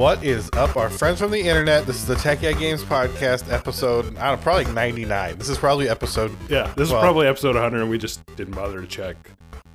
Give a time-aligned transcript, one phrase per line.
[0.00, 1.84] What is up, our friends from the internet?
[1.86, 5.36] This is the Tech Yeah Games podcast, episode I don't know, probably 99.
[5.36, 8.80] This is probably episode Yeah, this is probably episode 100, and we just didn't bother
[8.80, 9.16] to check.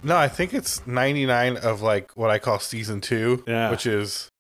[0.02, 3.70] no, I think it's 99 of like what I call season two, Yeah.
[3.70, 4.32] which is,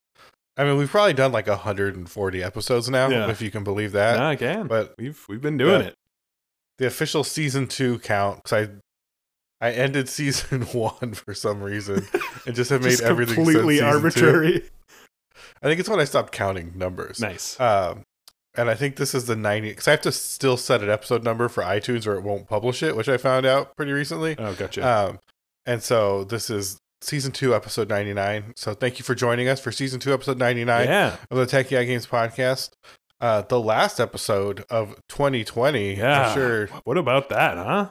[0.58, 3.30] I mean, we've probably done like 140 episodes now, Yeah.
[3.30, 4.18] if you can believe that.
[4.18, 4.66] Nah, I can.
[4.68, 5.88] but- we've we've been doing Yeah.
[5.90, 5.96] it.
[6.80, 8.67] The official season two count, because
[9.62, 12.08] I, I ended season one for some reason
[12.48, 13.95] and just have made Just everything completely season two.
[13.95, 14.64] arbitrary.
[15.66, 17.20] I think it's when I stopped counting numbers.
[17.20, 17.60] Nice.
[17.60, 18.04] Um,
[18.54, 21.23] and I think this is the 90 because I have to still set an episode
[21.23, 24.36] number for iTunes or it won't publish it, which I found out pretty recently.
[24.38, 24.88] Oh, gotcha.
[24.88, 25.20] Um,
[25.66, 28.54] and so this is season two, episode 99.
[28.56, 31.72] So thank you for joining us for season two, episode 99 yeah, of the Tech
[31.72, 32.70] Yeah Games podcast.
[33.20, 36.32] Uh, the last episode of 2020, yeah.
[36.32, 36.68] sure.
[36.84, 37.88] What about that, huh?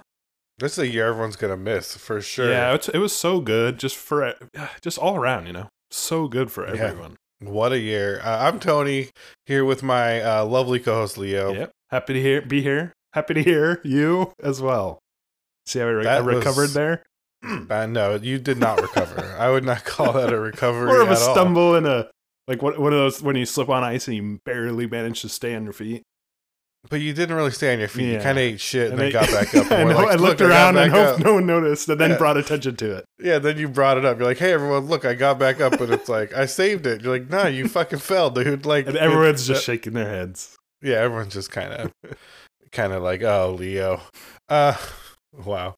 [0.58, 2.50] This is a year everyone's gonna miss for sure.
[2.50, 4.32] Yeah, it's, it was so good, just for
[4.80, 7.16] just all around, you know, so good for everyone.
[7.44, 8.20] What a year!
[8.22, 9.10] Uh, I'm Tony
[9.46, 11.52] here with my uh, lovely co-host Leo.
[11.52, 11.70] Yep.
[11.90, 12.92] Happy to hear, be here.
[13.12, 14.98] Happy to hear you as well.
[15.66, 17.02] See how I, re- I That was- recovered there?
[17.68, 19.36] No, you did not recover.
[19.38, 20.86] I would not call that a recovery.
[20.86, 21.34] More of a at all.
[21.34, 22.10] stumble and a
[22.48, 25.28] like what one of those when you slip on ice and you barely manage to
[25.28, 26.02] stay on your feet.
[26.90, 28.12] But you didn't really stay on your feet.
[28.12, 29.72] You kind of ate shit and, I- then got back up.
[29.72, 32.10] I, And know, like, I looked around and hoped up." no one noticed, and then
[32.10, 32.18] Yeah.
[32.18, 33.04] brought attention to it.
[33.18, 34.18] Yeah, then you brought it up.
[34.18, 37.00] You're like, "Hey, everyone, look, I got back up." But it's like, I saved it.
[37.02, 40.56] You're like, "No, you fucking fell, dude." Like, And everyone's just shaking their heads.
[40.82, 41.92] yeah, everyone's just kind of,
[42.70, 44.00] kind of like, "Oh, Leo."
[44.48, 44.74] Uh,
[45.32, 45.74] wow.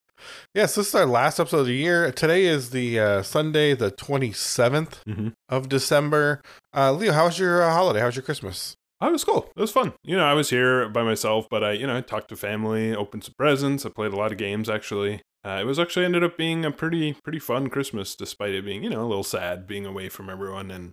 [0.54, 2.10] Yes, this is our last episode of the year.
[2.10, 5.32] Today is the uh, Sunday, the 27th Mhm.
[5.48, 6.40] of December.
[6.74, 8.00] Uh, Leo, how was your uh, holiday?
[8.00, 8.74] How was your Christmas?
[9.00, 9.50] Oh, it was cool.
[9.54, 9.92] It was fun.
[10.02, 12.94] You know, I was here by myself, but I, you know, I talked to family,
[12.94, 13.84] opened some presents.
[13.84, 14.70] I played a lot of games.
[14.70, 18.64] Actually, uh, it was actually ended up being a pretty, pretty fun Christmas, despite it
[18.64, 20.70] being, you know, a little sad being away from everyone.
[20.70, 20.92] And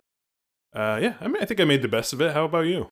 [0.74, 2.34] uh, yeah, I mean, I think I made the best of it.
[2.34, 2.88] How about you?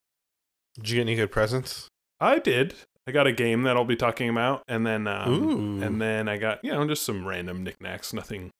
[0.76, 1.88] Did you get any good presents?
[2.18, 2.74] I did.
[3.06, 6.36] I got a game that I'll be talking about, and then, um, and then I
[6.38, 8.12] got, you know, just some random knickknacks.
[8.12, 8.50] Nothing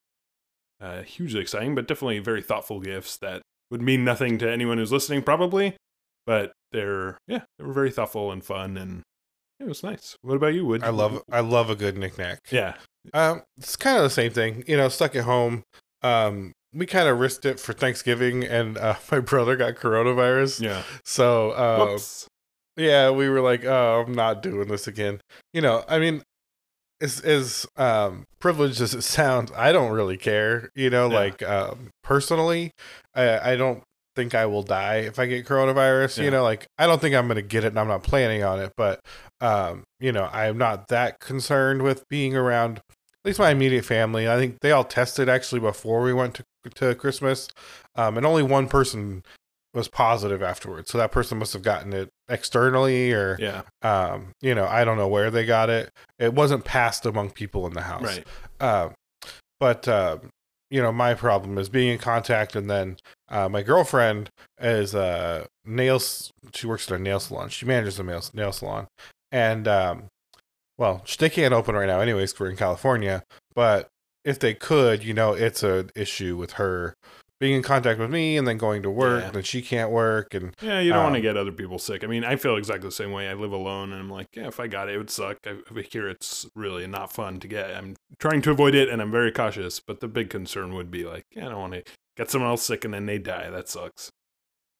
[0.81, 4.93] uh, hugely exciting, but definitely very thoughtful gifts that would mean nothing to anyone who's
[4.93, 5.77] listening, probably.
[6.27, 9.03] But they're, yeah, they were very thoughtful and fun, and
[9.61, 10.17] it was nice.
[10.23, 10.65] What about you?
[10.67, 12.39] Would I love, I love a good knickknack.
[12.51, 12.75] Yeah,
[13.13, 14.89] Um, it's kind of the same thing, you know.
[14.89, 15.63] Stuck at home.
[16.03, 20.61] Um, we kind of risked it for Thanksgiving, and uh, my brother got coronavirus.
[20.63, 20.83] yeah.
[21.05, 21.99] So, uh,
[22.77, 25.21] yeah, we were like, "Oh, I'm not doing this again."
[25.53, 26.23] You know, I mean,
[27.01, 30.71] as as um, privileged as it sounds, I don't really care.
[30.75, 31.15] You know, Yeah.
[31.19, 32.71] like um, personally,
[33.15, 33.83] I, I don't
[34.15, 36.19] think I will die if I get coronavirus.
[36.19, 36.25] Yeah.
[36.25, 38.43] You know, like I don't think I'm going to get it, and I'm not planning
[38.43, 38.73] on it.
[38.77, 39.01] But
[39.41, 42.79] um, you know, I'm not that concerned with being around.
[42.79, 44.29] At least my immediate family.
[44.29, 47.49] I think they all tested actually before we went to to Christmas,
[47.97, 49.23] um, and only one person
[49.75, 50.91] was positive afterwards.
[50.91, 54.99] So that person must have gotten it externally, or Yeah, um, you know, I don't
[54.99, 55.91] know where they got it.
[56.19, 58.03] It wasn't passed among people in the house.
[58.03, 58.25] right.
[58.61, 58.95] Um,
[59.59, 60.19] but uh,
[60.73, 62.97] you know, my problem is being in contact, and then
[63.29, 66.33] uh, my girlfriend is uh, nails.
[66.55, 67.51] She works at a nail salon.
[67.51, 68.87] She manages a nail nail salon,
[69.31, 70.05] and um,
[70.79, 73.23] well, they can't open right now, anyways we're in California.
[73.55, 73.89] But
[74.25, 76.95] if they could, you know, it's an issue with her
[77.43, 79.27] being in contact with me, and then going to work, Yeah.
[79.27, 81.79] and then she can't work, and Yeah, you don't want to Um, get other people
[81.81, 82.05] sick.
[82.05, 83.29] I mean, I feel exactly the same way.
[83.29, 85.39] I live alone, and I'm like, yeah, if I got it, it would suck.
[85.45, 87.75] I, I hear it's really not fun to get.
[87.75, 89.81] I'm trying to avoid it, and I'm very cautious.
[89.81, 91.83] But the big concern would be like, yeah, I don't want to
[92.17, 93.51] get someone else sick and then they die.
[93.51, 94.11] That sucks.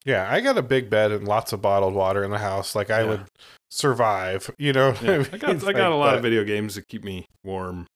[0.05, 2.75] Yeah, I got a big bed and lots of bottled water in the house.
[2.75, 3.09] Like I Yeah.
[3.09, 3.25] would
[3.71, 4.95] survive, you know.
[5.01, 5.27] Yeah, I mean?
[5.39, 7.87] got I Like, got a lot but- of video games that keep me warm.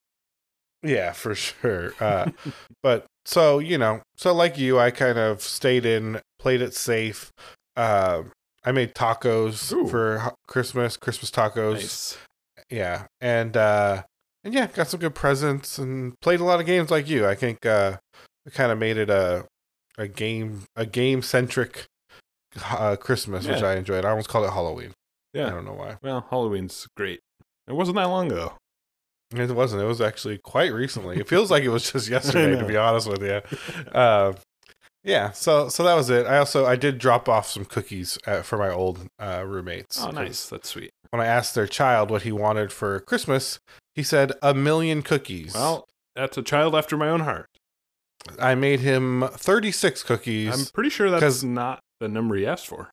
[0.84, 1.94] Yeah, for sure.
[2.00, 2.32] Uh,
[2.84, 7.34] but so you know, so like you, I kind of stayed in, played it safe.
[7.76, 8.24] Uh,
[8.64, 9.88] I made tacos Ooh.
[9.88, 11.74] for Christmas, Christmas tacos.
[11.74, 12.18] Nice.
[12.70, 14.04] Yeah, and uh,
[14.46, 17.28] and yeah, got some good presents and played a lot of games like you.
[17.28, 17.98] I think uh,
[18.48, 19.46] I kind of made it a
[19.98, 21.86] a game a game centric
[22.64, 24.06] uh, Christmas, which I enjoyed.
[24.06, 24.94] I almost called it Halloween.
[25.34, 25.98] Yeah i don't know why.
[26.02, 27.20] Well, Halloween's great.
[27.68, 28.54] It wasn't that long ago.
[29.36, 29.82] It wasn't.
[29.82, 31.18] It was actually quite recently.
[31.20, 33.42] It feels like it was just yesterday, to be honest with you.
[33.92, 34.34] Uh,
[35.04, 35.32] yeah.
[35.32, 36.26] So so that was it.
[36.26, 40.02] I also I did drop off some cookies uh, for my old uh, roommates.
[40.04, 40.48] Oh, nice.
[40.50, 40.92] That's sweet.
[41.10, 43.60] When I asked their child what he wanted for Christmas,
[43.96, 45.54] he said a million cookies.
[45.54, 45.86] Well,
[46.16, 47.48] that's a child after my own heart.
[48.40, 50.54] I made him thirty six cookies.
[50.58, 52.90] I'm pretty sure that's not the number he asked for.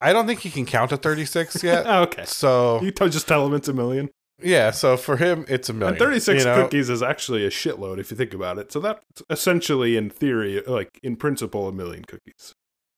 [0.00, 1.86] I don't think he can count to thirty six yet.
[1.88, 2.24] Okay.
[2.24, 4.10] so You t- just tell him it's a million.
[4.42, 4.70] Yeah.
[4.70, 5.94] So for him, it's a million.
[5.94, 6.62] And 36 you know?
[6.62, 8.72] cookies is actually a shitload if you think about it.
[8.72, 12.54] So that's essentially, in theory, like in principle, a million cookies.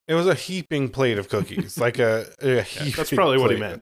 [0.07, 3.57] It was a heaping plate of cookies, like a, a Yeah, that's probably what he
[3.57, 3.81] meant.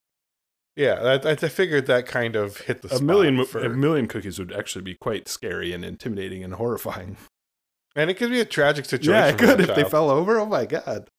[0.76, 4.40] Yeah, I, I figured that kind of hit the A million, for- a million cookies
[4.40, 7.18] would actually be quite scary and intimidating and horrifying.
[7.96, 9.14] and it could be a tragic situation.
[9.14, 10.40] Yeah, it could if they fell over.
[10.40, 11.10] Oh my god.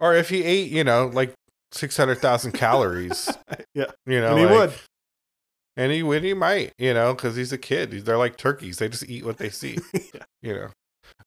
[0.00, 1.32] or if he ate, you know, like
[1.72, 3.30] six hundred thousand calories.
[3.76, 3.86] Yeah.
[4.06, 4.72] you know, and he like- would.
[5.76, 7.90] And he would, he might, you know, because he's a kid.
[8.04, 9.78] They're like turkeys; they just eat what they see.
[10.42, 10.68] You know.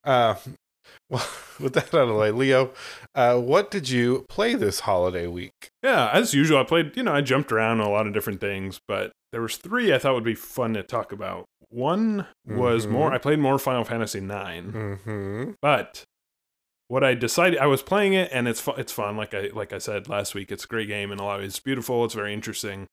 [0.04, 0.36] Uh,
[1.10, 1.28] well,
[1.60, 2.72] with that out of the way, Leo,
[3.16, 5.52] uh, what did you play this holiday week?
[5.82, 6.96] Yeah, as usual, I played.
[6.96, 9.98] You know, I jumped around a lot of different things, but there was three I
[9.98, 11.46] thought would be fun to talk about.
[11.70, 12.92] One was Mhm.
[12.92, 13.12] more.
[13.14, 15.52] I played more Final Fantasy Nine, Mm-hmm.
[15.62, 16.04] but
[16.90, 19.18] what I decided, I was playing it, and it's it's fun.
[19.18, 21.46] Like I like I said last week, it's a great game, and a lot of
[21.46, 22.06] it's beautiful.
[22.06, 22.88] It's very interesting.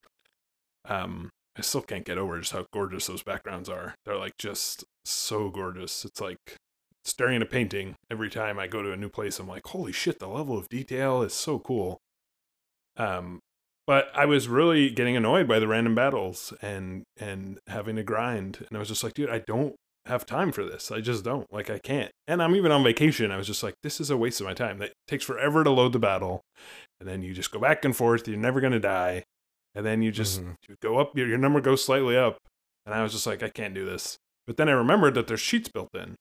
[0.89, 3.95] Um, I still can't get over just how gorgeous those backgrounds are.
[4.05, 6.03] They're like just so gorgeous.
[6.03, 6.57] It's like
[7.05, 9.39] staring at a painting every time I go to a new place.
[9.39, 11.99] I'm like, holy shit, the level of detail is so cool.
[12.97, 13.39] Um,
[13.87, 18.65] but I was really getting annoyed by the random battles and and having to grind,
[18.67, 19.75] and I was just like, dude, I don't
[20.07, 20.91] have time for this.
[20.91, 21.51] I just don't.
[21.51, 22.11] Like, I can't.
[22.27, 23.31] And I'm even on vacation.
[23.31, 24.77] I was just like, this is a waste of my time.
[24.77, 26.41] That takes forever to load the battle,
[26.99, 28.27] and then you just go back and forth.
[28.27, 29.23] You're never gonna die,
[29.75, 30.55] and then you just Mhm.
[30.67, 31.17] you go up.
[31.17, 32.37] Your, your number goes slightly up,
[32.85, 34.17] and I was just like, I can't do this.
[34.47, 36.15] But then I remembered that there's cheats built in.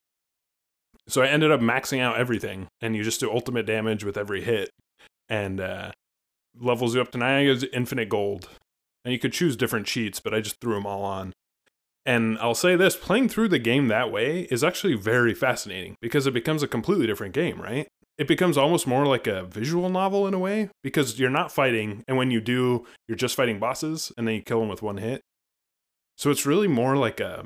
[1.08, 4.42] So I ended up maxing out everything, and you just do ultimate damage with every
[4.42, 4.70] hit,
[5.28, 5.92] and uh,
[6.58, 8.48] levels you up to nine is infinite gold.
[9.04, 11.34] And you could choose different cheats, but I just threw them all on.
[12.06, 16.26] And I'll say this playing through the game that way is actually very fascinating because
[16.26, 17.86] it becomes a completely different game, right?
[18.16, 22.04] It becomes almost more like a visual novel in a way because you're not fighting.
[22.06, 24.98] And when you do, you're just fighting bosses and then you kill them with one
[24.98, 25.20] hit.
[26.16, 27.44] So it's really more like a,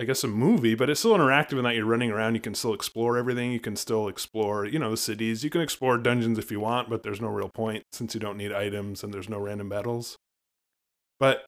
[0.00, 2.34] I guess, a movie, but it's still interactive in that you're running around.
[2.34, 3.52] You can still explore everything.
[3.52, 5.44] You can still explore, you know, the cities.
[5.44, 8.36] You can explore dungeons if you want, but there's no real point since you don't
[8.36, 10.16] need items and there's no random battles.
[11.20, 11.44] But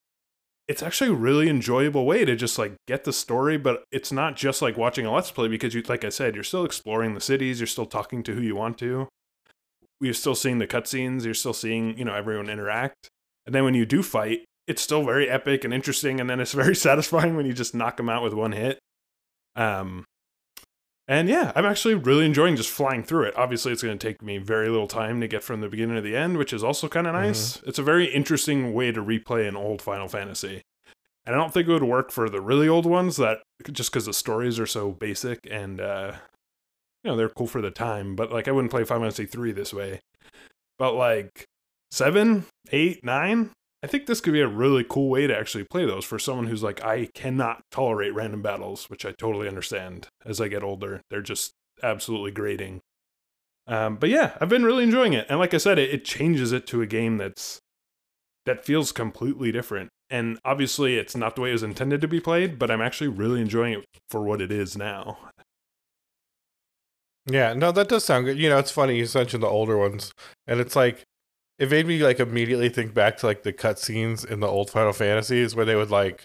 [0.73, 4.37] it's actually a really enjoyable way to just like get the story, but it's not
[4.37, 7.21] just like watching a let's play because you, like I said, you're still exploring the
[7.21, 7.61] cities.
[7.61, 9.07] You're still talking to who you want to.
[10.01, 11.27] You're still seeing the cutscenes.
[11.27, 13.11] You're still seeing, you know, everyone interact.
[13.45, 16.53] And then when you do fight, it's still very epic and interesting, and then it's
[16.63, 18.79] very satisfying when you just knock them out with one hit.
[19.55, 20.07] Um,
[21.09, 23.37] and yeah, I'm actually really enjoying just flying through it.
[23.37, 26.03] Obviously, it's going to take me very little time to get from the beginning to
[26.03, 27.61] the end, which is also kind of nice.
[27.67, 30.63] It's a very interesting way to replay an old Final Fantasy.
[31.25, 33.39] And I don't think it would work for the really old ones that
[33.71, 36.15] just because the stories are so basic and uh,
[37.05, 38.17] you know they're cool for the time.
[38.17, 40.01] But like I wouldn't play Final Fantasy three this way.
[40.79, 41.47] But like
[41.91, 43.51] seven, eight, nine,
[43.83, 46.47] I think this could be a really cool way to actually play those for someone
[46.47, 51.01] who's like, I cannot tolerate random battles, which I totally understand as I get older.
[51.11, 51.53] They're just
[51.83, 52.81] absolutely grating.
[53.67, 55.27] Um, but yeah, I've been really enjoying it.
[55.29, 57.61] And like I said, it, it changes it to a game that's
[58.45, 59.91] that feels completely different.
[60.11, 63.09] And obviously it's not the way it was intended to be played, but I'm actually
[63.09, 65.19] really enjoying it for what it is now.
[67.27, 68.39] Yeah, no, that does sound good.
[68.39, 70.13] You know, it's funny you mentioned the older ones,
[70.47, 71.05] and it's like
[71.63, 74.93] it made me like immediately think back to like the cutscenes in the old Final
[74.93, 76.25] Fantasies where they would like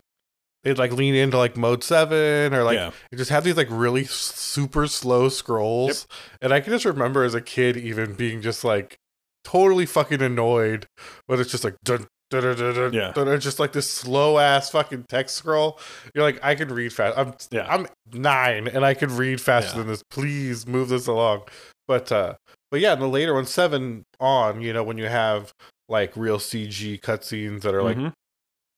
[0.64, 2.90] they'd like lean into like mode seven or like yeah.
[3.16, 6.08] just had these like really super slow scrolls,
[6.42, 8.98] and I can just remember as a kid even being just like
[9.44, 10.88] totally fucking annoyed
[11.28, 12.08] when it's just like dun.
[12.32, 13.12] dun, dun, dun, dun, Yeah.
[13.12, 15.80] dun, dun, just like this slow ass fucking text scroll.
[16.16, 17.16] You're like, I can read fast.
[17.16, 17.68] I'm Yeah.
[17.70, 19.84] I'm nine and I can read faster Yeah.
[19.84, 20.04] than this.
[20.10, 21.44] Please move this along.
[21.88, 22.36] But uh
[22.72, 25.54] but yeah, in the later one, seven on, you know, when you have
[25.90, 28.12] like real CG cutscenes that are like Mhm.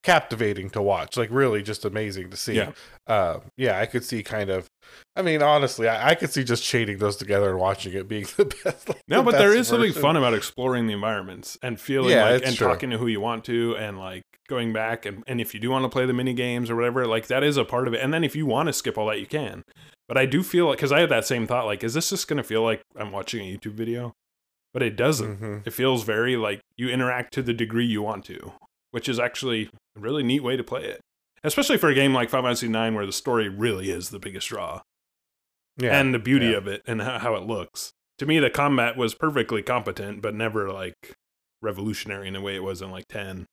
[0.04, 2.56] captivating to watch, like really just amazing to see.
[2.56, 2.72] Yeah.
[3.08, 4.68] Uh, yeah, I could see kind of
[5.16, 8.25] I mean, honestly, I, I could see just chaining those together and watching it being
[8.38, 8.88] the best.
[8.89, 12.12] like, No, the but there best is something fun about exploring the environments and feeling
[12.12, 12.68] Yeah, like and true.
[12.70, 15.70] talking to who you want to and like going back and, and if you do
[15.70, 18.01] want to play the mini games or whatever, like that is a part of it.
[18.01, 19.63] And then if you want to skip all that, you can.
[20.10, 22.27] But I do feel like because I had that same thought, like, is this just
[22.27, 24.12] gonna feel like I'm watching a YouTube video?
[24.74, 25.39] But it doesn't.
[25.39, 25.65] Mhm.
[25.68, 28.51] It feels very like you interact to the degree you want to,
[28.91, 31.00] which is actually a really neat way to play it.
[31.44, 34.50] Especially for a game like Final Fantasy IX, where the story really is the biggest
[34.50, 34.82] draw
[35.77, 35.98] Yeah.
[36.00, 36.58] and the beauty yeah.
[36.58, 37.91] of it and how, how it looks.
[38.18, 41.13] To me, the combat was perfectly competent, but never like
[41.62, 43.46] revolutionary in the way it was in like 10.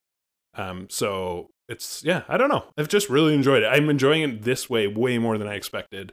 [0.57, 2.65] Um, so it's, yeah, I don't know.
[2.79, 3.67] I've just really enjoyed it.
[3.67, 6.13] I'm enjoying it this way way more than I expected.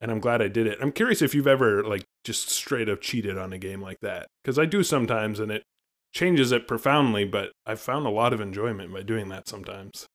[0.00, 0.78] And I'm glad I did it.
[0.80, 4.26] I'm curious if you've ever like just straight up cheated on a game like that.
[4.42, 5.62] Because I do sometimes and it
[6.14, 10.06] changes it profoundly, but I've found a lot of enjoyment by doing that sometimes.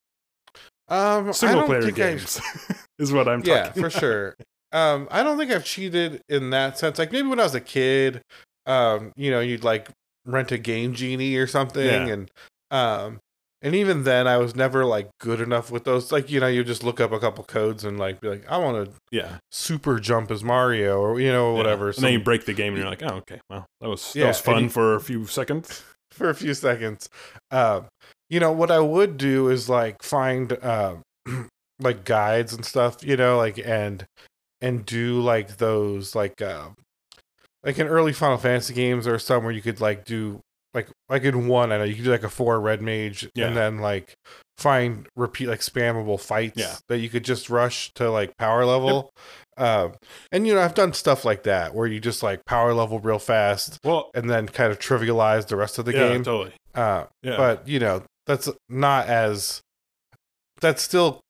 [0.88, 2.42] um, Single player games
[3.00, 4.36] is what I'm yeah talking for sure
[4.72, 7.62] um i don't think i've cheated in that sense like maybe when i was a
[7.62, 8.22] kid
[8.66, 9.90] um, you know, you'd like
[10.26, 12.08] rent a game genie or something, Yeah.
[12.08, 12.32] and
[12.72, 13.20] um,
[13.62, 16.12] and even then, I was never like good enough with those.
[16.12, 18.58] Like, you know, you just look up a couple codes and like be like, I
[18.58, 19.38] want to Yeah.
[19.52, 21.58] super jump as Mario or you know Yeah.
[21.58, 21.88] whatever.
[21.90, 24.28] And then you break the game and you're like, oh, okay, well, that was that
[24.28, 25.84] was fun you- for a few seconds.
[26.12, 27.10] for a few seconds.
[27.52, 27.88] Um,
[28.30, 31.02] you know what I would do is like find um
[31.80, 34.06] like guides and stuff, you know, like and
[34.62, 36.70] and do like those like uh,
[37.64, 40.40] like in early Final Fantasy games or some where you could like do
[40.75, 43.48] like like in one I know you could do like a four red mage Yeah.
[43.48, 44.13] and then like
[44.58, 46.75] find repeat like spammable fights Yeah.
[46.89, 49.10] that you could just rush to like power level.
[49.58, 49.94] Um,
[50.32, 53.20] and you know I've done stuff like that where you just like power level real
[53.20, 56.24] fast Well, and then kind of trivialize the rest of the yeah, game.
[56.24, 56.53] totally.
[56.75, 57.38] Uh, Yeah.
[57.38, 59.62] But you know, that's not as.
[60.62, 61.22] That's still.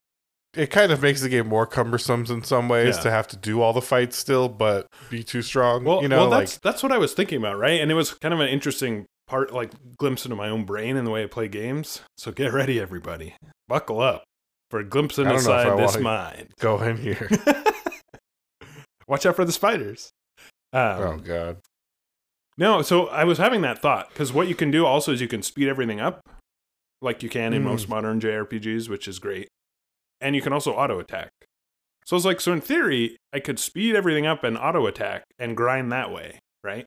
[0.54, 3.02] It kind of makes the game more cumbersome in some ways Yeah.
[3.02, 5.84] to have to do all the fights still, but be too strong.
[5.84, 7.78] Well, you know, well, like that's that's what I was thinking about, right?
[7.80, 11.06] And it was kind of an interesting part, like glimpse into my own brain and
[11.06, 12.00] the way I play games.
[12.16, 13.34] So get ready, everybody,
[13.68, 14.24] buckle up
[14.70, 16.48] for a glimpse I don't know if I inside this mind.
[16.60, 17.28] go in here.
[19.08, 20.10] Watch out for the spiders.
[20.72, 21.58] Um, oh god.
[22.58, 25.28] No, so I was having that thought because what you can do also is you
[25.28, 26.20] can speed everything up,
[27.02, 27.66] like you can in Mm.
[27.66, 29.48] most modern JRPGs, which is great,
[30.20, 31.30] and you can also auto attack.
[32.06, 35.56] So it's like, so in theory, I could speed everything up and auto attack and
[35.56, 36.86] grind that way, right?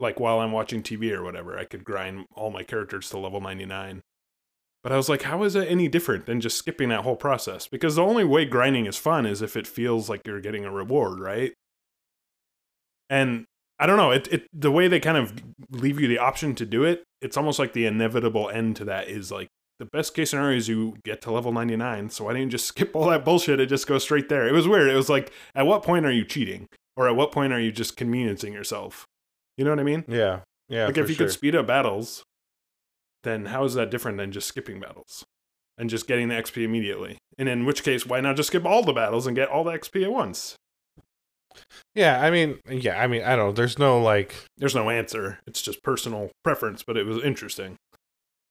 [0.00, 3.40] Like while I'm watching TV or whatever, I could grind all my characters to level
[3.40, 4.02] 99.
[4.82, 7.66] But I was like, how is it any different than just skipping that whole process?
[7.66, 10.70] Because the only way grinding is fun is if it feels like you're getting a
[10.70, 11.52] reward, right?
[13.10, 13.44] And
[13.80, 14.12] I don't know.
[14.12, 15.32] It, it the way they kind of
[15.70, 17.04] leave you the option to do it.
[17.20, 20.68] It's almost like the inevitable end to that is like the best case scenario is
[20.68, 22.10] you get to level 99.
[22.10, 24.46] So why didn't you just skip all that bullshit and just go straight there?
[24.46, 24.90] It was weird.
[24.90, 27.72] It was like, at what point are you cheating, or at what point are you
[27.72, 29.06] just conveniencing yourself?
[29.58, 30.04] You know what I mean?
[30.08, 30.40] Yeah.
[30.70, 30.86] Yeah.
[30.86, 31.26] like if you sure.
[31.26, 32.22] could speed up battles,
[33.24, 35.24] then how is that different than just skipping battles
[35.76, 37.18] and just getting the XP immediately?
[37.36, 39.72] And in which case, why not just skip all the battles and get all the
[39.72, 40.56] XP at once?
[41.94, 43.52] Yeah, I mean, yeah, I mean, I don't know.
[43.52, 45.40] There's no like, There's no answer.
[45.46, 47.76] It's just personal preference, but it was interesting.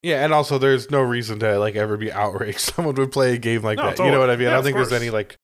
[0.03, 2.59] yeah, and also there's no reason to like ever be outraged.
[2.75, 3.99] Someone would play a game like No, that.
[3.99, 4.43] You know what I mean?
[4.47, 5.37] Yeah, I don't think there's any like,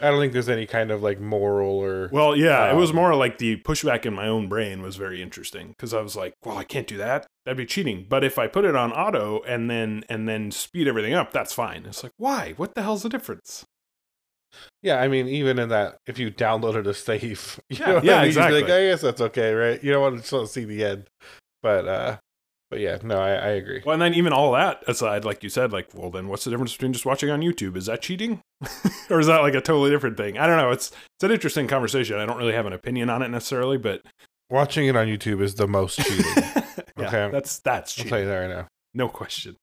[0.00, 2.08] I don't think there's any kind of like moral or.
[2.12, 5.20] Well, yeah, it was Um, more like the pushback in my own brain was very
[5.22, 7.26] interesting because I was like, well, I can't do that.
[7.44, 8.06] That'd be cheating.
[8.08, 11.52] But if I put it on auto and then and then speed everything up, that's
[11.52, 11.84] fine.
[11.86, 12.54] It's like, why?
[12.56, 13.64] What the hell's the difference?
[14.82, 18.18] Yeah, I mean, even in that, if you downloaded a save, you Yeah, know yeah,
[18.18, 18.32] I mean?
[18.36, 18.62] You'd be exactly.
[18.62, 19.82] like, I guess that's okay, right?
[19.82, 21.08] You don't want to see the end,
[21.62, 22.18] but uh,
[22.70, 23.82] but yeah, no, I, I agree.
[23.84, 26.50] Well, and then even all that aside, like you said, like, well, then what's the
[26.50, 27.76] difference between just watching on YouTube?
[27.76, 28.40] Is that cheating,
[29.10, 30.38] or is that like a totally different thing?
[30.38, 30.70] I don't know.
[30.70, 32.16] It's it's an interesting conversation.
[32.18, 34.02] I don't really have an opinion on it necessarily, but
[34.50, 36.24] Watching it on YouTube is the most cheating.
[36.36, 37.28] yeah, Okay.
[37.30, 38.06] that's that's cheating.
[38.12, 38.66] I'll tell you that right now.
[38.94, 39.56] no question.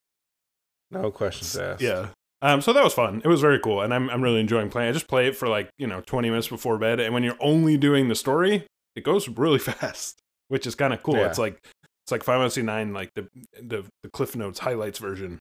[0.91, 1.81] No questions asked.
[1.81, 2.09] Yeah.
[2.41, 3.21] Um, so that was fun.
[3.25, 4.89] It was very cool, and I'm I'm really enjoying playing.
[4.89, 7.37] I just play it for like you know 20 minutes before bed, and when you're
[7.39, 10.19] only doing the story, it goes really fast,
[10.49, 11.15] which is kind of cool.
[11.15, 11.27] Yeah.
[11.27, 11.57] It's like
[12.05, 13.27] it's like Final Fantasy Nine, like the
[13.59, 15.39] the the Cliff Notes highlights version.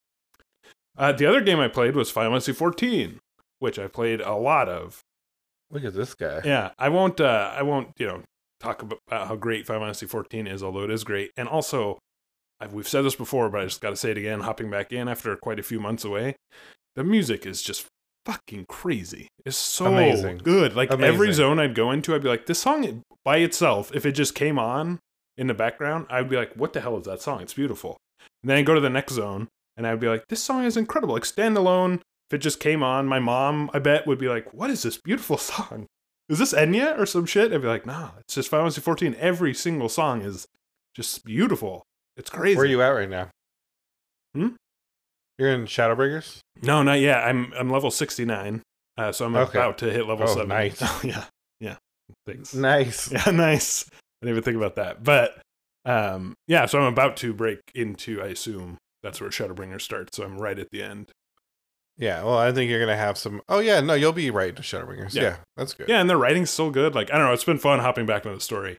[0.97, 3.19] Uh, the other game I played was Final Fantasy 14,
[3.59, 5.03] which I played a lot of.
[5.71, 6.41] Look at this guy.
[6.43, 7.21] Yeah, I won't.
[7.21, 7.91] Uh, I won't.
[7.99, 8.23] You know,
[8.61, 11.33] talk about how great Final Fantasy 14 is, although it is great.
[11.37, 11.99] And also,
[12.61, 14.41] I've, we've said this before, but I just got to say it again.
[14.41, 16.35] Hopping back in after quite a few months away,
[16.97, 17.87] the music is just
[18.25, 19.29] fucking crazy.
[19.45, 20.39] It's so Amazing.
[20.39, 20.75] good.
[20.75, 24.13] Like every zone I'd go into, I'd be like, this song by itself, if it
[24.13, 25.01] just came on
[25.37, 27.41] in the background, I'd be like, what the hell is that song?
[27.43, 27.97] It's beautiful.
[28.43, 30.77] And then I go to the next zone, and I'd be like, this song is
[30.77, 31.15] incredible.
[31.15, 32.01] Like standalone.
[32.31, 34.97] If it just came on, my mom, I bet, would be like, what is this
[34.97, 35.87] beautiful song?
[36.29, 37.53] Is this Enya or some shit?
[37.53, 39.15] I'd be like, nah, it's just Final Fantasy 14.
[39.19, 40.47] Every single song is
[40.95, 41.83] just beautiful.
[42.17, 42.57] It's crazy.
[42.57, 43.29] Where are you at right now?
[44.35, 44.49] Hmm?
[45.39, 46.39] You're in Shadowbringers.
[46.63, 47.19] No, not yet.
[47.25, 48.63] I'm I'm level 69.
[48.97, 49.59] Uh, so I'm Okay.
[49.59, 50.49] about to hit level Oh, 7.
[50.49, 50.81] nice.
[51.05, 51.25] Yeah.
[51.61, 51.77] Yeah.
[52.27, 52.55] Thanks.
[52.55, 53.11] Nice.
[53.13, 53.85] Yeah, nice.
[54.25, 55.05] I didn't even think about that.
[55.05, 55.39] But
[55.85, 60.17] um yeah, so I'm about to break into I assume that's where Shadowbringer starts.
[60.17, 61.11] So I'm right at the end.
[61.99, 62.23] Yeah.
[62.25, 63.43] Well, I think you're gonna have some.
[63.49, 65.15] Oh yeah, no, you'll be right to Shadowbringers.
[65.15, 65.23] Yeah.
[65.23, 65.89] Yeah, that's good.
[65.89, 66.95] Yeah, and the writing's still good.
[66.95, 68.79] Like I don't know, it's been fun hopping back into the story.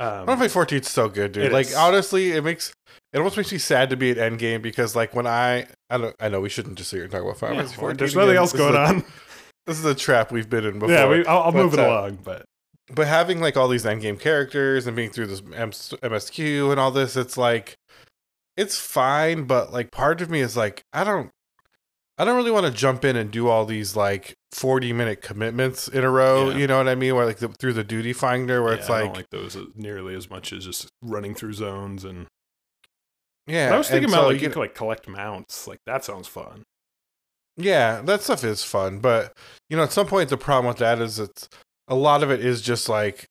[0.00, 1.52] Um, Final Fantasy 14 is so good, dude.
[1.52, 1.74] Like is.
[1.76, 2.72] honestly, it makes
[3.12, 6.16] it almost makes me sad to be at Endgame because like when I I don't
[6.18, 7.96] I know we shouldn't just sit here and talk about Final yeah, Fantasy well, 14.
[7.98, 8.36] there's nothing again.
[8.38, 9.04] else This going a- on.
[9.66, 10.90] This is a trap we've been in before.
[10.94, 12.44] Yeah, we, I'll, I'll But, move it uh, along, but
[12.92, 16.90] but having like all these endgame characters and being through this M- MSQ and all
[16.90, 17.76] this, it's like
[18.56, 21.30] it's fine, but like part of me is like I don't
[22.18, 25.88] I don't really want to jump in and do all these like 40 minute commitments
[25.88, 26.50] in a row.
[26.50, 26.58] Yeah.
[26.58, 27.16] You know what I mean?
[27.16, 30.14] Where like the, through the duty finder, where Yeah, it's like, like those uh, nearly
[30.14, 32.26] as much as just running through zones and.
[33.46, 33.68] yeah.
[33.70, 35.66] But I was thinking about so like you you could like collect mounts.
[35.66, 36.62] Like that sounds fun.
[37.56, 39.32] Yeah, that stuff is fun, but
[39.70, 41.48] you know, at some point the problem with that is it's
[41.88, 43.26] a lot of it is just like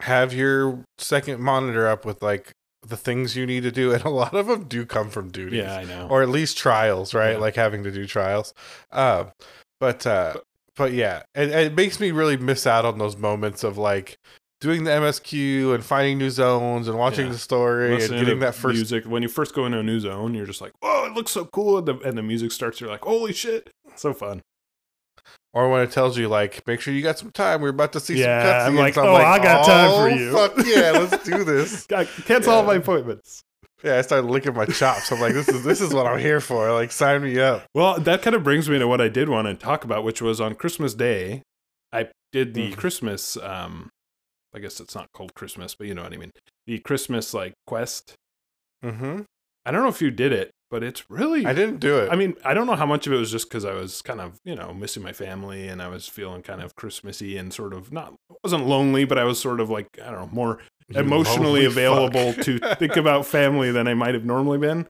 [0.00, 2.52] have your second monitor up with like
[2.86, 5.58] the things you need to do, and a lot of them do come from duties,
[5.64, 6.08] Yeah, I know.
[6.10, 7.32] or at least trials, right?
[7.32, 7.38] Yeah.
[7.38, 8.54] Like having to do trials.
[8.92, 9.32] Um,
[9.80, 10.34] but uh,
[10.76, 14.18] but yeah, it, it makes me really miss out on those moments of like
[14.60, 17.32] doing the MSQ and finding new zones and watching Yeah.
[17.32, 20.34] the story and getting that first music when you first go into a new zone,
[20.34, 22.80] you're just like, "Whoa, it looks so cool!" And the, and the music starts.
[22.80, 24.40] You're like, "Holy shit, so fun!"
[25.56, 27.62] Or when it tells you like, make sure you got some time.
[27.62, 28.96] We're about to see Yeah, some I'm cutscenes.
[28.96, 31.86] like, "Oh, I got time for "Oh, you." Fuck yeah, let's do this.
[31.90, 33.40] I cancel all my appointments.
[33.82, 35.10] Yeah, I started licking my chops.
[35.10, 36.70] I'm like, this is this is what I'm here for.
[36.72, 37.64] Like, sign me up.
[37.74, 40.20] Well, that kind of brings me to what I did want to talk about, which
[40.20, 41.40] was on Christmas Day,
[41.90, 42.76] I did the Mhm.
[42.76, 43.38] Christmas.
[43.38, 43.88] um
[44.54, 46.32] I guess it's not called Christmas, but you know what I mean.
[46.66, 48.14] The Christmas like quest.
[48.84, 49.22] Mm-hmm.
[49.64, 51.46] I don't know if you did it, but it's really.
[51.46, 52.12] I didn't do it.
[52.12, 54.20] I mean, I don't know how much of it was just because I was kind
[54.20, 57.72] of, you know, missing my family and I was feeling kind of Christmassy and sort
[57.72, 58.12] of not,
[58.44, 60.58] wasn't lonely, but I was sort of like, I don't know, more
[60.90, 64.86] You emotionally available to think about family than I might have normally been.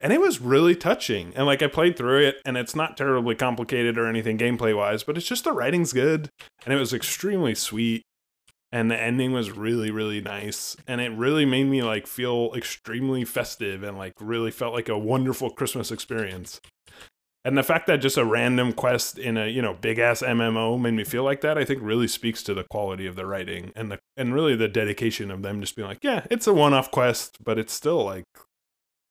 [0.00, 1.32] And it was really touching.
[1.36, 5.04] And like I played through it and it's not terribly complicated or anything gameplay wise,
[5.04, 6.28] but it's just the writing's good
[6.64, 8.02] and it was extremely sweet.
[8.72, 10.76] And the ending was really, really nice.
[10.86, 14.98] And it really made me like feel extremely festive and like really felt like a
[14.98, 16.60] wonderful Christmas experience.
[17.44, 20.78] And the fact that just a random quest in a, you know, big ass MMO
[20.78, 23.72] made me feel like that, I think really speaks to the quality of the writing
[23.74, 26.74] and the and really the dedication of them just being like, yeah, it's a one
[26.74, 28.24] off quest, but it's still like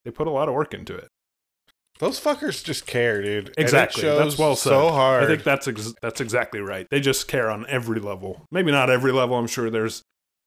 [0.05, 1.09] they put a lot of work into it.
[2.00, 3.53] Those fuckers just care, dude.
[3.58, 4.03] Exactly.
[4.03, 4.70] That's well said.
[4.70, 5.24] So hard.
[5.24, 6.88] I think that's ex- that's exactly right.
[6.90, 8.46] They just care on every level.
[8.51, 9.38] Maybe not every level.
[9.38, 10.01] I'm sure there's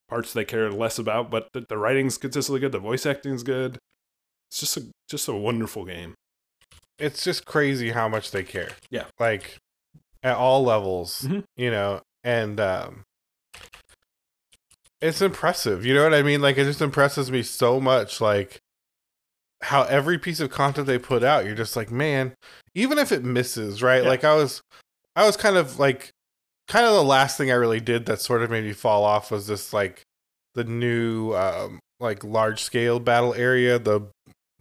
[0.08, 2.72] parts they care less about, but the, the writing's consistently good.
[2.72, 3.76] The voice acting's good.
[4.50, 6.14] It's just a just a wonderful game.
[6.98, 8.70] it's just crazy how much they care.
[8.90, 9.04] Yeah.
[9.18, 9.58] Like
[10.22, 11.42] at all levels, Mhm.
[11.56, 13.02] you know, and um
[15.00, 15.84] it's impressive.
[15.84, 16.40] You know what I mean?
[16.40, 18.60] Like it just impresses me so much like
[19.62, 22.34] how every piece of content they put out, you're just like, man,
[22.74, 24.02] even if it misses, right?
[24.02, 24.08] Yeah.
[24.08, 24.60] Like I was
[25.16, 26.10] I was kind of like
[26.68, 29.30] kind of the last thing I really did that sort of made me fall off
[29.30, 30.02] was this like
[30.54, 34.00] the new um like large scale battle area, the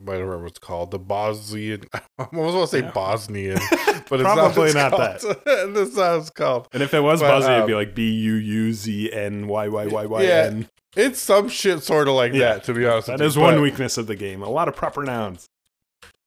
[0.08, 1.84] I don't whatever it's called, the Bosnian.
[1.94, 2.92] I almost want to say Yeah.
[2.92, 3.60] Bosnian,
[4.10, 5.42] but it's Probably not, not what it's called.
[5.76, 6.68] That's not what it's called.
[6.74, 9.48] And if it was But, Buzzy, it'd be um, like B U U Z N
[9.48, 10.68] Y Y Y Y N.
[10.96, 12.54] It's some shit sort of like Yeah.
[12.56, 13.08] that, to be honest.
[13.08, 13.42] That is you.
[13.42, 14.42] one But- weakness of the game.
[14.44, 15.46] A lot of proper nouns.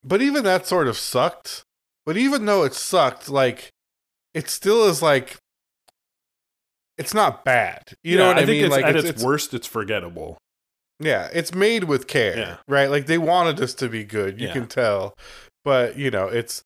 [0.02, 1.62] But even that sort of sucked.
[2.06, 3.70] But even though it sucked, like
[4.34, 5.36] it still is like
[6.98, 7.94] it's not bad.
[8.02, 8.64] You know what I, think mean?
[8.66, 10.38] It's, like at it's, its, it's worst, it's forgettable.
[11.00, 12.56] yeah, it's made with care, Yeah.
[12.68, 12.88] right?
[12.90, 14.40] Like they wanted this to be good.
[14.40, 14.52] You Yeah.
[14.52, 15.14] can tell,
[15.64, 16.62] but you know, it's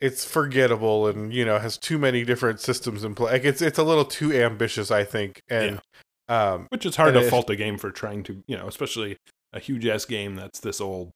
[0.00, 3.32] it's forgettable and you know has too many different systems in play.
[3.32, 5.80] Like it's it's a little too ambitious, I think, and
[6.30, 9.16] um, Which is hard to it- fault a game for trying to, you know, especially
[9.52, 11.10] a huge ass game that's this old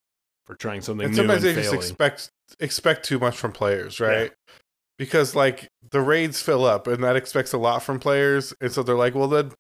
[0.47, 1.87] for trying something and new sometimes and they just failing.
[1.89, 2.29] expect
[2.61, 4.33] expect too much from players, right?
[4.99, 8.83] Because like the raids fill up, and that expects a lot from players, and so
[8.85, 9.51] they're like, well, then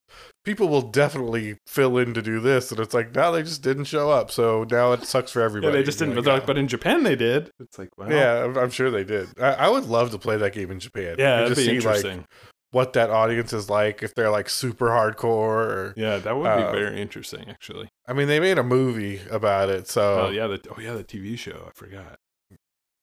[0.44, 3.84] people will definitely fill in to do this, and it's like, now they just didn't
[3.86, 5.72] show up, so now it sucks for yeah, everybody.
[5.72, 6.22] they just didn't.
[6.24, 7.50] Like, but in Japan, they did.
[7.58, 8.08] It's like, wow.
[8.10, 9.28] Yeah, I'm, I'm sure they did.
[9.40, 11.16] I, I would love to play that game in Japan.
[11.18, 12.26] Yeah, that'd just be see like interesting.
[12.74, 15.24] What that audience is like, if they're like super hardcore.
[15.24, 17.88] Or, yeah, that would be uh, very interesting, actually.
[18.06, 21.04] I mean, they made a movie about it, so Oh yeah, the oh yeah, the
[21.04, 21.66] TV show.
[21.68, 22.16] I forgot.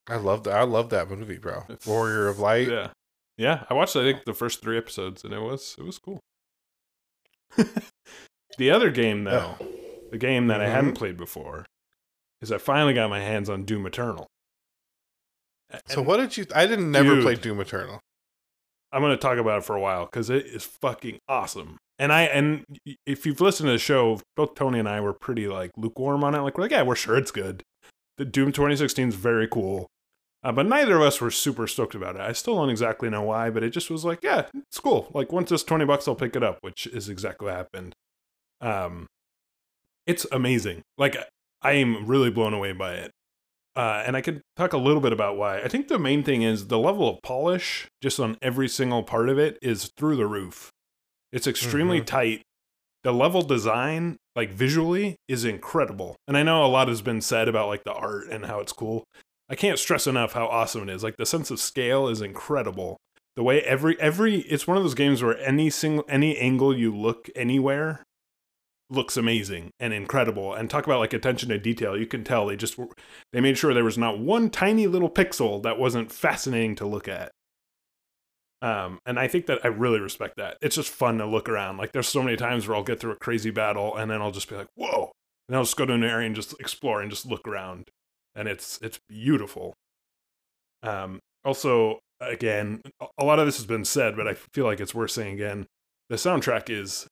[0.07, 0.53] I love that.
[0.55, 1.63] I love that movie, bro.
[1.69, 2.67] It's- Warrior of Light.
[2.67, 2.89] Yeah,
[3.37, 3.63] yeah.
[3.69, 6.19] I watched I think the first three episodes, and it was it was cool.
[8.57, 9.55] the other game, though,
[10.11, 10.71] the game that I Mhm.
[10.71, 11.65] hadn't played before,
[12.41, 14.27] is I finally got my hands on Doom Eternal.
[15.87, 16.45] So what did you?
[16.53, 17.23] I didn't never Dude.
[17.23, 17.99] play Doom Eternal.
[18.91, 21.77] I'm going to talk about it for a while because it is fucking awesome.
[21.97, 22.65] And I and
[23.05, 26.35] if you've listened to the show, both Tony and I were pretty like lukewarm on
[26.35, 26.39] it.
[26.39, 27.63] Like we're like, yeah, we're sure it's good.
[28.17, 29.87] The Doom 2016 is very cool,
[30.43, 32.21] uh, but neither of us were super stoked about it.
[32.21, 35.09] I still don't exactly know why, but it just was like, yeah, it's cool.
[35.13, 37.93] Like once it's 20 bucks, I'll pick it up, which is exactly what happened.
[38.59, 39.07] Um,
[40.07, 40.81] it's amazing.
[40.97, 41.17] Like
[41.61, 43.11] I am really blown away by it.
[43.75, 45.61] Uh, and I could talk a little bit about why.
[45.61, 49.29] I think the main thing is the level of polish, just on every single part
[49.29, 50.71] of it, is through the roof.
[51.31, 52.05] It's extremely Mhm.
[52.05, 52.41] tight.
[53.03, 56.17] The level design, like visually, is incredible.
[56.27, 58.73] And I know a lot has been said about like the art and how it's
[58.73, 59.05] cool.
[59.49, 61.03] I can't stress enough how awesome it is.
[61.03, 62.97] Like the sense of scale is incredible.
[63.37, 66.93] The way every every it's one of those games where any single any angle you
[66.95, 68.03] look anywhere
[68.91, 70.53] looks amazing and incredible.
[70.53, 71.97] And talk about like attention to detail.
[71.97, 72.77] You can tell they just
[73.31, 77.07] they made sure there was not one tiny little pixel that wasn't fascinating to look
[77.07, 77.31] at.
[78.61, 80.57] Um, and I think that I really respect that.
[80.61, 81.77] It's just fun to look around.
[81.77, 84.31] Like there's so many times where I'll get through a crazy battle and then I'll
[84.31, 85.11] just be like, whoa.
[85.47, 87.89] And I'll just go to an area and just explore and just look around.
[88.35, 89.73] And it's it's beautiful.
[90.83, 92.81] Um, also, again,
[93.17, 95.67] a lot of this has been said, but I feel like it's worth saying again.
[96.09, 97.07] The soundtrack is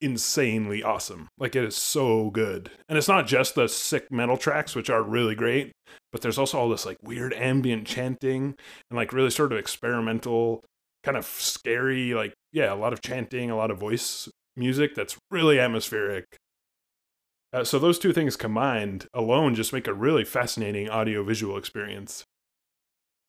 [0.00, 1.28] insanely awesome.
[1.38, 2.70] Like it is so good.
[2.88, 5.72] And it's not just the sick metal tracks, which are really great,
[6.12, 8.54] but there's also all this like weird ambient chanting
[8.90, 10.62] and like really sort of experimental,
[11.02, 15.16] kind of scary, like, yeah, a lot of chanting, a lot of voice music that's
[15.30, 16.24] really atmospheric.
[17.52, 22.24] Uh, so those two things combined alone just make a really fascinating audio visual experience.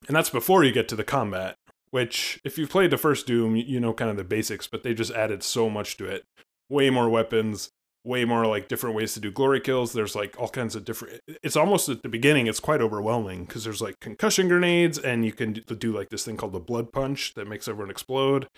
[0.08, 1.54] And that's before you get to the combat,
[1.90, 4.94] which if you've played the first Doom, you know kind of the basics, but they
[4.94, 6.24] just added so much to it
[6.68, 7.70] way more weapons,
[8.04, 9.92] way more like different ways to do glory kills.
[9.92, 11.20] There's like all kinds of different.
[11.42, 15.32] It's almost at the beginning, it's quite overwhelming because there's like concussion grenades, and you
[15.32, 18.48] can do like this thing called the blood punch that makes everyone explode.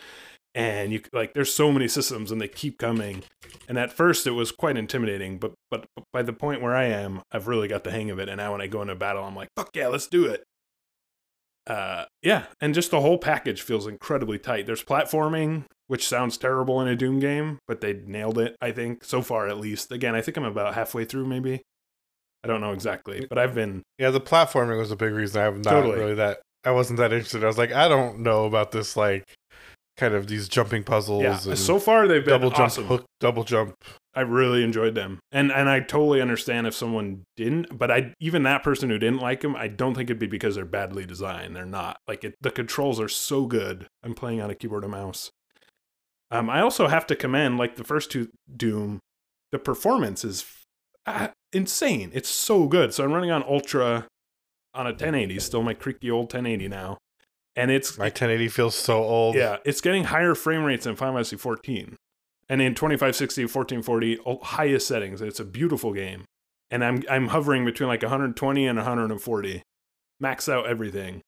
[0.54, 3.22] And you like, there's so many systems, and they keep coming.
[3.68, 7.22] And at first, it was quite intimidating, but but by the point where I am,
[7.30, 8.28] I've really got the hang of it.
[8.28, 10.44] And now when I go into battle, I'm like, fuck yeah, let's do it.
[11.66, 14.64] Uh, yeah, and just the whole package feels incredibly tight.
[14.64, 19.04] There's platforming, which sounds terrible in a Doom game, but they nailed it, I think,
[19.04, 19.90] so far at least.
[19.90, 21.62] Again, I think I'm about halfway through, maybe.
[22.44, 23.82] I don't know exactly, but I've been.
[23.98, 25.98] Yeah, the platforming was a big reason I'm not totally.
[25.98, 26.38] really that.
[26.64, 27.42] I wasn't that interested.
[27.42, 29.24] I was like, I don't know about this, like,
[29.98, 31.22] kind of these jumping puzzles.
[31.22, 32.84] Yeah, so far they've been double awesome.
[32.84, 33.74] jump, hook, double jump.
[34.14, 37.76] I really enjoyed them, and and I totally understand if someone didn't.
[37.76, 40.54] But I even that person who didn't like them, I don't think it'd be because
[40.54, 41.54] they're badly designed.
[41.54, 41.98] They're not.
[42.08, 43.86] Like it, the controls are so good.
[44.02, 45.30] I'm playing on a keyboard and mouse.
[46.30, 49.00] Um, I also have to commend, like the first two Doom,
[49.50, 50.44] the performance is
[51.06, 52.10] uh, insane.
[52.12, 52.92] It's so good.
[52.92, 54.06] So I'm running on Ultra
[54.74, 56.98] on a 1080, still my creaky old 1080 now,
[57.56, 59.34] and it's my 1080 feels so old.
[59.34, 61.96] Yeah, it's getting higher frame rates than Final Fantasy 14,
[62.48, 65.20] and in 2560, 1440, highest settings.
[65.20, 66.24] It's a beautiful game,
[66.70, 69.62] and I'm I'm hovering between like 120 and 140,
[70.20, 71.22] max out everything.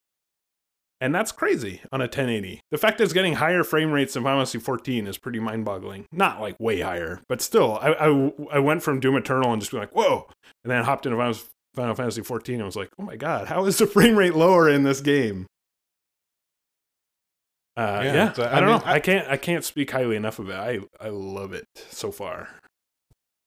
[1.01, 2.61] And that's crazy on a 1080.
[2.71, 5.65] The fact that it's getting higher frame rates than Final Fantasy 14 is pretty mind
[5.65, 6.05] boggling.
[6.13, 9.71] Not like way higher, but still, I, I, I went from Doom Eternal and just
[9.71, 10.29] being like, whoa.
[10.63, 11.17] And then I hopped into
[11.75, 14.69] Final Fantasy 14 and was like, oh my God, how is the frame rate lower
[14.69, 15.47] in this game?
[17.77, 18.85] Uh, yeah, yeah I, I, don't mean, know.
[18.85, 19.29] I, I, can't.
[19.29, 20.55] I can't speak highly enough of it.
[20.55, 22.49] I I love it so far.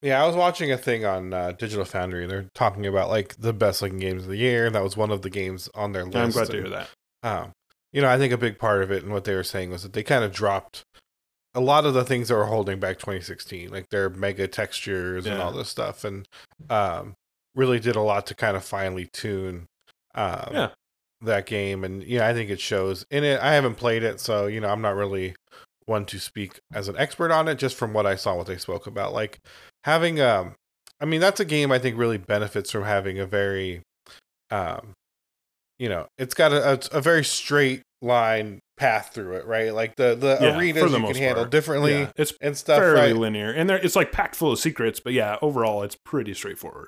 [0.02, 3.36] Yeah, I was watching a thing on uh, Digital Foundry, and they're talking about like
[3.36, 4.70] the best looking games of the year.
[4.72, 6.18] That was one of the games on their list.
[6.18, 6.89] I'm glad to hear that.
[7.24, 7.52] Um,
[7.92, 9.84] you know, I think a big part of it and what they were saying was
[9.84, 10.84] that they kind of dropped
[11.56, 15.34] a lot of the things that were holding back 2016, like their mega textures yeah.
[15.34, 16.28] and all this stuff, and
[16.70, 17.14] um,
[17.56, 19.68] really did a lot to kind of finely tune
[20.16, 20.70] um, yeah.
[21.22, 21.84] that game.
[21.84, 23.40] And you know, I think it shows in it.
[23.40, 25.36] I haven't played it, so you know, I'm not really
[25.86, 27.56] one to speak as an expert on it.
[27.56, 29.40] Just from what I saw, what they spoke about, like
[29.84, 30.56] having um,
[31.00, 33.82] I mean, that's a game I think really benefits from having a very
[34.50, 34.94] um
[35.84, 39.74] you know, it's got a, a, a very straight line path through it, right?
[39.74, 41.52] Like the the yeah, arenas the you can handle part.
[41.52, 42.80] differently yeah, it's and stuff.
[42.80, 43.15] Fairly right?
[43.17, 45.02] linear, and there it's like packed full of secrets.
[45.02, 46.88] But yeah, overall, it's pretty straightforward.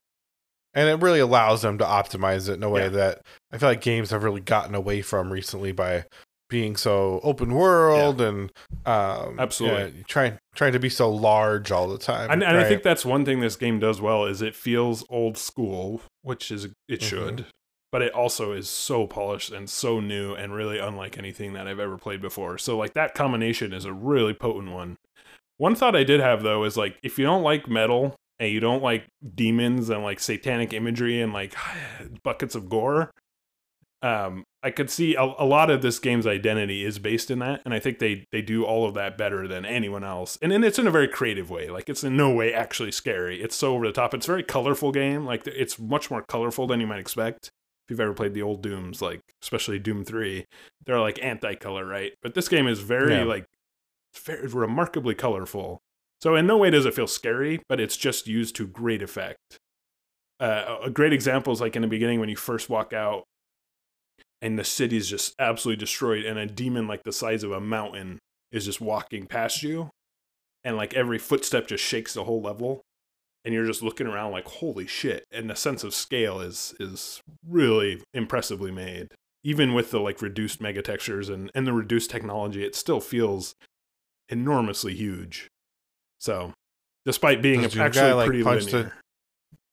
[0.73, 2.89] And it really allows them to optimize it in a way yeah.
[2.89, 6.05] that I feel like games have really gotten away from recently by
[6.49, 8.27] being so open world yeah.
[8.27, 8.51] and
[8.85, 12.31] um, absolutely trying trying to be so large all the time.
[12.31, 12.65] And, and right?
[12.65, 16.49] I think that's one thing this game does well is it feels old school, which
[16.49, 17.05] is it mm-hmm.
[17.05, 17.45] should
[17.95, 21.79] but it also is so polished and so new and really unlike anything that I've
[21.79, 22.57] ever played before.
[22.57, 24.97] So like that combination is a really potent one.
[25.55, 28.59] One thought I did have though is like if you don't like metal and you
[28.59, 31.55] don't like demons and like satanic imagery and like
[32.23, 33.11] buckets of gore,
[34.01, 37.61] um, I could see a, a, lot of this game's identity is based in that,
[37.63, 40.37] and I think they they do all of that better than anyone else.
[40.41, 41.69] And, and it's in a very creative way.
[41.69, 43.41] Like it's in no way actually scary.
[43.41, 44.13] It's so over the top.
[44.13, 45.25] It's a very colorful game.
[45.25, 47.51] Like it's much more colorful than you might expect
[47.85, 50.45] if you've ever played the old Dooms, like especially Doom Three,
[50.85, 52.13] they're like anti-color, right?
[52.23, 53.23] But this game is very yeah.
[53.23, 53.45] like
[54.23, 55.81] very remarkably colorful.
[56.21, 59.59] So in no way does it feel scary, but it's just used to great effect.
[60.39, 63.25] Uh, a great example is like in the beginning when you first walk out,
[64.41, 68.19] and the city's just absolutely destroyed, and a demon like the size of a mountain
[68.51, 69.91] is just walking past you,
[70.63, 72.81] and like every footstep just shakes the whole level
[73.45, 77.21] and you're just looking around like holy shit and the sense of scale is is
[77.47, 79.07] really impressively made
[79.45, 83.53] even with the like reduced mega textures and and the reduced technology, it still feels
[84.27, 85.47] enormously huge.
[86.17, 86.51] So,
[87.05, 88.93] despite being Does Doom actually Guy, like, pretty the- linear.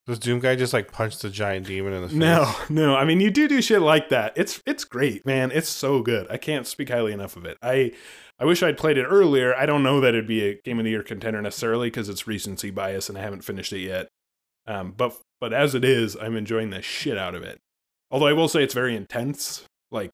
[0.06, 2.16] Does Doom Guy just like punch the giant demon in the face?
[2.16, 2.96] No, no.
[2.96, 4.32] I mean, you do do shit like that.
[4.36, 5.50] It's it's great, man.
[5.52, 6.26] It's so good.
[6.28, 7.56] I can't speak highly enough of it.
[7.62, 7.92] I
[8.38, 9.54] I wish I'd played it earlier.
[9.54, 12.26] I don't know that it'd be a game of the year contender necessarily because it's
[12.26, 14.08] recency bias and I haven't finished it yet.
[14.66, 17.60] Um, but but as it is, I'm enjoying the shit out of it.
[18.10, 19.64] Although I will say it's very intense.
[19.92, 20.10] Like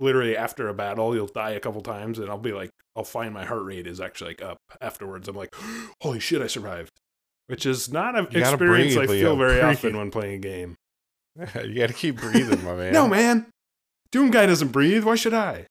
[0.00, 3.32] literally after a battle, you'll die a couple times, and I'll be like, I'll find
[3.32, 5.28] my heart rate is actually like up afterwards.
[5.28, 5.54] I'm like,
[6.02, 6.90] holy shit, I survived.
[7.48, 9.20] Which is not an You experience breathe, I Leo.
[9.26, 9.64] feel very Breathe.
[9.76, 10.76] often when playing a game.
[11.64, 12.92] you got to keep breathing, my man.
[12.92, 13.46] No, man.
[14.12, 15.04] Doom guy doesn't breathe.
[15.04, 15.66] Why should I?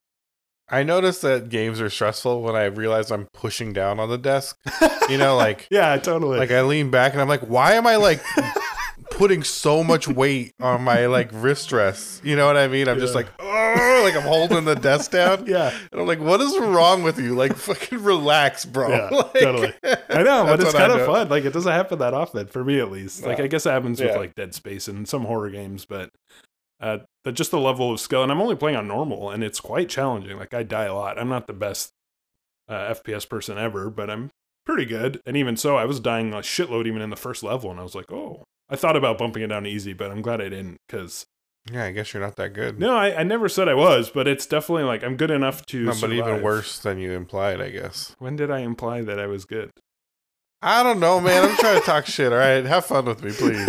[0.69, 4.57] I notice that games are stressful when I realize I'm pushing down on the desk.
[5.09, 6.37] You know, like yeah, totally.
[6.37, 8.21] like I lean back and I'm like, why am I like
[9.17, 12.23] putting so much weight on my like wrist rest?
[12.23, 12.87] You know what I mean?
[12.87, 15.45] I'm just like, oh, like I'm holding the desk down.
[15.47, 17.35] yeah, And I'm like, what is wrong with you?
[17.35, 18.89] Like, fucking relax, bro.
[18.89, 19.73] Yeah, Like- totally.
[19.83, 21.05] I know, but it's I kind of do.
[21.05, 21.29] fun.
[21.29, 23.25] Like it doesn't happen that often for me, at least.
[23.25, 23.43] Like No.
[23.43, 26.11] I guess it happens with like Dead Space and some horror games, but
[26.79, 28.21] uh, the, just the level of skill.
[28.23, 30.37] And I'm only playing on normal, and it's quite challenging.
[30.37, 31.19] Like I die a lot.
[31.19, 31.91] I'm not the best
[32.69, 34.29] uh, FPS person ever, but I'm
[34.65, 35.19] pretty good.
[35.25, 37.83] And even so, I was dying a shitload even in the first level, and I
[37.83, 38.43] was like, oh.
[38.69, 41.25] I thought about bumping it down easy, but I'm glad I didn't because
[41.71, 42.79] Yeah, I guess you're not that good.
[42.79, 45.85] no, I, I never said I was, but it's definitely like I'm good enough to.
[45.85, 48.15] No, but even worse than you implied, I guess.
[48.19, 49.71] When did I imply that I was good?
[50.61, 51.49] I don't know, man.
[51.49, 52.31] I'm trying to talk shit.
[52.31, 53.67] All right, have fun with me, please.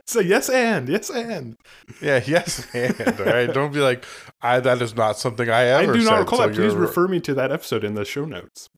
[0.06, 1.54] so yes and yes and
[2.00, 3.52] Yeah, yes, and all right.
[3.52, 4.04] Don't be like,
[4.40, 4.58] I.
[4.60, 5.92] That is not something I ever.
[5.92, 6.56] I do said, not recall so that.
[6.56, 8.68] Please refer me to that episode in the show notes.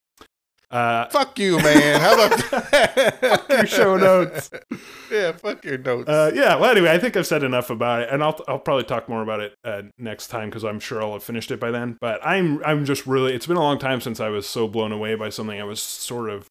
[0.73, 1.99] Uh, Fuck you, man.
[2.01, 2.39] How about
[3.19, 4.49] fuck your show notes.
[5.11, 6.09] Yeah, fuck your notes.
[6.09, 6.55] uh, yeah.
[6.55, 9.21] Well, anyway, I think I've said enough about it, and I'll I'll probably talk more
[9.21, 11.97] about it uh, next time because I'm sure I'll have finished it by then.
[12.01, 13.33] But I'm I'm just really.
[13.33, 15.79] It's been a long time since I was so blown away by something I was
[15.79, 16.47] sort of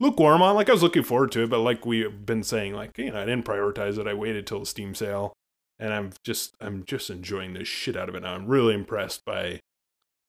[0.00, 0.56] lukewarm on.
[0.56, 3.20] Like I was looking forward to it, but like we've been saying, like you know,
[3.22, 4.08] I didn't prioritize it.
[4.08, 5.32] I waited till the Steam sale,
[5.78, 8.34] and I'm just I'm just enjoying the shit out of it now.
[8.34, 9.60] I'm really impressed by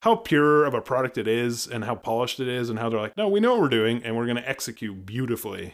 [0.02, 3.00] how pure of a product it is and how polished it is and how they're
[3.00, 5.74] like, no, we know what we're doing and we're going to execute beautifully.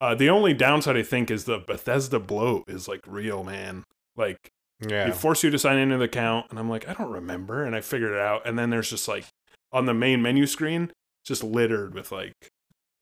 [0.00, 3.84] Uh, the only downside I think is the Bethesda bloat is like real, man.
[4.16, 7.12] Like yeah, they force you to sign into the account, and I'm like, I don't
[7.12, 9.26] remember, and I figured it out, and then there's just like
[9.70, 10.90] on the main menu screen,
[11.24, 12.32] just littered with like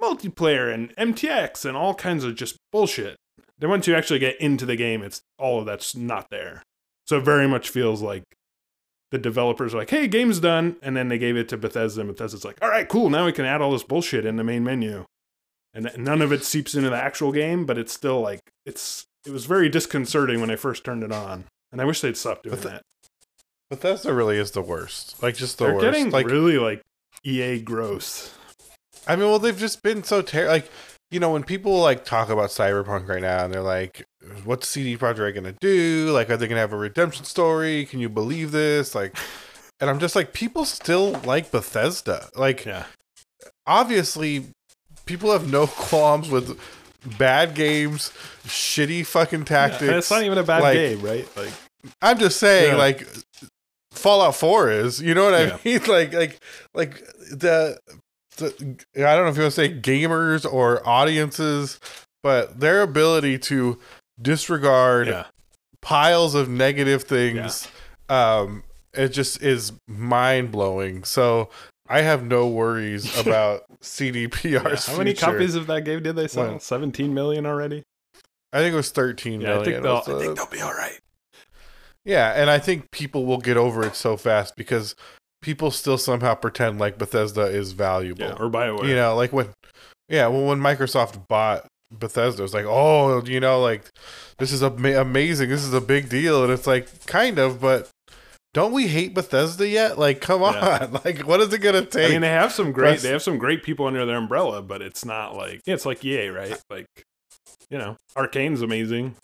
[0.00, 3.16] multiplayer and MTX and all kinds of just bullshit.
[3.58, 6.62] Then once you actually get into the game, it's all of that's not there.
[7.06, 8.24] So it very much feels like
[9.10, 12.08] the developers are like, "Hey, game's done," and then they gave it to Bethesda, and
[12.10, 13.10] Bethesda's like, "All right, cool.
[13.10, 15.04] Now we can add all this bullshit in the main menu."
[15.72, 19.04] And none of it seeps into the actual game, but it's still like it's.
[19.26, 22.42] It was very disconcerting when I first turned it on, and I wish they'd stop
[22.42, 22.82] doing Beth- that.
[23.68, 25.22] Bethesda really is the worst.
[25.22, 25.84] Like just the They're worst.
[25.84, 26.82] getting like really like
[27.24, 28.34] EA gross.
[29.06, 30.52] I mean, well, they've just been so terrible.
[30.54, 30.70] Like,
[31.10, 34.04] you know, when people like talk about Cyberpunk right now, and they're like,
[34.44, 36.10] "What's CD Projekt gonna do?
[36.12, 37.84] Like, are they gonna have a redemption story?
[37.86, 39.16] Can you believe this?" Like,
[39.80, 42.28] and I'm just like, people still like Bethesda.
[42.36, 42.84] Like, Yeah,
[43.66, 44.46] obviously,
[45.06, 46.58] people have no qualms with
[47.18, 48.12] bad games,
[48.46, 49.82] shitty fucking tactics.
[49.82, 51.28] and it's not even a bad like- game, right?
[51.36, 51.52] Like,
[52.02, 52.76] I'm just saying, Yeah.
[52.78, 53.08] like
[53.92, 55.00] Fallout Four is.
[55.00, 55.58] You know what I Yeah.
[55.64, 55.80] mean?
[55.88, 56.38] Like, like,
[56.74, 57.00] like
[57.32, 57.78] the.
[58.42, 61.80] I don't know if you want to say gamers or audiences,
[62.22, 63.78] but their ability to
[64.20, 65.24] disregard yeah,
[65.80, 67.68] piles of negative things,
[68.08, 71.04] um, it just is mind blowing.
[71.04, 71.50] So.
[71.92, 75.26] I have no worries about CDPR's How many future.
[75.26, 76.46] copies of that game did they sell?
[76.46, 77.82] Well, Seventeen million already.
[78.52, 81.00] I think it was thirteen Yeah, I think was I think they'll be all right.
[82.04, 84.94] Yeah, and I think people will get over it so fast because
[85.42, 88.24] people still somehow pretend like Bethesda is valuable.
[88.24, 88.88] Yeah, or Bioware.
[88.88, 89.48] you know, like when
[90.08, 93.84] yeah, well when Microsoft bought Bethesda, it was like, "Oh, you know, like
[94.38, 95.50] this is ama- amazing.
[95.50, 97.88] This is a big deal." And it's like kind of, but
[98.52, 99.98] don't we hate Bethesda yet?
[99.98, 100.54] Like, come on.
[100.54, 100.86] Yeah.
[101.04, 102.08] Like what is it going to take?
[102.08, 103.00] I mean, they have some great.
[103.00, 106.04] They have some great people under their umbrella, but it's not like yeah, it's like
[106.04, 106.60] EA, right?
[106.68, 106.86] Like,
[107.70, 109.14] you know, Arkane's amazing.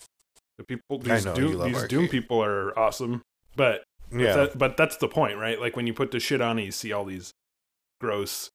[0.59, 3.20] The people, these Doom, these Doom people are awesome,
[3.57, 4.35] but yeah.
[4.37, 5.61] that, but that's the point, right?
[5.61, 7.33] Like when you put the shit on, it, you see all these
[8.01, 8.51] gross.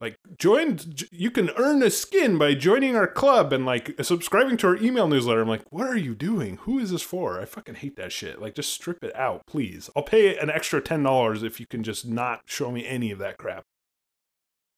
[0.00, 0.80] Like join,
[1.12, 5.06] you can earn a skin by joining our club and like subscribing to our email
[5.06, 5.42] newsletter.
[5.42, 6.56] I'm like, what are you doing?
[6.62, 7.40] Who is this for?
[7.40, 8.40] I fucking hate that shit.
[8.42, 9.90] Like, just strip it out, please.
[9.94, 13.20] I'll pay an extra ten dollars if you can just not show me any of
[13.20, 13.62] that crap.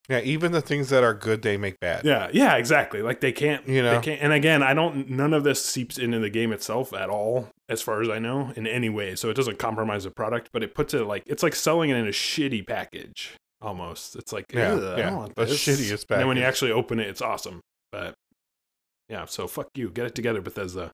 [0.07, 2.05] Yeah, even the things that are good, they make bad.
[2.05, 3.01] Yeah, yeah, exactly.
[3.01, 3.95] Like they can't, You know?
[3.95, 4.21] they can't.
[4.21, 5.09] And again, I don't.
[5.09, 8.51] None of this seeps into the game itself at all, as far as I know,
[8.55, 9.15] in any way.
[9.15, 11.95] So it doesn't compromise the product, but it puts it like it's like selling it
[11.97, 14.15] in a shitty package almost.
[14.15, 16.99] It's like Yeah, "Ugh, I yeah, the this." shittiest And then when you actually open
[16.99, 17.61] it, it's awesome.
[17.91, 18.13] But
[19.09, 19.89] yeah, so fuck you.
[19.89, 20.91] Get it together, Bethesda.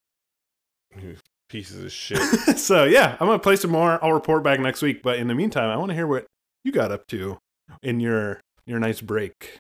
[1.50, 2.58] Pieces of shit.
[2.58, 4.04] so yeah, I'm gonna play some more.
[4.04, 5.02] I'll report back next week.
[5.04, 6.26] But in the meantime, I want to hear what
[6.64, 7.38] you got up to
[7.84, 9.58] in your your nice break.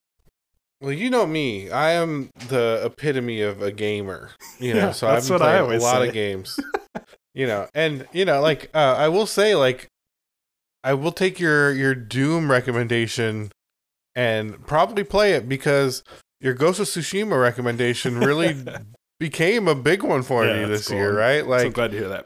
[0.81, 1.69] well, you know me.
[1.69, 4.31] I am the epitome of a gamer.
[4.59, 6.07] You know, Yeah, so I've that's been what I playing a lot say.
[6.07, 6.59] of games.
[7.33, 9.87] you know, and you know, like uh, I will say, like
[10.83, 13.51] I will take your your Doom recommendation
[14.15, 16.03] and probably play it because
[16.39, 18.55] your Ghost of Tsushima recommendation really
[19.19, 20.97] became a big one for Yeah, me this cool.
[20.97, 21.43] year, right?
[21.43, 22.25] so Like glad to hear that.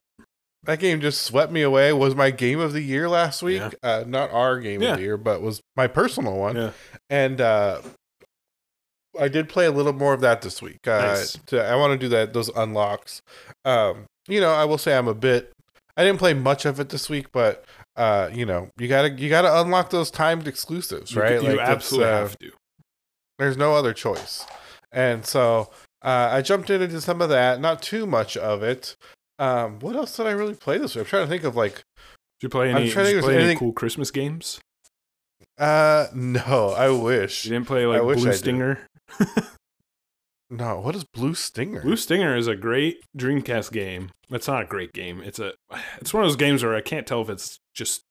[0.64, 1.92] that game just swept me away.
[1.94, 3.62] Was my game of the year last week?
[3.62, 3.72] Yeah.
[3.84, 4.92] Uh, not our game Yeah.
[4.94, 6.74] of the year, but was my personal one.
[7.10, 7.82] And uh,
[9.20, 10.88] I did play a little more of that this week.
[10.88, 11.38] Uh, Nice.
[11.48, 13.22] to, I want to do that those unlocks.
[13.64, 15.52] Um, you know, I will say I'm a bit.
[15.98, 19.30] I didn't play much of it this week, but uh, you know, you gotta you
[19.30, 21.42] gotta unlock those timed exclusives, right?
[21.42, 22.52] You, Like, absolutely uh, have to.
[23.40, 24.46] there's no other choice.
[24.92, 25.70] And so
[26.04, 28.96] uh, I jumped into some of that, not too much of it.
[29.40, 31.04] Um, what else did I really play this week?
[31.04, 31.84] I'm trying to think of like, Did
[32.44, 32.86] you play any?
[32.86, 34.60] I'm trying to think play any cool Christmas games?
[35.58, 37.46] uh, no, I wish.
[37.46, 38.34] You didn't play like I Blue.
[38.34, 38.80] Stinger.
[40.50, 41.82] No, what is Blue Stinger?
[41.82, 44.12] Blue Stinger is a great Dreamcast game.
[44.30, 45.22] It's not a great game.
[45.22, 45.54] It's a.
[46.00, 48.02] It's one of those games where I can't tell if it's just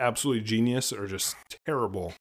[0.00, 2.12] absolutely genius or just terrible.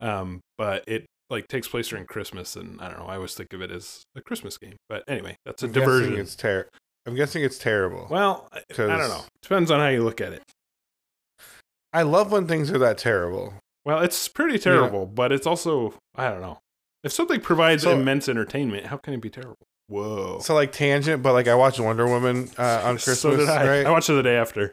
[0.00, 3.06] Um, but it like takes place during Christmas, and I don't know.
[3.06, 4.76] I always think of it as a Christmas game.
[4.88, 6.16] But anyway, that's a I'm diversion.
[6.18, 6.68] It's ter-
[7.06, 8.06] I'm guessing it's terrible.
[8.10, 9.24] Well, I, I 'Cause- don't know.
[9.42, 10.42] Depends on how you look at it.
[11.92, 13.54] I love when things are that terrible.
[13.84, 16.58] Well, it's pretty terrible, but it's also I don't know.
[17.04, 19.56] If something provides So- immense entertainment, how can it be terrible?
[19.88, 20.38] Whoa.
[20.40, 23.66] So like tangent, but like I watched Wonder Woman uh, on Christmas, so did I.
[23.68, 23.86] right?
[23.86, 24.72] I watched it the day after.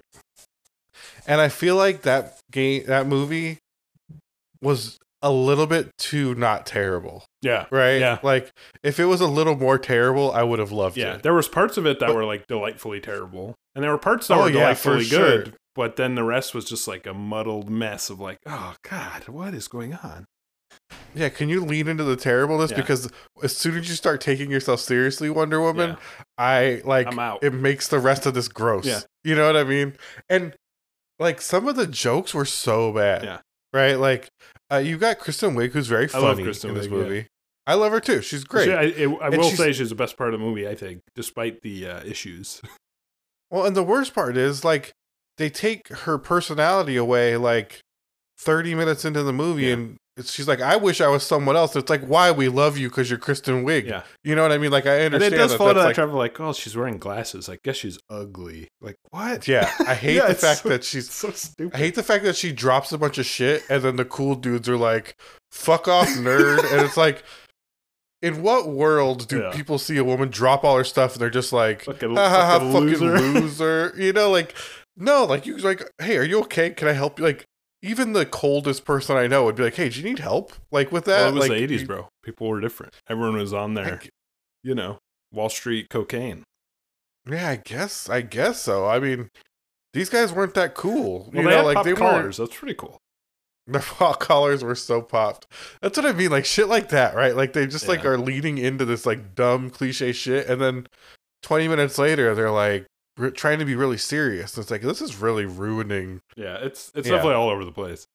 [1.28, 3.58] and I feel like that game, that movie,
[4.62, 7.66] was a little bit too not terrible, Yeah.
[7.72, 8.00] right?
[8.00, 8.20] Yeah.
[8.24, 8.52] Like
[8.84, 11.24] if it was a little more terrible, I would have loved Yeah, it.
[11.24, 14.28] there was parts of it that But- were like delightfully terrible, and there were parts
[14.28, 15.46] that Oh, were yeah, delightfully good.
[15.48, 15.54] sure.
[15.76, 19.54] But then the rest was just like a muddled mess of like, oh god, what
[19.54, 20.26] is going on?
[21.16, 22.78] Yeah, can you lean into the terribleness Yeah.
[22.78, 23.10] because
[23.44, 25.96] as soon as you start taking yourself seriously, Wonder Woman, Yeah.
[26.38, 27.44] I like I'm out.
[27.44, 28.86] it makes the rest of this gross.
[28.86, 29.02] Yeah.
[29.24, 29.96] You know what I mean?
[30.30, 30.56] And
[31.20, 33.24] like some of the jokes were so bad.
[33.24, 33.40] Yeah.
[33.74, 33.96] Right?
[33.96, 34.30] Like
[34.72, 36.98] uh, you got Kristen Wiig who's very I funny love Kristen in this Wiig, yeah.
[37.04, 37.28] movie.
[37.68, 38.22] I love her too.
[38.22, 38.66] She's great.
[38.66, 40.68] She- I, it- I will she's- say she's the best part of the movie.
[40.68, 42.62] I think, despite the uh, issues.
[43.52, 44.92] Well, and the worst part is like
[45.40, 47.80] they take her personality away like
[48.38, 49.74] 30 minutes into the movie Yeah.
[49.74, 51.76] and she's like, I wish I was someone else.
[51.76, 53.86] It's like, why we love you because you're Kristen Wiig.
[53.88, 54.04] Yeah.
[54.24, 54.72] You know what I mean?
[54.72, 56.98] Like, I And understand it does that fall to that like, like, oh, she's wearing
[56.98, 57.48] glasses.
[57.50, 58.68] I guess she's ugly.
[58.82, 59.48] Like what?
[59.48, 61.76] yeah, I hate Yeah, the fact so- that she's, so stupid.
[61.76, 64.36] I hate the fact that she drops a bunch of shit and then the cool
[64.36, 65.16] dudes are like,
[65.52, 66.60] fuck off, nerd.
[66.72, 67.24] and it's like,
[68.22, 69.52] in what world do Yeah.
[69.54, 72.60] people see a woman drop all her stuff and they're just like, Fucking, ha ha
[72.60, 73.18] fucking loser.
[73.20, 73.94] loser.
[73.98, 74.54] You know, like
[74.98, 76.72] no, like you like, hey, are you okay?
[76.72, 77.26] Can I help you?
[77.26, 77.46] Like
[77.82, 80.54] even the coldest person I know would be like, hey, do you need help?
[80.72, 82.10] Like with that, well, it was like the '80s, bro.
[82.24, 82.94] People were different.
[83.08, 84.02] Everyone was on there.
[84.64, 85.00] You know,
[85.32, 86.44] Wall Street cocaine.
[87.30, 88.86] yeah, I guess, I guess so.
[88.88, 89.30] I mean,
[89.94, 91.30] these guys weren't that cool.
[91.34, 92.38] Well, you they know, had like pop they collars.
[92.38, 92.98] That's pretty cool.
[93.68, 95.46] The pop collars were so popped.
[95.80, 96.32] That's what I mean.
[96.32, 97.36] Like shit like that, right?
[97.36, 100.88] Like they just like are leading into this like dumb cliche shit, and then
[101.44, 102.88] twenty minutes later they're like
[103.20, 104.58] re- trying to be really serious.
[104.58, 107.16] It's like this is really ruining Yeah, it's it's Yeah.
[107.16, 108.08] definitely all over the place.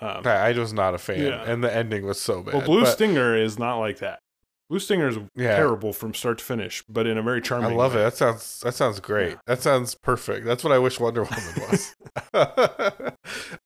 [0.00, 1.42] Um, I, I was not a fan, Yeah.
[1.44, 2.54] and the ending was so bad.
[2.54, 4.18] well, Blue but Stinger is not like that.
[4.68, 5.54] Blue Stinger is Yeah.
[5.54, 7.72] terrible from start to finish, but in a very charming.
[7.72, 7.98] I love it.
[7.98, 8.02] way.
[8.04, 9.32] That sounds that sounds great.
[9.32, 9.38] Yeah.
[9.46, 10.44] That sounds perfect.
[10.46, 11.94] That's what I wish Wonder Woman was.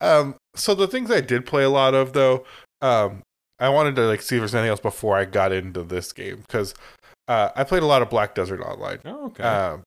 [0.00, 2.44] um, so the things I did play a lot of though,
[2.82, 3.22] um,
[3.58, 6.37] I wanted to like see if there's anything else before I got into this game
[6.46, 6.74] because
[7.29, 8.98] uh, I played a lot of Black Desert Online.
[9.04, 9.42] Oh, okay.
[9.42, 9.85] Um,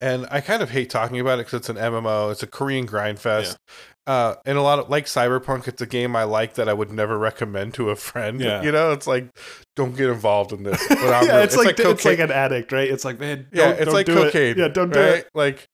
[0.00, 2.32] and I kind of hate talking about it because it's an MMO.
[2.32, 3.56] It's a Korean grind fest.
[4.06, 6.90] Uh, and a lot of like Cyberpunk, it's a game I like that I would
[6.90, 8.40] never recommend to a friend.
[8.40, 8.62] Yeah.
[8.62, 9.28] You know, it's like
[9.76, 10.84] don't get involved in this.
[10.90, 12.90] Yeah, really- it's, like, it's like an addict, right?
[12.90, 14.52] It's like man, yeah, it's like do cocaine.
[14.52, 14.58] It.
[14.58, 15.08] Yeah, don't do right?
[15.18, 15.28] it.
[15.34, 15.66] Like,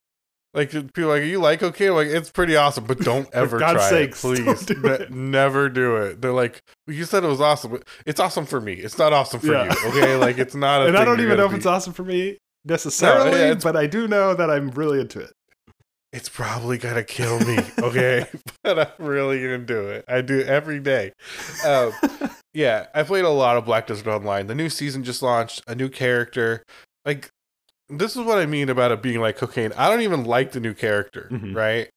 [0.55, 1.62] like people are like you like.
[1.62, 4.66] I'm like it's pretty awesome, but don't ever God's try sakes, it, please.
[4.66, 6.20] do Ne- never do it.
[6.20, 7.79] They're like, well, you said it was awesome.
[8.07, 8.72] It's awesome for me.
[8.74, 9.64] It's not awesome for Yeah.
[9.83, 9.89] you.
[9.91, 10.87] Okay, like it's not.
[10.87, 13.87] And I don't even know gonna if it's awesome for me necessarily, it's- but I
[13.87, 15.33] do know that I'm really into it.
[16.12, 18.27] it's probably gonna kill me, okay?
[18.62, 20.05] but I'm really gonna do it.
[20.09, 21.12] I do it every day.
[21.64, 21.93] Um,
[22.55, 24.47] yeah, I played a lot of Black Desert Online.
[24.47, 26.62] The new season just launched, a new character.
[27.05, 27.29] Like,
[27.89, 29.73] this is what I mean about it being like cocaine.
[29.77, 31.55] I don't even like the new character, Mhm.
[31.55, 31.89] right?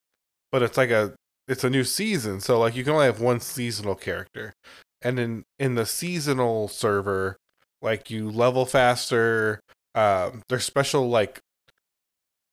[0.52, 1.14] But it's like a
[1.48, 4.54] it's a new season, so like you can only have one seasonal character.
[5.02, 7.38] And in in the seasonal server,
[7.82, 9.62] like you level faster.
[9.96, 11.40] Um, there's special like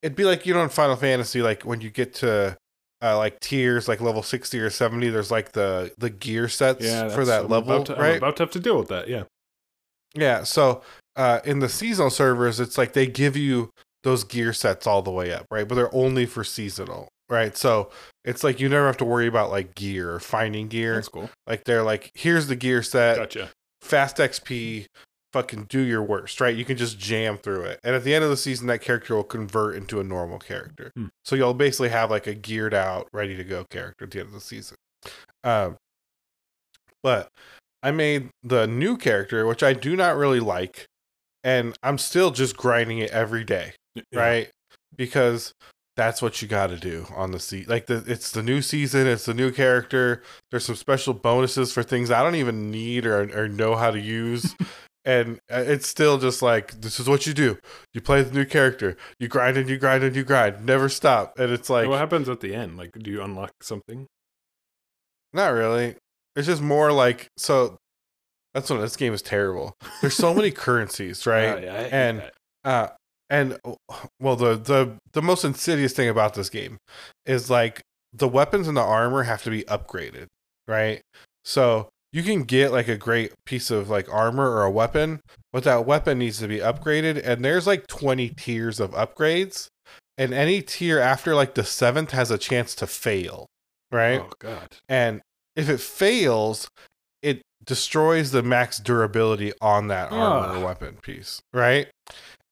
[0.02, 2.56] it'd be like you know in Final Fantasy, like when you get to
[3.02, 7.08] uh, like tiers, like level sixty or seventy, there's like the the gear sets Yeah,
[7.10, 8.16] for that I'm level, About to, I'm right?
[8.16, 9.08] about to have to deal with that.
[9.08, 9.24] Yeah.
[10.14, 10.44] Yeah.
[10.44, 10.82] So
[11.14, 13.70] uh, in the seasonal servers, it's like they give you
[14.02, 15.66] those gear sets all the way up, right?
[15.68, 17.56] But they're only for seasonal, right?
[17.56, 17.90] So
[18.24, 20.94] it's like you never have to worry about like gear or finding gear.
[20.94, 21.28] That's cool.
[21.46, 23.50] Like they're like, here's the gear set, Gotcha.
[23.82, 24.86] fast XP,
[25.36, 26.56] fucking do your worst, right?
[26.56, 27.78] You can just jam through it.
[27.84, 30.92] And at the end of the season, that character will convert into a normal character.
[30.96, 31.06] Hmm.
[31.26, 34.28] So you'll basically have like a geared out, ready to go character at the end
[34.28, 34.76] of the season.
[35.44, 35.76] Um,
[37.02, 37.28] but
[37.82, 40.86] I made the new character, which I do not really like,
[41.44, 44.02] and I'm still just grinding it every day, Yeah.
[44.14, 44.50] right?
[44.96, 45.52] Because
[45.96, 47.70] that's what you got to do on the season.
[47.70, 50.22] Like the, it's the new season, it's the new character.
[50.50, 54.00] There's some special bonuses for things I don't even need or or know how to
[54.00, 54.54] use.
[55.06, 57.58] And uh, it's still just like this is what you do.
[57.94, 58.96] You play the new character.
[59.20, 60.66] You grind and you grind and you grind.
[60.66, 61.38] Never stop.
[61.38, 62.76] And it's like what happens at the end?
[62.76, 64.06] Like, do you unlock something?
[65.32, 65.94] Not really.
[66.34, 67.76] It's just more like so.
[68.52, 69.74] That's when this game is terrible.
[70.00, 71.54] There's so many currencies, right?
[71.54, 72.32] Oh, yeah, and that.
[72.64, 72.88] uh,
[73.30, 73.58] and
[74.20, 76.78] well, the the the most insidious thing about this game
[77.26, 77.82] is like
[78.12, 80.26] the weapons and the armor have to be upgraded,
[80.66, 81.00] right?
[81.44, 85.20] So you can get like a great piece of like armor or a weapon,
[85.52, 89.66] but that weapon needs to be upgraded, and there's like 20 tiers of upgrades,
[90.16, 93.44] and any tier after like the seventh has a chance to fail,
[93.92, 94.22] right?
[94.22, 94.76] Oh god.
[94.88, 95.20] and
[95.56, 96.68] if it fails
[97.20, 101.88] it destroys the max durability on that armor or weapon piece right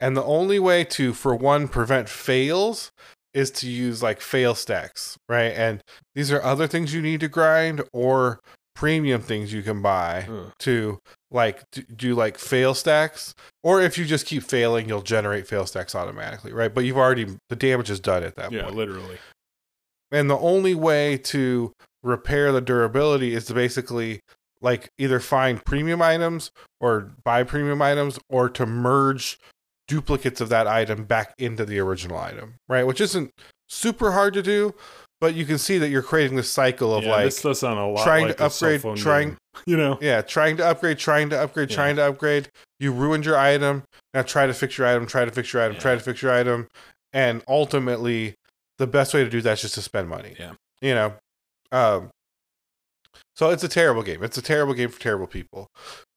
[0.01, 2.91] and the only way to for one prevent fails
[3.33, 5.81] is to use like fail stacks right and
[6.15, 8.41] these are other things you need to grind or
[8.75, 10.53] premium things you can buy Ugh.
[10.61, 10.99] to
[11.31, 15.66] like do, do like fail stacks or if you just keep failing you'll generate fail
[15.66, 19.18] stacks automatically right but you've already the damage is done at that Yeah, point literally.
[20.11, 21.72] and the only way to
[22.03, 24.20] repair the durability is to basically
[24.61, 26.51] like either find premium items
[26.81, 29.39] or buy premium items or to merge
[29.87, 32.87] duplicates of that item back into the original item, right?
[32.87, 33.31] Which isn't
[33.68, 34.75] super hard to do,
[35.25, 37.79] but you can see that you're creating this cycle of yeah, like this does sound
[37.79, 39.39] a lot trying like to upgrade, trying-.
[39.66, 39.97] You know.
[40.03, 41.77] yeah, trying to upgrade, trying to upgrade, Yeah.
[41.77, 42.51] trying to upgrade.
[42.79, 43.85] You ruined your item.
[44.12, 46.31] Now try to fix your item, try to fix your item, try to fix your
[46.31, 46.68] item.
[47.14, 48.35] And ultimately,
[48.77, 50.35] the best way to do that is just to spend money.
[50.39, 50.53] Yeah.
[50.83, 51.14] You know?
[51.72, 52.11] Um,
[53.35, 54.22] so it's a terrible game.
[54.22, 55.68] It's a terrible game for terrible people.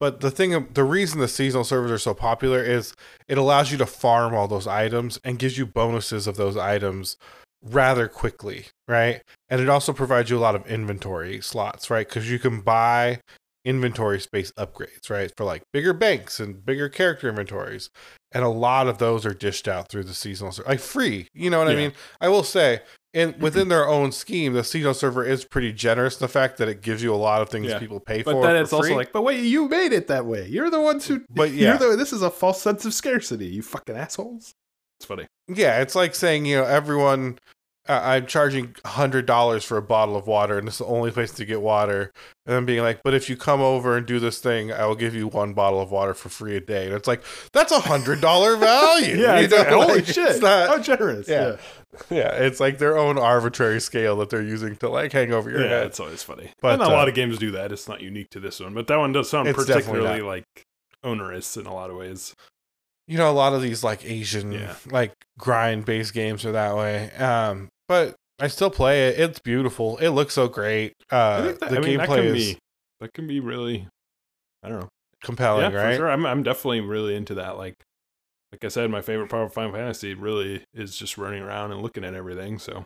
[0.02, 2.94] But the thing, the reason the seasonal servers are so popular is
[3.30, 7.16] it allows you to farm all those items and gives you bonuses of those items
[7.64, 9.22] rather quickly, right?
[9.50, 12.08] And it also provides you a lot of inventory slots, right?
[12.08, 13.22] Because you can buy
[13.66, 15.32] inventory space upgrades, right?
[15.36, 17.90] For like bigger banks and bigger character inventories.
[18.32, 21.28] And a lot of those are dished out through the seasonal server, like free.
[21.34, 21.94] You know what I mean?
[22.22, 22.82] I will say,
[23.14, 23.42] in mm-hmm.
[23.42, 26.82] within their own scheme, the seasonal server is pretty generous in the fact that it
[26.82, 27.80] gives you a lot of things Yeah.
[27.80, 28.42] people pay But for.
[28.42, 28.96] But then it's also free.
[28.96, 30.48] like, but wait, you made it that way.
[30.48, 31.24] You're the ones who.
[31.30, 31.78] But you're yeah.
[31.78, 33.48] the, this is a false sense of scarcity.
[33.48, 34.54] You fucking assholes.
[35.00, 35.28] It's funny.
[35.48, 37.40] Yeah, it's like saying, you know, everyone,
[37.88, 41.32] uh, I'm charging $100 for a bottle of water, and this is the only place
[41.34, 42.12] to get water.
[42.46, 44.96] And then being like, but if you come over and do this thing, I will
[44.96, 46.88] give you one bottle of water for free a day.
[46.88, 47.24] And it's like,
[47.54, 48.20] that's a $100
[48.60, 49.18] value.
[49.18, 49.64] Yeah, you know?
[49.84, 50.42] holy Like, shit!
[50.42, 51.30] not- How generous.
[51.30, 51.58] Yeah.
[52.10, 52.18] Yeah.
[52.18, 55.62] yeah, it's like their own arbitrary scale that they're using to like hang over your
[55.62, 55.86] Yeah, head.
[55.88, 56.50] it's always funny.
[56.62, 57.72] But, and a uh, lot of games do that.
[57.72, 60.46] It's not unique to this one, but that one does sound particularly like
[61.04, 62.36] onerous in a lot of ways.
[63.08, 64.76] You know a lot of these like asian Yeah.
[64.92, 69.98] like grind based games are that way um but i still play it it's beautiful
[69.98, 72.58] it looks so great uh that, the I mean, gameplay can is be
[73.00, 73.88] that can be really.
[74.64, 74.90] I don't know.
[75.24, 76.10] compelling yeah, right for sure.
[76.10, 77.56] I'm I'm definitely really into that.
[77.58, 77.76] Like,
[78.52, 81.82] like I said, my favorite part of Final Fantasy really is just running around and
[81.84, 82.58] looking at everything.
[82.58, 82.86] So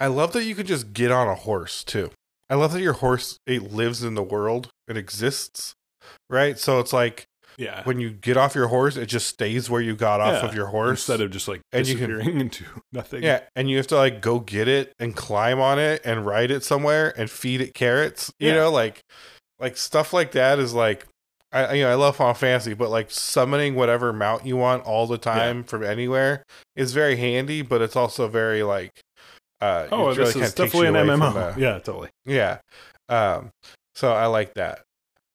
[0.00, 2.10] i love that you could just get on a horse too
[2.50, 5.74] i love that your horse it lives in the world it exists
[6.28, 7.24] right so it's like
[7.58, 10.48] yeah, when you get off your horse it just stays where you got off Yeah,
[10.48, 13.22] of your horse instead of just like And you can- disappearing into nothing.
[13.22, 16.50] yeah and you have to like go get it and climb on it and ride
[16.50, 18.54] it somewhere and feed it carrots you Yeah.
[18.56, 19.00] know like
[19.58, 21.06] like stuff like that is like
[21.52, 25.08] I you know I love Final Fantasy, but like summoning whatever mount you want all
[25.08, 26.44] the time from anywhere
[26.76, 28.92] is very handy, but it's also very like
[29.60, 31.54] uh Oh, this kinda is definitely an MMO.
[31.54, 32.08] the- yeah, totally.
[32.24, 32.58] yeah.
[33.08, 33.50] Um
[33.96, 34.82] so I like that.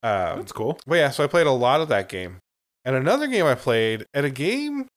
[0.06, 0.78] Um That's cool.
[0.86, 2.38] but yeah, so I played a lot of that game.
[2.84, 4.88] And another game I played, and a game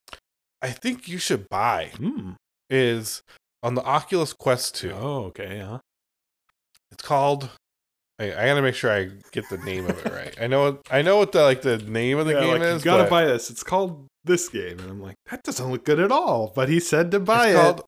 [0.61, 2.35] I think you should buy Mm.
[2.69, 3.21] is
[3.63, 4.91] on the Oculus Quest 2.
[4.93, 5.59] Oh, okay.
[5.59, 5.79] Huh?
[6.91, 7.49] It's called
[8.19, 10.35] I, I gotta make sure I get the name of it right.
[10.39, 12.83] I know I know what the like the name of the Yeah, game like, is.
[12.83, 13.49] you gotta but buy this.
[13.49, 16.51] It's called this game, and I'm like, that doesn't look good at all.
[16.53, 17.61] But he said to buy it's it.
[17.61, 17.81] called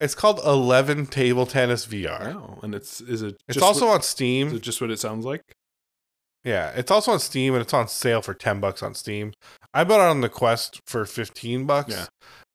[0.00, 2.34] it's called Eleven Table Tennis VR.
[2.34, 3.36] Oh, and it's is it?
[3.48, 4.48] It's also what, on is Steam.
[4.56, 5.42] it just what it sounds like?
[6.44, 9.32] Yeah, it's also on Steam and it's on sale for ten bucks on Steam.
[9.72, 11.90] I bought it on the Quest for fifteen bucks.
[11.92, 12.06] Yeah.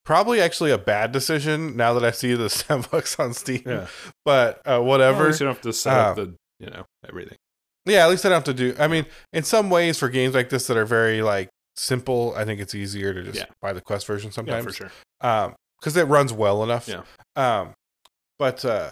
[0.05, 3.63] Probably actually a bad decision now that I see the ten bucks on Steam.
[3.65, 3.87] Yeah.
[4.25, 5.23] But uh, Well, whatever.
[5.23, 7.37] at least you don't have to set up Uh, the you know everything.
[7.85, 8.75] Yeah, at least I don't have to do.
[8.77, 12.43] I mean, in some ways, for games like this that are very like simple, I
[12.43, 13.45] think it's easier to just Yeah.
[13.61, 14.65] buy the Quest version Yeah, sometimes.
[14.65, 14.91] for sure.
[15.21, 16.87] Um, because it runs well enough.
[16.89, 17.03] Yeah.
[17.37, 17.73] Um,
[18.39, 18.91] but uh,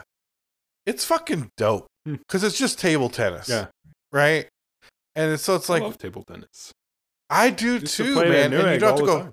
[0.86, 2.16] it's fucking dope Hmm.
[2.16, 3.50] because it's just table tennis.
[3.50, 3.68] Yeah.
[4.14, 4.48] Right.
[5.16, 6.72] And so it's I like love table tennis.
[7.30, 8.54] I do Used too, it at man.
[8.54, 9.32] And you don't have to go.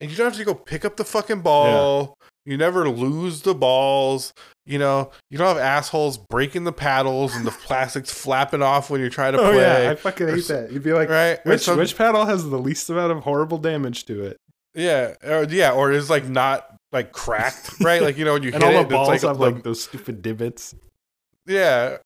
[0.00, 2.16] And you don't have to go pick up the fucking ball.
[2.44, 4.32] You never lose the balls.
[4.66, 9.00] You know, you don't have assholes breaking the paddles and the plastics flapping off when
[9.00, 9.60] you're trying to oh play.
[9.84, 10.70] yeah, I fucking hate that.
[10.72, 11.44] You'd be like, right?
[11.44, 14.36] Which some- which paddle has the least amount of horrible damage to it?
[14.74, 18.02] Yeah, or yeah, or is like not like cracked, right?
[18.02, 19.62] Like you know when you And hit all it, the balls it's like, have like
[19.62, 20.74] those stupid divots.
[21.46, 21.96] yeah,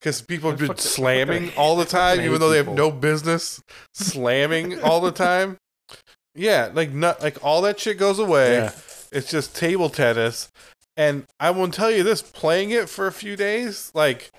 [0.00, 3.62] because people have been slamming all the time, even though they have no business
[3.94, 5.56] slamming all the time.
[6.34, 8.54] Yeah, like not like all that shit goes away.
[8.54, 8.72] Yeah.
[9.12, 10.50] It's just table tennis,
[10.96, 14.30] and I will tell you this: playing it for a few days, like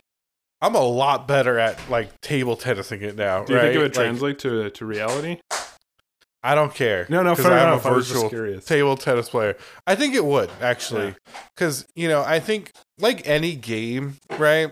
[0.61, 3.43] I'm a lot better at like table tennising it now.
[3.43, 3.65] Do you right?
[3.65, 5.39] think it would Like, translate to to reality?
[6.43, 7.07] I don't care.
[7.09, 7.85] No, no, fair I'm enough.
[7.85, 9.57] a I was just virtual table tennis player.
[9.87, 11.15] I think it would actually,
[11.55, 14.71] because you know, I think like any game, right?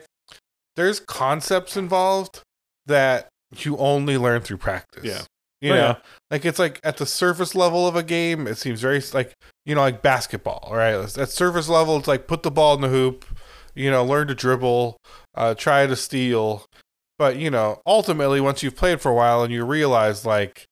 [0.76, 2.42] There's concepts involved
[2.86, 5.04] that you only learn through practice.
[5.06, 5.22] Yeah.
[5.62, 5.96] you Oh, know, yeah.
[6.30, 9.34] like it's like at the surface level of a game, it seems very like
[9.66, 10.94] you know, like basketball, right?
[11.18, 13.26] At surface level, it's like put the ball in the hoop,
[13.74, 14.98] you know, learn to dribble,
[15.36, 16.66] uh, try to steal,
[17.18, 20.66] but you know, ultimately, once you've played for a while and you realize like.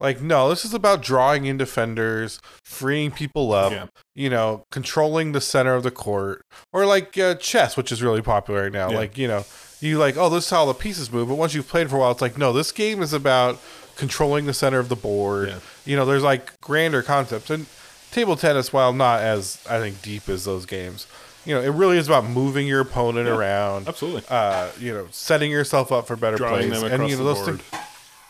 [0.00, 3.86] Like no, this is about drawing in defenders, freeing people up, Yeah.
[4.14, 8.20] you know, controlling the center of the court, or like uh, chess, which is really
[8.22, 8.90] popular right now.
[8.90, 8.96] Yeah.
[8.96, 9.44] Like you know,
[9.80, 11.28] you like, oh, this is how the pieces move.
[11.28, 13.60] But once you've played for a while, it's like, no, this game is about
[13.96, 15.48] controlling the center of the board.
[15.48, 15.58] Yeah.
[15.86, 17.66] You know, there's like grander concepts, and
[18.10, 21.06] table tennis, while not as I think deep as those games,
[21.44, 23.86] you know, it really is about moving your opponent around.
[23.88, 24.22] Absolutely.
[24.28, 27.24] Uh, you know, setting yourself up for better Drawing plays, them across and you know
[27.24, 27.62] the those things.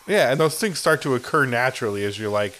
[0.07, 2.59] Yeah, and those things start to occur naturally as you're like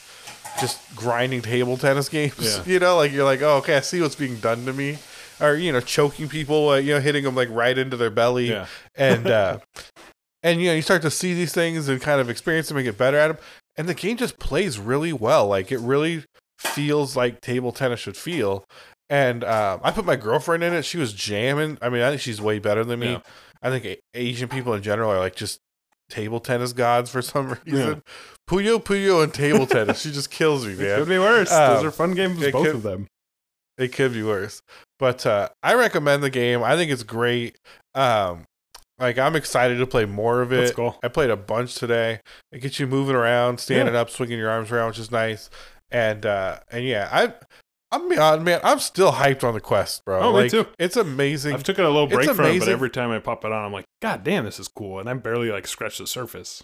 [0.60, 2.36] just grinding table tennis games.
[2.40, 2.64] Yeah.
[2.66, 4.98] You know, like you're like, oh, okay, I see what's being done to me,
[5.40, 8.50] or you know, choking people, uh, you know, hitting them like right into their belly,
[8.50, 8.66] Yeah.
[8.96, 9.60] and uh,
[10.44, 12.86] and you know, you start to see these things and kind of experience them and
[12.86, 13.38] get better at them,
[13.78, 15.48] and the game just plays really well.
[15.48, 16.24] Like it really
[16.58, 18.66] feels like table tennis should feel.
[19.08, 20.84] And um, I put my girlfriend in it.
[20.84, 21.78] She was jamming.
[21.80, 23.12] I mean, I think she's way better than me.
[23.12, 23.20] Yeah.
[23.62, 25.60] I think Asian people in general are like just
[26.10, 28.02] table tennis gods for some reason.
[28.50, 30.02] Puyo Puyo and table tennis.
[30.02, 31.52] She just kills me, It could be worse.
[31.52, 33.08] Um, Those are fun games, both could- of them.
[33.78, 34.62] It could be worse.
[35.00, 36.64] But uh, I recommend the game.
[36.64, 37.58] I think it's great.
[37.94, 38.46] Um,
[39.00, 40.76] like I'm excited to play more of That's it.
[40.76, 40.98] cool.
[41.04, 42.22] I played a bunch today.
[42.54, 45.50] It gets you moving around, standing up, swinging your arms around, which is nice.
[45.92, 47.34] And uh, and yeah, I
[47.92, 48.60] I'm beyond uh, man.
[48.64, 50.20] I'm still hyped on the quest, bro.
[50.20, 50.66] Oh, me too.
[50.80, 51.54] It's amazing.
[51.54, 53.66] I've taken a little It's break from it, but every time I pop it on,
[53.66, 56.64] I'm like, God damn, this is cool, and I'm barely like scratched the surface.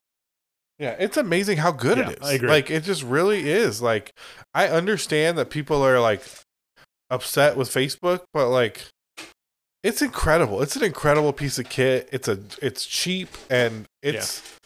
[0.81, 2.27] Yeah, it's amazing how good Yeah, it is.
[2.27, 2.49] I agree.
[2.49, 3.83] Like it just really is.
[3.83, 4.13] Like
[4.53, 6.23] I understand that people are like
[7.11, 8.87] upset with Facebook, but like
[9.83, 10.61] it's incredible.
[10.63, 12.09] It's an incredible piece of kit.
[12.11, 14.57] It's a it's cheap and it's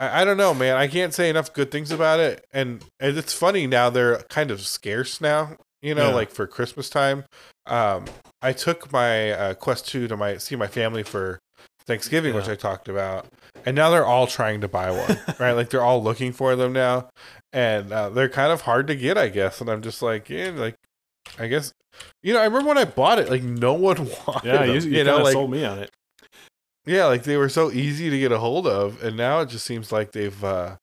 [0.00, 0.76] I, I don't know, man.
[0.76, 2.44] I can't say enough good things about it.
[2.52, 6.14] And and it's funny now they're kind of scarce now, you know, Yeah.
[6.14, 7.24] like for Christmas time.
[7.66, 8.06] Um
[8.42, 11.38] I took my uh, Quest 2 to my see my family for
[11.86, 13.26] Thanksgiving, which I talked about,
[13.64, 15.52] and now they're all trying to buy one, right?
[15.52, 17.08] Like they're all looking for them now,
[17.52, 19.60] and uh, they're kind of hard to get, I guess.
[19.62, 20.76] And I'm just like, yeah, like,
[21.38, 21.72] I guess,
[22.22, 24.80] you know, I remember when I bought it, like no one wanted Yeah, them, you,
[24.80, 25.90] you, you know, like sold me on it.
[26.86, 29.64] yeah, like they were so easy to get a hold of, and now it just
[29.64, 30.76] seems like they've uh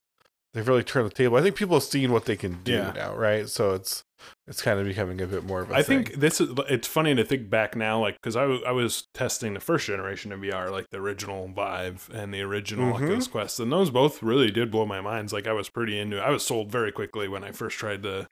[0.53, 1.37] they've really turned the table.
[1.37, 2.91] I think people have seen what they can do Yeah.
[2.95, 3.47] now, right?
[3.47, 4.03] So it's
[4.47, 6.05] it's kind of becoming a bit more of a I thing.
[6.05, 6.49] think this is.
[6.69, 9.87] It's funny to think back now, like because I, w- I was testing the first
[9.87, 12.95] generation of VR, like the original Vive and the original Mhm.
[12.95, 15.31] Oculus Quest, and those both really did blow my minds.
[15.33, 16.17] Like I was pretty into.
[16.17, 16.21] it.
[16.21, 18.27] I was sold very quickly when I first tried the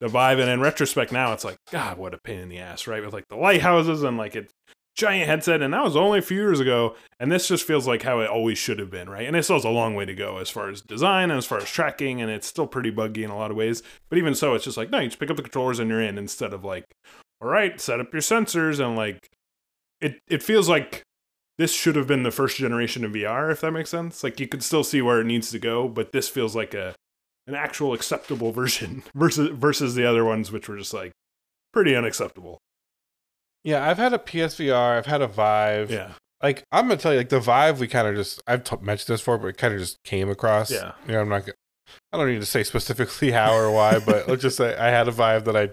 [0.00, 2.86] the Vive, and in retrospect now, it's like God, what a pain in the ass,
[2.86, 3.02] right?
[3.02, 4.52] With like the lighthouses and like it
[4.94, 6.94] giant headset, and that was only a few years ago.
[7.18, 9.26] And this just feels like how it always should have been, right?
[9.26, 11.46] And it still has a long way to go as far as design and as
[11.46, 13.82] far as tracking, and it's still pretty buggy in a lot of ways.
[14.08, 16.02] But even so, it's just like no, you just pick up the controllers and you're
[16.02, 16.84] in instead of like,
[17.40, 19.28] all right, set up your sensors and like,
[20.00, 21.02] it it feels like
[21.58, 24.24] this should have been the first generation of VR, if that makes sense.
[24.24, 26.94] Like you could still see where it needs to go, but this feels like a
[27.46, 31.12] an actual acceptable version versus versus the other ones, which were just like
[31.72, 32.58] pretty unacceptable.
[33.64, 35.90] Yeah, I've had a PSVR, I've had a Vive.
[35.90, 38.76] Yeah, Like I'm gonna tell you, like the Vive, we kind of just I've t-
[38.82, 40.70] mentioned this before, but it kind of just came across.
[40.70, 40.92] Yeah.
[41.06, 41.48] you know, I'm not.
[42.12, 45.08] I don't need to say specifically how or why, but let's just say I had
[45.08, 45.70] a Vive that I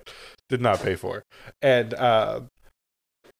[0.50, 1.24] did not pay for,
[1.62, 2.42] and uh,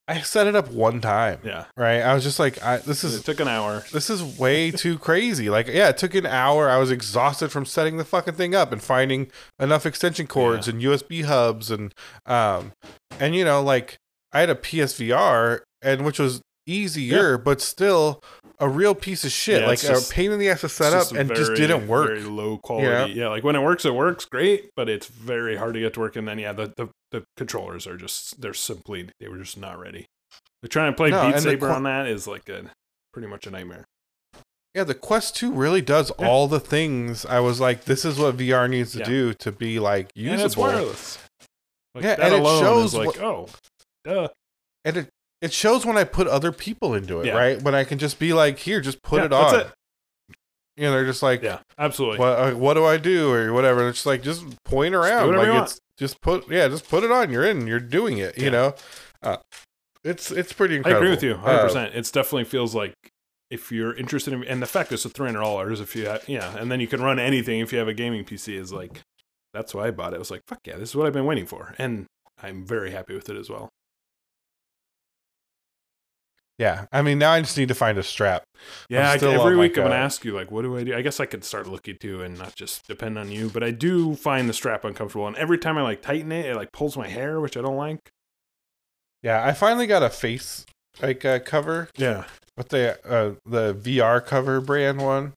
[0.08, 1.40] I set it up one time.
[1.44, 1.66] yeah.
[1.78, 3.84] Right, I was just like, I, this is It took an hour.
[3.94, 5.50] this is way too crazy.
[5.52, 6.68] Like, yeah, it took an hour.
[6.70, 9.30] I was exhausted from setting the fucking thing up and finding
[9.60, 11.94] enough extension cords and USB hubs and
[12.26, 12.72] um
[13.20, 13.98] and you know, like
[14.32, 18.22] I had a PSVR and which was easier, but still
[18.60, 19.62] a real piece of shit.
[19.62, 22.08] Yeah, like just- a pain in the ass to set up and just didn't work.
[22.10, 22.88] Very low quality.
[22.88, 23.06] know?
[23.06, 26.00] Yeah, like when it works, it works great, but it's very hard to get to
[26.00, 26.16] work.
[26.16, 29.80] And then yeah, the the, the controllers are just they're simply they were just not
[29.80, 30.06] ready.
[30.62, 32.66] Like trying to play No, Beat Saber qu- on that is like a
[33.14, 33.86] pretty much a nightmare.
[34.76, 36.28] Yeah, the Quest 2 really does Yeah.
[36.28, 39.06] all the things I was like, this is what VR needs to Yeah.
[39.06, 40.34] do to be like usable.
[40.34, 41.18] And it's wireless.
[41.96, 43.50] Like Yeah, that and it shows is like what- oh,
[44.14, 44.28] duh.
[44.86, 45.10] and it
[45.42, 47.38] it shows when I put other people into it, Yeah.
[47.38, 47.62] right?
[47.62, 49.60] When I can just be like, here, just put Yeah, it on.
[49.62, 49.68] it.
[50.76, 52.20] You know, they're just like, Yeah, absolutely.
[52.20, 53.88] what uh, what do I do or whatever.
[53.88, 57.12] It's just like just point around, you like it's just put yeah, just put it
[57.12, 57.32] on.
[57.32, 57.68] You're in.
[57.68, 58.38] You're doing it.
[58.38, 58.76] You know,
[59.24, 59.38] uh,
[60.04, 60.98] it's it's pretty Incredible.
[61.02, 61.96] I agree with you, hundred Uh, percent.
[61.96, 62.94] It's definitely feels like
[63.50, 66.24] if you're interested in, and the fact is, it's three hundred dollars if you, have,
[66.30, 68.54] yeah, and then you can run anything if you have a gaming PC.
[68.58, 69.02] Is like
[69.54, 70.18] that's why I bought it.
[70.18, 72.06] I was like, fuck yeah, this is what I've been waiting for, and
[72.42, 73.68] I'm very happy with it as well.
[76.60, 78.44] Yeah, I mean, now I just need to find a strap.
[78.90, 80.94] Yeah, I, still every week like, I'm gonna ask you like, what do I do?
[80.94, 83.50] I guess I could start looking too, and not just depend on you.
[83.50, 86.56] But I do find the strap uncomfortable, and every time I like tighten it, it
[86.58, 88.12] like pulls my hair, which I don't like.
[89.24, 90.66] Yeah, I finally got a face
[91.02, 92.26] like uh, cover Yeah,
[92.58, 95.34] with the uh, the VR cover brand one,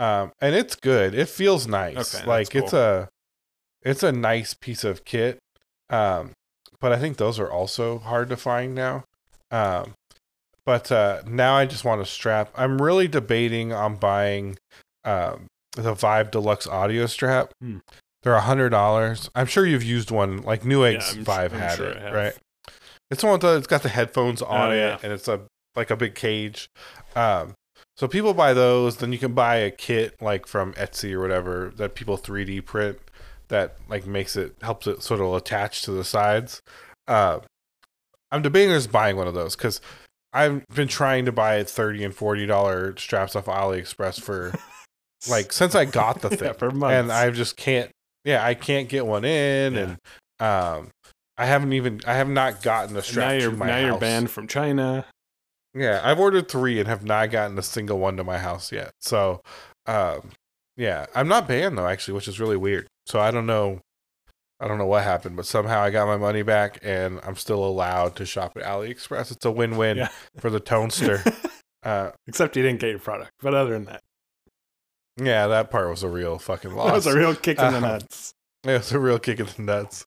[0.00, 1.14] um, and it's good.
[1.14, 2.12] It feels nice.
[2.12, 3.08] Okay, like that's it's a
[3.82, 5.38] it's a nice piece of kit.
[5.90, 6.32] Um,
[6.80, 9.04] but I think those are also hard to find now.
[9.52, 9.94] Um,
[10.66, 12.50] but uh, now I just want a strap.
[12.56, 14.58] I'm really debating on buying
[15.04, 17.52] um, the Vive Deluxe audio strap.
[17.62, 17.78] Hmm.
[18.22, 19.30] They're a hundred dollars.
[19.34, 20.42] I'm sure you've used one.
[20.42, 22.34] Like Newegg's I'm- Vive I'm had sure it, right?
[23.10, 24.98] It's the one the, it's got the headphones on Oh, it, yeah.
[25.02, 25.42] and it's a
[25.76, 26.68] like a big cage.
[27.14, 27.54] Um,
[27.96, 28.96] so people buy those.
[28.96, 32.98] Then you can buy a kit like from Etsy or whatever that people 3D print
[33.48, 36.60] that like makes it helps it sort of attach to the sides.
[37.06, 37.38] Uh,
[38.32, 39.80] I'm debating just buying one of those because
[40.36, 44.52] I've been trying to buy thirty and forty dollar straps off AliExpress for
[45.28, 46.92] like since I got the Yeah, thing, for months.
[46.94, 47.90] and I just can't.
[48.24, 49.80] Yeah, I can't get one in, Yeah.
[49.80, 49.96] and
[50.40, 50.90] um,
[51.38, 52.00] I haven't even.
[52.06, 53.82] I have not gotten the And strap now you're to my now house.
[53.86, 55.06] you're banned from China.
[55.74, 58.92] Yeah, I've ordered three and have not gotten a single one to my house yet.
[59.00, 59.42] So,
[59.86, 60.30] um,
[60.76, 62.86] yeah, I'm not banned though, actually, which is really weird.
[63.06, 63.80] So I don't know.
[64.60, 67.64] I don't know what happened, but somehow I got my money back and I'm still
[67.64, 69.30] allowed to shop at AliExpress.
[69.32, 70.08] It's a win-win Yeah.
[70.38, 71.20] for the Tonester.
[71.82, 73.32] uh, Except you didn't get your product.
[73.40, 74.02] But other than that,
[75.22, 76.86] yeah, that part was a real fucking loss.
[76.88, 78.32] that was a real kick in the Uh, nuts.
[78.64, 80.04] It was a real kick in the nuts.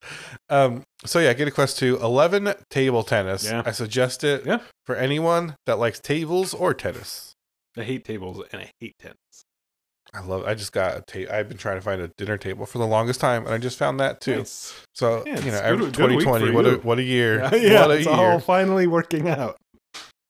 [0.49, 1.95] Um, so yeah, get a quest two.
[2.01, 3.45] Eleven table tennis.
[3.45, 3.63] Yeah.
[3.65, 4.59] I suggest it Yeah.
[4.85, 7.35] for anyone that likes tables or tennis.
[7.77, 9.45] I hate tables and I hate tennis.
[10.13, 10.43] I love.
[10.45, 12.87] I just got a ta- I've been trying to find a dinner table for the
[12.87, 14.37] longest time, and I just found that too.
[14.37, 14.73] Nice.
[14.95, 16.51] So Yeah, you know, it's every good- good 2020.
[16.51, 17.39] What a what a year.
[17.51, 18.15] Yeah, yeah what a it's year.
[18.15, 19.57] all finally working out.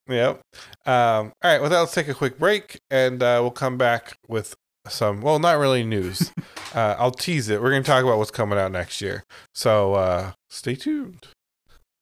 [0.10, 0.42] Yep.
[0.86, 1.62] Um, all right.
[1.62, 4.56] Well, let's take a quick break, and uh, we'll come back with
[4.88, 5.22] some.
[5.22, 6.32] Well, not really news.
[6.74, 7.62] uh, I'll tease it.
[7.62, 9.24] We're going to talk about what's coming out next year.
[9.54, 11.28] So uh, stay tuned.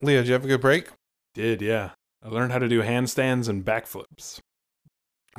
[0.02, 0.88] Leo, did you have a good break?
[1.34, 1.92] Did yeah.
[2.24, 4.40] I learned how to do handstands and backflips.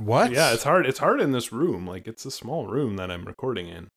[0.00, 0.32] What?
[0.32, 0.86] Yeah, it's hard.
[0.86, 1.86] It's hard in this room.
[1.86, 3.88] Like it's a small room that I'm recording in.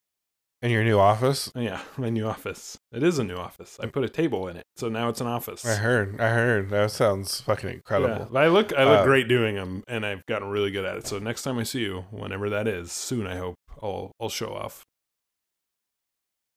[0.61, 1.51] in your new office.
[1.55, 2.77] Yeah, my new office.
[2.91, 3.77] It is a new office.
[3.81, 5.65] I put a table in it, so now it's an office.
[5.65, 6.19] I heard.
[6.21, 6.69] I heard.
[6.69, 8.27] That sounds fucking incredible.
[8.31, 8.73] but I look.
[8.73, 11.07] I look Uh, great doing them, and I've gotten really good at it.
[11.07, 14.53] So next time I see you, whenever that is, soon I hope I'll I'll show
[14.53, 14.83] off.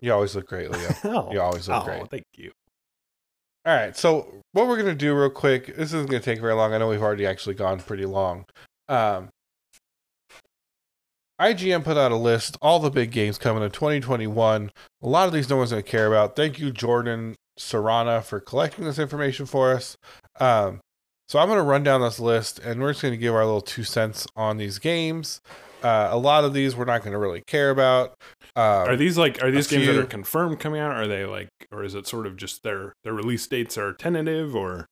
[0.01, 0.89] You always look great, Leo.
[1.05, 2.11] Oh, You always look oh, great.
[2.11, 2.51] thank you.
[3.67, 3.97] All right.
[3.97, 5.67] So what we're gonna do real quick.
[5.67, 6.75] This isn't gonna take very long.
[6.75, 8.45] I know we've already actually gone pretty long.
[8.89, 9.31] Um,
[11.41, 14.71] IGN put out a list, all the big games coming in 2021.
[15.03, 16.37] A lot of these no one's gonna care about.
[16.37, 19.97] Thank you, Jordan Serrana, for collecting this information for us.
[20.39, 20.81] Um,
[21.29, 23.85] so I'm gonna run down this list, and we're just gonna give our little two
[23.85, 25.41] cents on these games.
[25.83, 28.15] Uh, a lot of these we're not gonna really care about.
[28.57, 30.93] Um, Are these like are these games that are confirmed coming out?
[30.93, 34.55] Are they like or is it sort of just their their release dates are tentative
[34.55, 34.87] or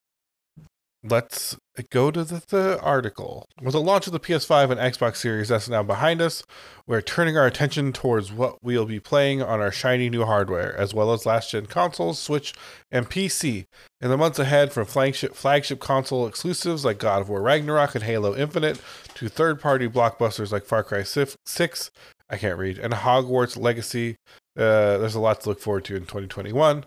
[1.05, 1.57] let's
[1.91, 3.47] go to the, the article.
[3.63, 6.43] With the launch of the PS5 and Xbox Series S now behind us,
[6.87, 10.93] we're turning our attention towards what we'll be playing on our shiny new hardware, as
[10.93, 12.53] well as last gen consoles, Switch,
[12.91, 13.67] and PC.
[14.03, 18.05] In the months ahead, from flagship, flagship console exclusives like God of War Ragnarok and
[18.05, 18.79] Halo Infinite
[19.15, 21.91] to third party blockbusters like Far Cry 6,
[22.29, 24.17] I can't read, and Hogwarts Legacy.
[24.57, 26.85] Uh, there's a lot to look forward to in 2021.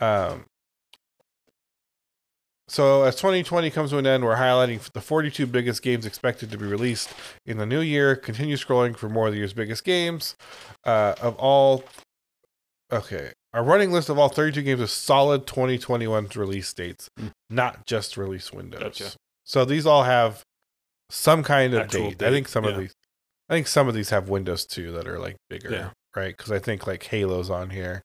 [0.00, 0.44] Um,
[2.68, 6.58] so, as 2020 comes to an end, we're highlighting the 42 biggest games expected to
[6.58, 7.10] be released
[7.46, 8.14] in the new year.
[8.14, 10.36] Continue scrolling for more of the year's biggest games.
[10.84, 11.82] Uh, of all,
[12.92, 17.32] okay, our running list of all 32 games is solid 2021 release dates, Mm.
[17.50, 18.80] not just release windows.
[18.82, 19.10] Gotcha.
[19.44, 20.42] So these all have
[21.10, 22.22] some kind of Actual date.
[22.22, 22.92] I think date, some of these,
[23.48, 25.90] I think some of these have windows too that are like bigger, Yeah.
[26.14, 26.36] right?
[26.36, 28.02] Because I think like Halo's on here,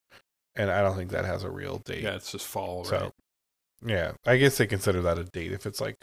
[0.56, 2.04] and I don't think that has a real date.
[2.04, 3.12] yeah, it's just fall, So, right?
[3.86, 5.98] Yeah, I guess they consider that a date if it's like,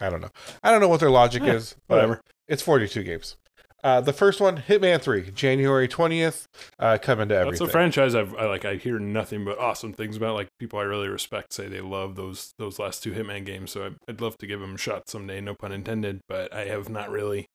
[0.00, 0.30] I don't know.
[0.62, 1.76] I don't know what their logic Yeah, is.
[1.86, 2.20] Whatever.
[2.48, 3.36] It's 42 games.
[3.82, 6.44] Uh, the first one, Hitman 3, January 20th,
[6.78, 7.58] uh, coming to everything.
[7.58, 10.34] That's a franchise I've I like I hear nothing but awesome things about.
[10.34, 13.70] Like people I really respect say they love those those last two Hitman games.
[13.70, 16.20] So I, I'd love to give them a shot someday, no pun intended.
[16.28, 17.46] But I have not really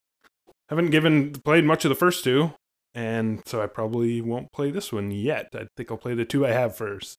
[0.69, 2.53] haven't given played much of the first two,
[2.95, 5.49] and so I probably won't play this one yet.
[5.53, 7.17] I think I'll play the two I have first.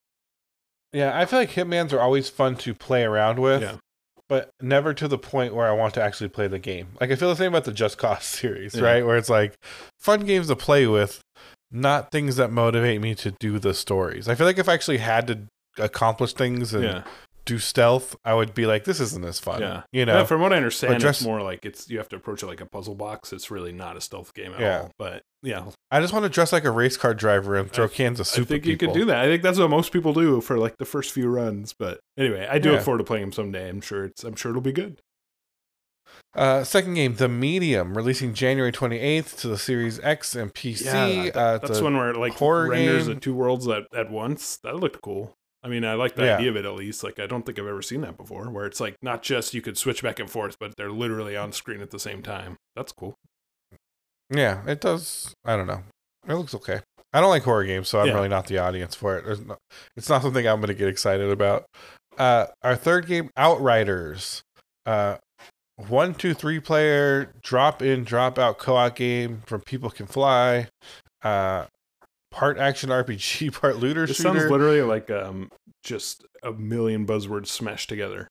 [0.92, 3.76] Yeah, I feel like Hitmans are always fun to play around with, Yeah.
[4.28, 6.88] but never to the point where I want to actually play the game.
[7.00, 8.82] Like, I feel the same about the Just Cause series, Yeah.
[8.84, 9.06] right?
[9.06, 9.54] Where it's like
[9.98, 11.20] fun games to play with,
[11.70, 14.28] not things that motivate me to do the stories.
[14.28, 15.40] I feel like if I actually had to
[15.78, 17.02] accomplish things and Yeah,
[17.46, 19.60] do stealth, I would be like, this isn't as fun.
[19.62, 19.84] Yeah.
[19.92, 20.18] You know?
[20.18, 22.42] Yeah, from what I understand, But dress- it's more like it's you have to approach
[22.42, 23.32] it like a puzzle box.
[23.32, 24.80] It's really not a stealth game at Yeah.
[24.82, 24.90] all.
[24.98, 27.88] But yeah, I just want to dress like a race car driver and throw I-
[27.88, 28.46] cans of soup.
[28.46, 29.24] I think you could do that.
[29.24, 31.72] I think that's what most people do for like the first few runs.
[31.72, 32.74] But anyway, I do Yeah.
[32.76, 33.68] look forward to playing them someday.
[33.68, 34.24] I'm sure it's.
[34.24, 35.00] I'm sure it'll be good.
[36.34, 40.84] Uh, second game, The Medium, releasing January 28th to the Series X and PC.
[40.84, 43.14] Yeah, that- uh, that's one where it like horror renders game.
[43.14, 44.56] the two worlds at, at once.
[44.58, 45.34] That looked cool.
[45.66, 46.36] I mean, I like the Yeah.
[46.36, 47.02] idea of it at least.
[47.02, 49.60] Like, I don't think I've ever seen that before, where it's like not just you
[49.60, 52.54] could switch back and forth, but they're literally on screen at the same time.
[52.76, 53.14] That's cool.
[54.30, 55.34] Yeah, it does.
[55.44, 55.82] I don't know.
[56.28, 56.80] It looks okay.
[57.12, 58.14] I don't like horror games, so I'm Yeah.
[58.14, 59.24] really not the audience for it.
[59.24, 59.56] There's no,
[59.96, 61.66] it's not something I'm going to get excited about.
[62.16, 64.42] Uh, our third game, Outriders.
[64.84, 65.16] Uh,
[65.88, 70.68] one, two, three player drop in, drop out co-op game from People Can Fly.
[71.22, 71.66] Uh,
[72.36, 74.22] part action RPG, part looter It shooter.
[74.22, 75.50] sounds literally like um
[75.82, 78.28] just a million buzzwords smashed together.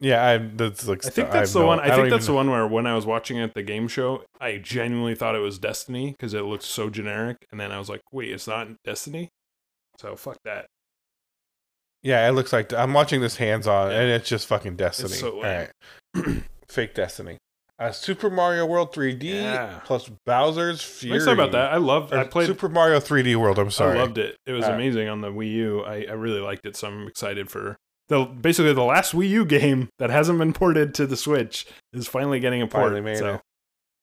[0.00, 1.04] yeah, I, that's like.
[1.06, 1.80] I think I that's have the no- one.
[1.80, 3.62] I, don't think that's even- the one where when I was watching it at the
[3.62, 7.70] game show, I genuinely thought it was Destiny because it looked so generic, and then
[7.72, 9.28] I was like, "Wait, it's not Destiny."
[9.98, 10.66] So fuck that.
[12.02, 14.00] Yeah, it looks like I'm watching this hands on, Yeah.
[14.00, 15.12] and it's just fucking Destiny.
[15.14, 15.70] so All right,
[16.68, 17.36] fake Destiny.
[17.80, 19.80] Uh, Super Mario World 3D Yeah.
[19.84, 21.14] plus Bowser's Fury.
[21.14, 21.72] Let's talk about that.
[21.72, 22.12] I love.
[22.12, 22.46] I played.
[22.46, 23.58] Super Mario 3D World.
[23.58, 23.98] I'm sorry.
[23.98, 24.36] I loved it.
[24.46, 25.80] It was Uh, amazing on the Wii U.
[25.84, 27.76] I, I really liked it, so I'm excited for
[28.08, 32.06] the basically the last Wii U game that hasn't been ported to the Switch is
[32.06, 32.84] finally getting a port.
[32.92, 33.34] Finally made so.
[33.34, 33.40] it.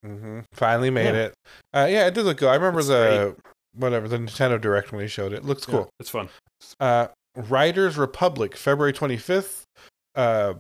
[0.08, 1.22] hmm Finally made Yeah.
[1.26, 1.34] it.
[1.74, 2.50] Uh, yeah, it did look good.
[2.50, 3.36] I remember It's the
[3.76, 5.46] whatever the Nintendo Direct when they showed it.
[5.46, 5.90] Looks Yeah, cool.
[6.00, 6.30] it's fun.
[6.80, 9.62] Uh, Riders Republic, February 25th.
[10.16, 10.56] Uh,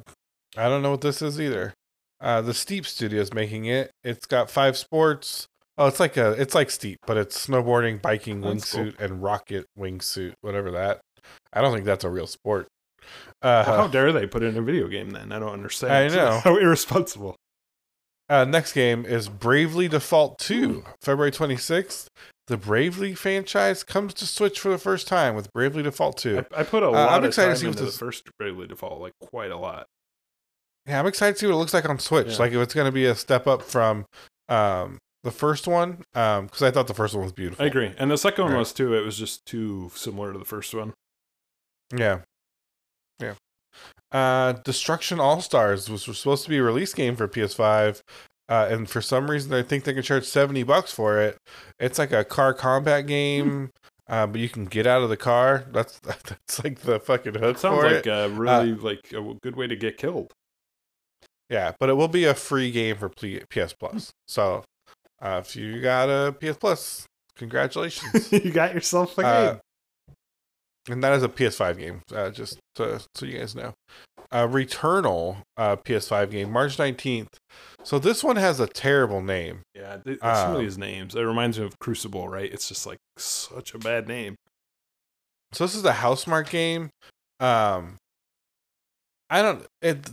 [0.55, 1.74] I don't know what this is either.
[2.20, 3.91] Uh, the Steep Studios making it.
[4.03, 5.47] It's got five sports.
[5.78, 8.86] Oh, it's like a it's like Steep, but it's snowboarding, biking, That's cool.
[8.86, 11.01] wingsuit, and rocket wingsuit, whatever that.
[11.53, 12.68] I don't think that's a real sport.
[13.41, 15.32] Uh, Well, how dare they put it in a video game then?
[15.32, 15.93] I don't understand.
[15.93, 16.39] I know.
[16.43, 17.36] How irresponsible.
[18.30, 22.07] Uh, next game is Bravely Default 2, February 26th.
[22.47, 26.43] The Bravely franchise comes to Switch for the first time with Bravely Default 2.
[26.55, 27.99] I, I put a Uh, lot I'm of excited to time see into this- the
[28.05, 29.86] first Bravely Default, like quite a lot.
[30.88, 32.28] Yeah, I'm excited to see what it looks like on Switch.
[32.34, 32.38] Yeah.
[32.38, 34.06] Like if it's going to be a step up from
[34.50, 37.64] um, the first one, because I thought the first one was beautiful.
[37.64, 38.60] I agree, and the second one Right.
[38.60, 38.94] was too.
[38.94, 40.94] It was just too similar to the first one.
[41.96, 42.20] Yeah,
[43.20, 43.34] yeah.
[44.12, 48.02] Uh, Destruction All Stars was, supposed to be a release game for PS5,
[48.50, 51.38] uh, and for some reason I think they can charge seventy bucks for it.
[51.80, 53.72] It's like a car combat game.
[54.10, 55.66] uh, but you can get out of the car.
[55.74, 58.10] That's that's like the fucking hook It sounds like it.
[58.10, 60.32] a really like a good way to get killed.
[61.50, 64.12] Yeah, but it will be a free game for P- PS Plus.
[64.28, 64.64] So
[65.22, 68.32] uh, if you got a PS Plus, congratulations.
[68.32, 69.32] you got yourself a game.
[69.32, 69.56] Uh,
[70.89, 73.74] and that is a PS5 game, uh, just to, so you guys know.
[74.32, 77.28] Uh, Returnal uh, PS5 game, March 19th.
[77.84, 79.62] So this one has a terrible name.
[79.74, 81.16] Yeah, th- some of Um, these names.
[81.16, 82.52] It reminds me of Crucible, right?
[82.52, 84.36] It's just like such a bad name.
[85.54, 86.89] So this is a Housemarque game.
[87.39, 87.95] Um,
[89.30, 90.10] I don't it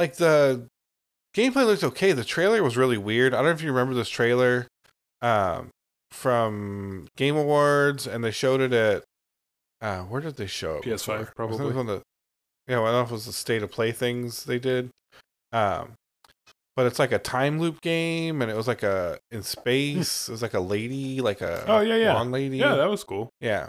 [0.00, 0.66] like the
[1.36, 2.12] gameplay looks okay.
[2.12, 3.34] The trailer was really weird.
[3.34, 4.66] I don't know if you remember this trailer
[5.22, 5.68] um
[6.10, 9.04] from Game Awards and they showed it at
[9.80, 10.84] uh where did they show it?
[10.84, 11.32] PS5 before?
[11.36, 11.68] probably.
[11.70, 12.02] It on the,
[12.66, 14.90] yeah, well, I don't know if it was the state of play things they did.
[15.52, 15.92] Um
[16.76, 20.28] but it's like a time loop game and it was like a in space.
[20.28, 22.12] it was like a lady, like a Oh, yeah, yeah.
[22.12, 22.56] blonde lady.
[22.56, 23.28] Yeah, that was cool.
[23.40, 23.68] Yeah.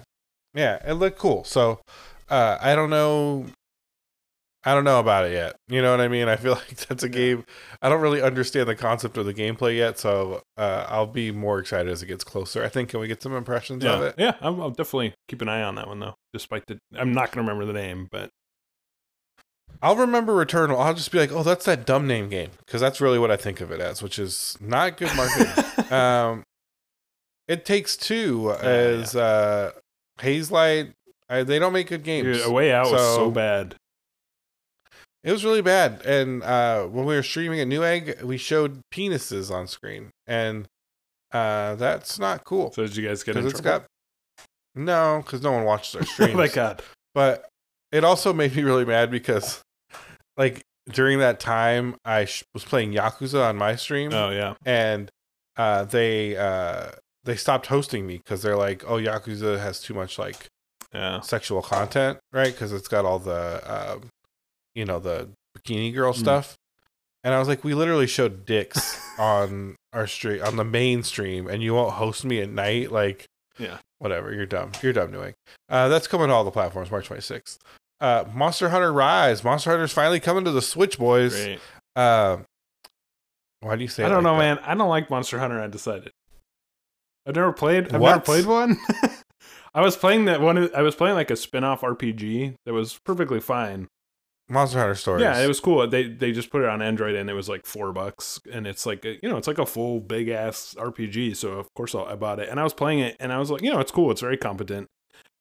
[0.54, 1.44] Yeah, it looked cool.
[1.44, 1.80] So
[2.30, 3.46] uh I don't know
[4.64, 5.56] I don't know about it yet.
[5.70, 6.28] You know what I mean?
[6.28, 7.46] I feel like that's a game
[7.82, 11.60] I don't really understand the concept of the gameplay yet, so uh I'll be more
[11.60, 12.64] excited as it gets closer.
[12.64, 14.16] I think can we get some impressions of it?
[14.18, 14.36] yeah.
[14.42, 16.16] I'll, I'll definitely keep an eye on that one though.
[16.34, 18.30] Despite the, I'm not gonna remember the name, but
[19.82, 20.80] I'll remember Returnal.
[20.80, 23.38] I'll just be like, "Oh, that's that dumb name game" because that's really what I
[23.38, 25.92] think of it as, which is not good marketing.
[25.92, 26.44] um
[27.48, 29.72] It Takes Two Yeah, is uh
[30.20, 30.94] Hazelight
[31.30, 32.38] I, they don't make good games.
[32.38, 33.76] Dude, A Way Out was So- so bad.
[35.24, 36.04] It was really bad.
[36.06, 40.68] And uh, when we were streaming at Newegg, we showed penises on screen, and
[41.32, 43.62] uh, that's not cool So did you guys get in trouble?
[43.62, 43.86] got
[44.76, 46.34] no, because no one watches our streams.
[46.34, 46.82] oh my god.
[47.14, 47.48] But
[47.92, 49.62] it also made me really mad because,
[50.38, 54.56] like, during that time, I sh- was playing Yakuza on my stream, Oh yeah.
[54.66, 55.10] and
[55.58, 56.92] uh, they uh,
[57.26, 60.48] they stopped hosting me because they're like, "Oh, Yakuza has too much like
[60.94, 61.20] Yeah.
[61.20, 62.52] sexual content, right?
[62.54, 63.62] Because it's got all the,
[63.94, 64.04] um,
[64.76, 66.18] you know, the bikini girl Mm.
[66.18, 66.58] stuff.
[67.24, 71.62] And I was like, we literally showed dicks on our stream, on the mainstream and
[71.62, 72.92] you won't host me at night.
[72.92, 73.26] Like,
[73.60, 73.78] Yeah.
[74.00, 74.34] whatever.
[74.34, 74.72] You're dumb.
[74.82, 75.34] You're dumb doing.
[75.70, 77.60] Uh, that's coming to all the platforms March 26th.
[78.00, 79.44] Uh, Monster Hunter Rise.
[79.44, 81.36] Monster Hunter's finally coming to the Switch, boys.
[81.36, 81.60] Great.
[81.96, 82.38] Uh,
[83.60, 84.04] why do you say?
[84.04, 84.56] I don't like know, that?
[84.56, 84.60] man.
[84.66, 85.62] I don't like Monster Hunter.
[85.62, 86.12] I decided.
[87.28, 87.94] I've never played.
[87.94, 88.78] I've never played one.
[89.76, 90.74] I was playing that one.
[90.76, 93.88] I was playing like a spin-off RPG that was perfectly fine.
[94.52, 95.22] Monster Hunter Stories.
[95.24, 95.88] Yeah, it was cool.
[95.88, 98.86] They they just put it on Android and it was like four bucks, and it's
[98.86, 101.36] like a, you know it's like a full big ass RPG.
[101.38, 103.50] So of course I I bought it, and I was playing it, and I was
[103.50, 104.12] like, you know, it's cool.
[104.12, 104.88] It's very competent.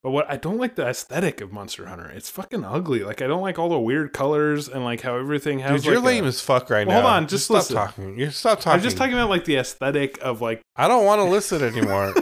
[0.03, 2.09] But what I don't like the aesthetic of Monster Hunter.
[2.09, 3.01] It's fucking ugly.
[3.05, 5.83] Like I don't like all the weird colors and like how everything has.
[5.83, 7.09] Dude, you're like lame a- as fuck right Well, now.
[7.09, 7.77] hold on, just stop listen.
[7.77, 8.19] talking.
[8.19, 8.79] You stop talking.
[8.79, 10.63] I'm just talking about like the aesthetic of like.
[10.77, 12.15] I don't want to listen anymore.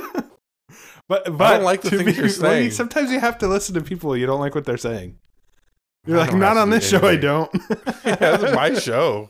[1.08, 2.72] but but I don't like the things be- you're saying.
[2.72, 5.16] sometimes you have to listen to people you don't like what they're saying.
[6.06, 7.06] You're I like, don't on this do show.
[7.06, 7.50] I don't.
[8.04, 9.28] yeah, this is my show.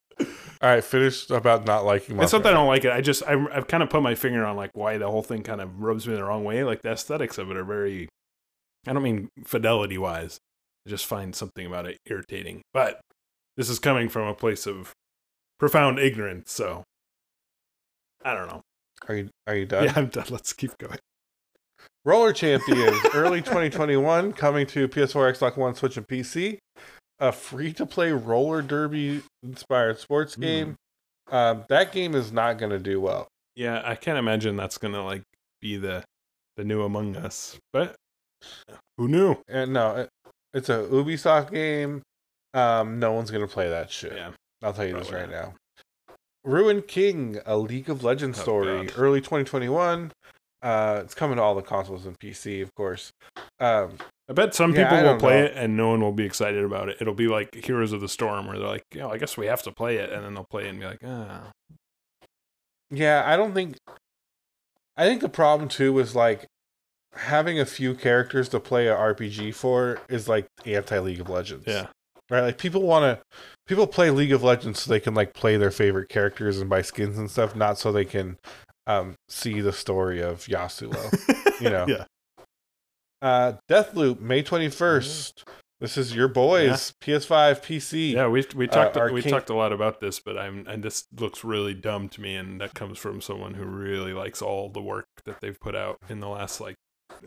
[0.60, 2.92] All right, finish about not liking It's Monster not that I don't like it.
[2.92, 5.42] I just I, I've kind of put my finger on like why the whole thing
[5.42, 6.64] kind of rubs me the wrong way.
[6.64, 8.08] Like the aesthetics of it are very.
[8.86, 10.38] I don't mean fidelity wise.
[10.86, 12.62] I just find something about it irritating.
[12.72, 13.00] But
[13.56, 14.92] this is coming from a place of
[15.58, 16.84] profound ignorance, so
[18.24, 18.62] I don't know.
[19.08, 19.84] Are you are you done?
[19.84, 20.26] Yeah, I'm done.
[20.30, 20.98] Let's keep going.
[22.08, 26.56] Roller Champions early 2021 coming to PS4, Xbox One, Switch, and PC.
[27.20, 30.40] A free to play roller derby inspired sports Hmm.
[30.40, 30.74] game.
[31.30, 33.28] Um, that game is not going to do well.
[33.56, 35.20] Yeah, I can't imagine that's gonna like
[35.60, 36.02] be the
[36.56, 37.94] the new Among Us, but
[38.96, 39.36] who knew?
[39.46, 40.08] And no, it,
[40.54, 42.00] it's a Ubisoft game.
[42.54, 44.14] Um, no one's going to play that shit.
[44.16, 44.30] Yeah,
[44.62, 45.54] I'll tell you this right now.
[46.44, 48.94] Ruined King, a League of Legends Oh, story, God.
[48.96, 50.12] early 2021.
[50.62, 53.12] Uh, it's coming to all the consoles and PC, of course.
[53.60, 53.98] Um,
[54.28, 55.46] I bet some Yeah, people will play know.
[55.46, 56.98] it and no one will be excited about it.
[57.00, 59.46] It'll be like Heroes of the Storm, where they're like, "You know, I guess we
[59.46, 61.50] have to play it," and then they'll play it and be like, "Ah,
[62.90, 63.76] yeah, I don't think.
[64.96, 66.46] I think the problem too was like
[67.14, 71.64] having a few characters to play a RPG for is like anti League of Legends.
[71.66, 71.86] yeah,
[72.30, 72.42] right?
[72.42, 73.22] Like people want to,
[73.66, 76.82] people play League of Legends so they can like play their favorite characters and buy
[76.82, 78.36] skins and stuff, not so they can
[78.88, 81.60] um, see the story of Yasuo.
[81.60, 81.86] You know.
[81.86, 82.04] yeah."
[83.22, 85.44] Uh, Deathloop, May twenty first.
[85.80, 88.12] This is your boys, PS5, PC.
[88.14, 91.04] Yeah, we we talked we Arkane- talked a lot about this, but I'm and this
[91.16, 94.82] looks really dumb to me, and that comes from someone who really likes all the
[94.82, 96.74] work that they've put out in the last like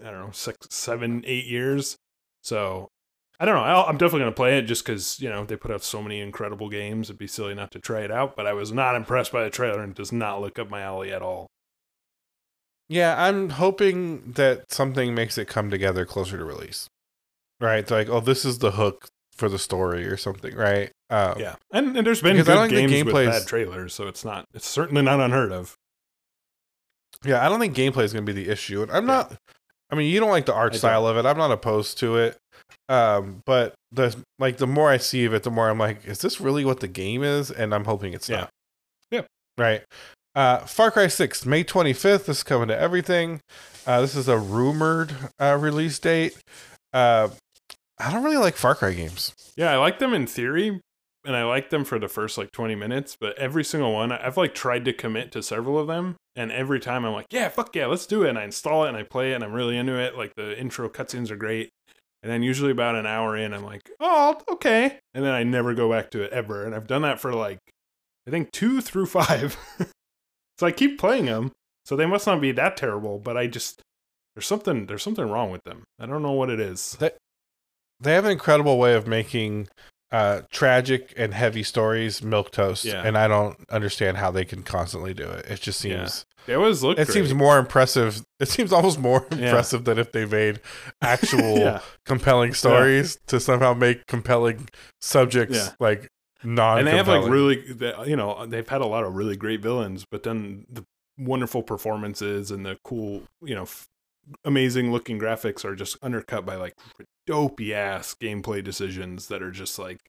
[0.05, 1.95] I don't know six, seven, eight years.
[2.41, 2.89] So
[3.41, 3.63] I don't know.
[3.63, 6.19] I'll, I'm definitely gonna play it just because you know they put out so many
[6.21, 7.09] incredible games.
[7.09, 8.35] It'd be silly not to try it out.
[8.35, 10.81] But I was not impressed by the trailer, and it does not look up my
[10.81, 11.47] alley at all.
[12.87, 16.87] Yeah, I'm hoping that something makes it come together closer to release.
[17.59, 17.89] Right?
[17.89, 20.91] Like, oh, this is the hook for the story or something, right?
[21.09, 23.95] Um, Yeah, and, and there's been I good don't think the games with bad trailers,
[23.95, 24.45] so it's not.
[24.53, 25.75] It's certainly not unheard of.
[27.23, 28.83] Yeah, I don't think gameplay is going to be the issue.
[28.83, 29.13] And I'm Yeah.
[29.13, 29.37] not,
[29.89, 31.25] I mean, you don't like the art I style of it.
[31.25, 32.37] I'm not opposed to it.
[32.89, 36.19] Um, but the like the more I see of it, the more I'm like, is
[36.19, 37.51] this really what the game is?
[37.51, 38.37] And I'm hoping it's Yeah.
[38.41, 38.49] not.
[39.11, 39.21] Yeah.
[39.57, 39.83] Right.
[40.33, 42.25] Uh, Far Cry 6, May 25th.
[42.25, 43.41] This is coming to everything.
[43.85, 46.37] Uh, this is a rumored uh, release date.
[46.93, 47.29] Uh,
[47.99, 49.33] I don't really like Far Cry games.
[49.57, 50.79] Yeah, I like them in theory,
[51.25, 53.17] and I like them for the first like 20 minutes.
[53.19, 56.79] But every single one, I've like tried to commit to several of them, and every
[56.79, 58.29] time I'm like, yeah, fuck yeah, let's do it.
[58.29, 60.15] And I install it and I play it, and I'm really into it.
[60.17, 61.69] Like the intro cutscenes are great.
[62.23, 64.99] And then usually about an hour in, I'm like, oh, okay.
[65.13, 66.65] And then I never go back to it ever.
[66.65, 67.59] And I've done that for like,
[68.27, 69.57] I think two through five.
[70.59, 71.51] so I keep playing them.
[71.85, 73.17] So they must not be that terrible.
[73.17, 73.81] But I just
[74.35, 75.83] there's something there's something wrong with them.
[75.99, 76.97] I don't know what it is.
[77.99, 79.67] They have an incredible way of making
[80.11, 82.83] uh, tragic and heavy stories milk toast.
[82.85, 83.01] Yeah.
[83.05, 85.45] And I don't understand how they can constantly do it.
[85.47, 86.05] It just Yeah.
[86.05, 86.25] seems.
[86.47, 86.97] They always look.
[86.97, 87.13] It great.
[87.13, 88.23] seems more impressive.
[88.39, 89.45] It seems almost more Yeah.
[89.47, 90.59] impressive than if they made
[91.01, 91.79] actual yeah.
[92.05, 94.67] compelling stories to somehow make compelling
[94.99, 95.69] subjects Yeah.
[95.79, 96.07] like
[96.43, 96.79] non.
[96.79, 97.63] and they have like really
[98.07, 100.83] you know they've had a lot of really great villains but then the
[101.19, 103.85] wonderful performances and the cool you know f-
[104.43, 106.73] amazing looking graphics are just undercut by like
[107.31, 109.99] dopey ass gameplay decisions that are just like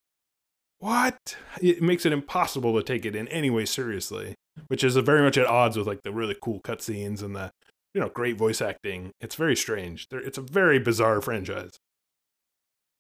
[0.79, 4.35] what it makes it impossible to take it in any way seriously
[4.67, 7.51] which is very much at odds with like the really cool cutscenes and the
[7.95, 11.79] you know great voice acting it's very strange it's a very bizarre franchise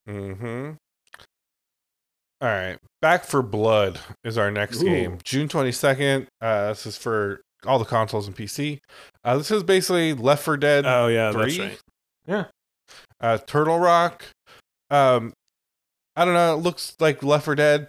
[0.09, 0.73] Mm-hmm.
[2.41, 4.87] All right, Back 4 Blood is our next Ooh.
[4.87, 5.19] game.
[5.23, 6.27] June twenty second.
[6.41, 8.81] Uh, this is for all the consoles and PC.
[9.23, 10.85] Uh, this is basically Left 4 Dead.
[10.87, 11.65] oh yeah that's three.
[11.67, 12.47] right
[13.23, 14.25] uh, Turtle Rock.
[14.91, 15.33] Um,
[16.17, 16.55] I don't know.
[16.55, 17.89] It looks like Left 4 Dead.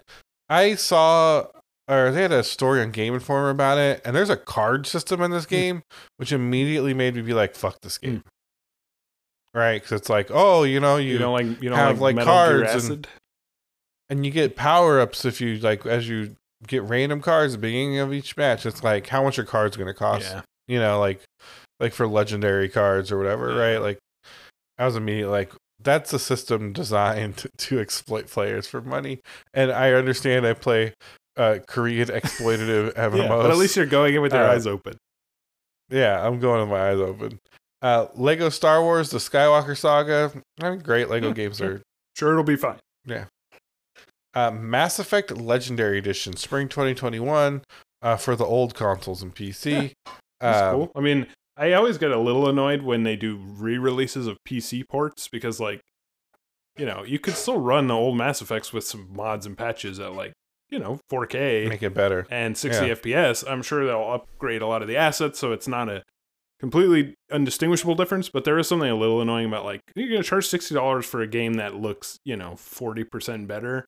[0.50, 1.48] I saw,
[1.90, 5.22] or they had a story on Game Informer about it, and there's a card system
[5.22, 5.50] in this Hmm.
[5.50, 5.84] game,
[6.18, 8.24] which immediately made me be like, "Fuck this game."
[9.54, 9.82] Right?
[9.82, 12.26] Because it's like, oh, you know, you, you, don't like you don't have, like, like,
[12.26, 13.08] cards and-
[14.10, 16.36] and you get power ups if you like as you
[16.68, 18.66] get random cards at the beginning of each match.
[18.66, 20.24] It's like how much your cards going to cost?
[20.30, 21.22] yeah you know, like
[21.80, 23.60] like for legendary cards or whatever, Yeah.
[23.60, 23.78] right?
[23.78, 24.00] Like
[24.84, 29.22] I was immediately like, that's a system designed to, exploit players for money.
[29.54, 30.94] And I understand I play
[31.38, 33.18] uh Korean exploitative MMOs.
[33.18, 34.98] Yeah, but at least you're going in with your Uh, eyes open.
[35.90, 37.40] yeah, I'm going with my eyes open.
[37.82, 40.32] Uh Lego Star Wars, the Skywalker Saga.
[40.62, 41.82] I mean, great Lego Yeah, games are
[42.18, 42.78] Sure, it'll be fine.
[43.06, 43.26] Yeah.
[44.36, 47.62] Uh, Mass Effect Legendary Edition, spring 2021,
[48.02, 49.94] uh, for the old consoles and PC.
[50.40, 50.92] That's Um, cool.
[50.96, 55.28] I mean, I always get a little annoyed when they do re-releases of PC ports
[55.28, 55.82] because, like,
[56.78, 60.00] you know, you could still run the old Mass Effects with some mods and patches
[60.00, 60.34] at like,
[60.70, 62.26] you know, 4K Make it better.
[62.32, 62.94] and 60 Yeah.
[62.96, 63.44] FPS.
[63.48, 66.02] I'm sure they'll upgrade a lot of the assets, so it's not a
[66.60, 68.30] completely undistinguishable difference.
[68.30, 71.22] But there is something a little annoying about like you're gonna charge sixty dollars for
[71.22, 73.86] a game that looks, you know, forty percent better.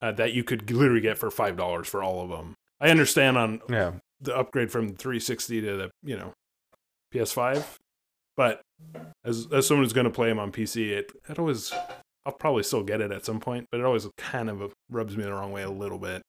[0.00, 2.54] Uh, that you could literally get for five dollars for all of them.
[2.80, 3.92] I understand on Yeah.
[4.20, 6.32] the upgrade from 360 to the you know
[7.14, 7.64] PS5,
[8.36, 8.60] but
[9.24, 11.72] as as someone who's going to play them on PC, it it always
[12.26, 15.24] I'll probably still get it at some point, but it always kind of rubs me
[15.24, 16.22] the wrong way a little bit.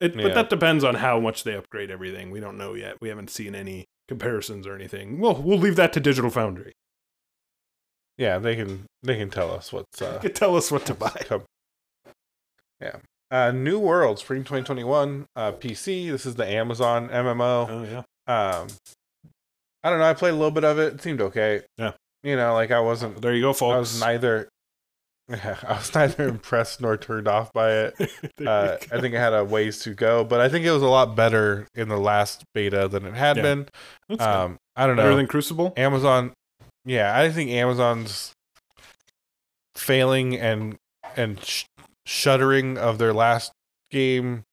[0.00, 0.22] It, Yeah.
[0.24, 2.30] But that depends on how much they upgrade everything.
[2.30, 2.96] We don't know yet.
[3.00, 5.18] We haven't seen any comparisons or anything.
[5.20, 6.72] Well, we'll leave that to Digital Foundry.
[8.18, 11.22] Yeah, they can they can tell us what's uh tell us what to buy.
[11.26, 11.42] come.
[12.80, 12.96] Yeah.
[13.30, 16.10] Uh New World, spring 2021, uh PC.
[16.10, 17.68] This is the Amazon MMO.
[17.68, 17.84] Oh
[18.28, 18.68] yeah, Um
[19.82, 20.94] I don't know, I played a little bit of it.
[20.94, 21.62] It seemed okay.
[21.78, 21.92] Yeah.
[22.22, 23.74] You know, like I wasn't there you go, folks.
[23.74, 24.48] I was neither
[25.28, 27.94] yeah, I was neither impressed nor turned off by it.
[28.46, 30.88] Uh, I think it had a ways to go, but I think it was a
[30.88, 33.42] lot better in the last beta than it had Yeah.
[33.42, 33.68] been.
[34.08, 34.26] That's good.
[34.28, 35.02] Um, I don't know.
[35.02, 35.74] better than Crucible.
[35.76, 36.32] Amazon,
[36.86, 38.32] yeah, I think Amazon's
[39.74, 40.76] failing and
[41.16, 41.64] and sh-
[42.06, 43.52] shuttering of their last
[43.90, 44.44] game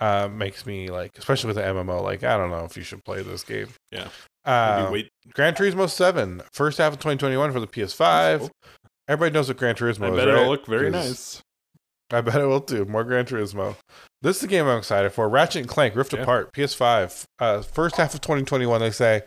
[0.00, 3.04] uh, makes me like, especially with the MMO, like I don't know if you should
[3.04, 3.68] play this game.
[3.90, 4.08] Yeah.
[4.44, 5.10] Uh, wait.
[5.32, 8.38] Gran Turismo Seven, first half of 2021 for the PS5.
[8.40, 8.50] Cool.
[9.08, 10.16] Everybody knows what Gran Turismo I is.
[10.16, 10.28] bet right?
[10.28, 11.42] it'll look very nice.
[12.12, 12.84] I bet it will too.
[12.84, 13.76] More Gran Turismo.
[14.22, 15.28] This is the game I'm excited for.
[15.28, 16.20] Ratchet and Clank Rift Yeah.
[16.20, 17.24] Apart PS5.
[17.38, 18.80] Uh, first half of 2021.
[18.80, 19.22] They say.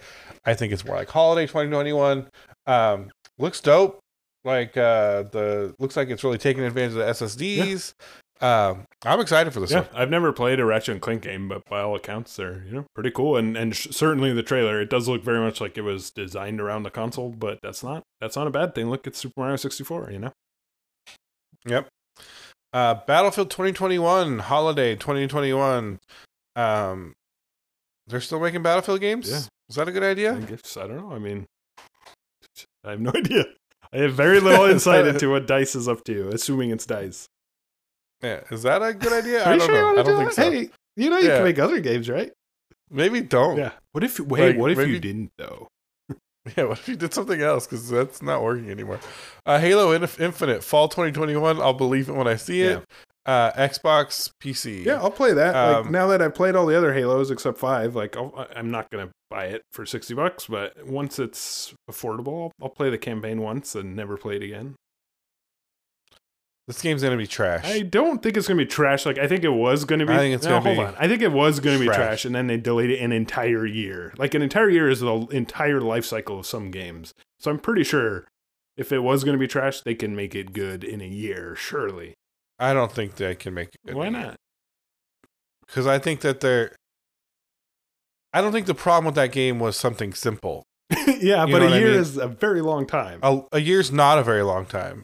[0.46, 2.28] I think it's more like holiday 2021.
[2.68, 4.00] Um, looks dope.
[4.46, 7.94] Like uh, the looks like it's really taking advantage of the SSDs.
[8.40, 9.90] Um, I'm excited for this Yeah, one.
[9.94, 12.86] I've never played a Ratchet and Clank game, but by all accounts, they're you know
[12.94, 13.36] pretty cool.
[13.38, 16.62] And and sh- certainly the trailer, it does look very much like it was designed
[16.62, 17.30] around the console.
[17.30, 18.90] But that's not that's not a bad thing.
[18.90, 20.12] Look at Super Mario 64.
[20.12, 20.32] You know.
[21.66, 21.88] Yep.
[22.74, 25.98] Uh, Battlefield 2021 holiday 2021.
[26.56, 27.14] Um,
[28.08, 29.30] they're still making Battlefield games.
[29.30, 29.42] Yeah.
[29.70, 30.36] Is that a good I idea?
[30.48, 31.12] guess I don't know.
[31.12, 31.46] I mean,
[32.86, 33.46] I have no idea.
[33.92, 37.26] I have very little insight into what Dice is up to, assuming it's Dice.
[38.22, 38.42] Yeah.
[38.52, 39.44] Is that a good idea?
[39.44, 39.86] Are I you don't sure know.
[39.86, 40.44] want I don't do think that?
[40.44, 40.52] so.
[40.52, 41.36] Hey, you know you Yeah.
[41.36, 42.32] can make other games, right?
[42.90, 43.58] Maybe don't.
[43.58, 43.72] Yeah.
[43.92, 44.20] What if?
[44.20, 45.68] Wait, Like, what if you didn't though?
[46.56, 47.66] Yeah, what if you did something else?
[47.68, 49.02] Because that's not working anymore.
[49.46, 51.60] Uh, Halo Inf- Infinite, fall 2021.
[51.62, 52.86] I'll believe it when I see it.
[53.26, 54.86] Uh, Xbox, PC.
[54.86, 55.54] Yeah, I'll play that.
[55.54, 58.58] like Um, now that I've played all the other Halos except Five, like I'll, I-
[58.58, 62.90] I'm not gonna buy it for sixty bucks, but once it's affordable, I'll, I'll play
[62.90, 64.76] the campaign once and never play it again.
[66.68, 67.64] This game's gonna be trash.
[67.66, 69.06] I don't think it's gonna be trash.
[69.06, 70.12] Like I think it was gonna be.
[70.14, 70.96] I think it's no, gonna hold be on.
[71.00, 71.96] I think it was gonna be trash.
[71.98, 74.14] trash, and then they delayed it an entire year.
[74.18, 77.14] Like an entire year is the entire life cycle of some games.
[77.40, 78.26] So I'm pretty sure
[78.76, 81.56] if it was gonna be trash, they can make it good in a year.
[81.56, 82.16] Surely.
[82.60, 83.96] I don't think they can make it.
[83.96, 84.36] Why not?
[85.66, 86.76] Because I think that they're.
[88.34, 90.64] I don't think the problem with that game was something simple.
[91.08, 92.00] yeah, You but a what I year mean?
[92.02, 93.20] is a very long time.
[93.24, 95.04] A, a year's not a very long time.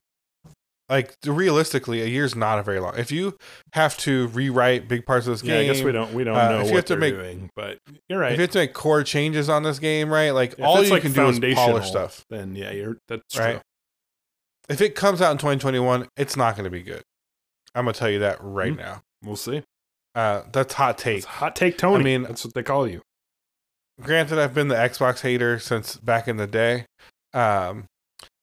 [0.89, 2.97] Like realistically, a year's not a very long.
[2.97, 3.37] If you
[3.73, 6.35] have to rewrite big parts of this yeah, game, I guess we don't we don't
[6.35, 7.77] uh, know if what you have to make- doing, but
[8.09, 8.33] you're right.
[8.33, 10.31] If you have to make core changes on this game, right?
[10.31, 12.25] Like all you like, can do is polish stuff.
[12.29, 13.53] Then yeah, you're that's Right.
[13.53, 13.61] true.
[14.69, 17.01] If it comes out in 2021, it's not going to be good.
[17.75, 18.77] I'm gonna tell you that right Mhm.
[18.77, 19.01] now.
[19.23, 19.63] We'll see.
[20.15, 21.17] Uh, that's hot take.
[21.19, 22.01] It's hot take Tony.
[22.01, 23.01] I mean- that's what they call you.
[24.01, 26.85] Granted, I've been the Xbox hater since back in the day.
[27.33, 27.85] Um,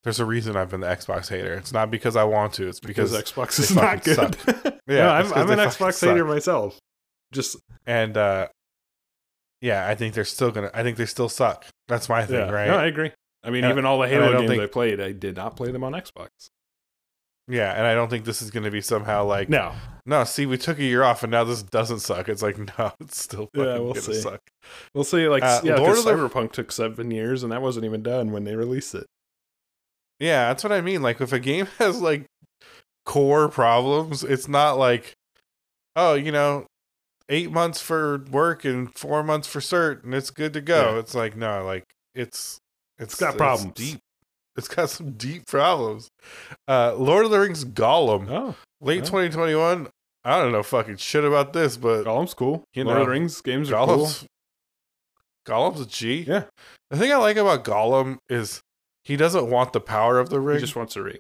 [0.04, 1.54] there's a reason I've been the Xbox hater.
[1.54, 2.68] It's not because I want to.
[2.68, 4.36] It's because Because Xbox is not good.
[4.86, 6.26] Yeah, it's I'm, I'm an Xbox hater suck.
[6.26, 6.78] myself.
[7.32, 8.48] Just and uh,
[9.60, 10.70] yeah, I think they're still gonna.
[10.74, 11.64] I think they still suck.
[11.86, 12.66] That's my thing, yeah, right?
[12.68, 13.12] no, I agree.
[13.44, 15.36] I mean, And- even all the and I Halo games think- I played, I did
[15.36, 16.28] not play them on Xbox.
[17.46, 19.72] yeah, and I don't think this is gonna be somehow like No,
[20.06, 20.24] no.
[20.24, 22.28] See, we took a year off, and now this doesn't suck.
[22.28, 24.14] It's like no, it's still Yeah, fucking we'll gonna see.
[24.20, 24.40] suck.
[24.94, 25.28] we'll see.
[25.28, 28.32] Like, Uh, yeah, Lord of the- Cyberpunk took seven years, and that wasn't even done
[28.32, 29.06] when they released it.
[30.20, 31.02] Yeah, that's what I mean.
[31.02, 32.26] Like if a game has like
[33.06, 35.14] core problems, it's not like
[35.96, 36.66] oh, you know,
[37.28, 40.92] eight months for work and four months for cert, and it's good to go.
[40.94, 40.98] Yeah.
[41.00, 42.58] It's like no, like it's
[42.98, 43.74] it's got problems.
[43.74, 43.98] deep.
[44.56, 46.08] It's got some deep problems.
[46.68, 49.04] Uh Lord of the Rings Gollum, Oh, late yeah.
[49.04, 49.88] 2021.
[50.22, 52.64] I don't know fucking shit about this, but Gollum's cool.
[52.74, 53.96] You Lord of the Rings games are cool.
[54.06, 54.26] Gollum's
[55.46, 56.24] Gollum's a G.
[56.28, 56.44] Yeah.
[56.90, 58.60] The thing I like about Gollum is
[59.04, 60.56] he doesn't want the power of the ring.
[60.58, 61.18] He just wants a ring.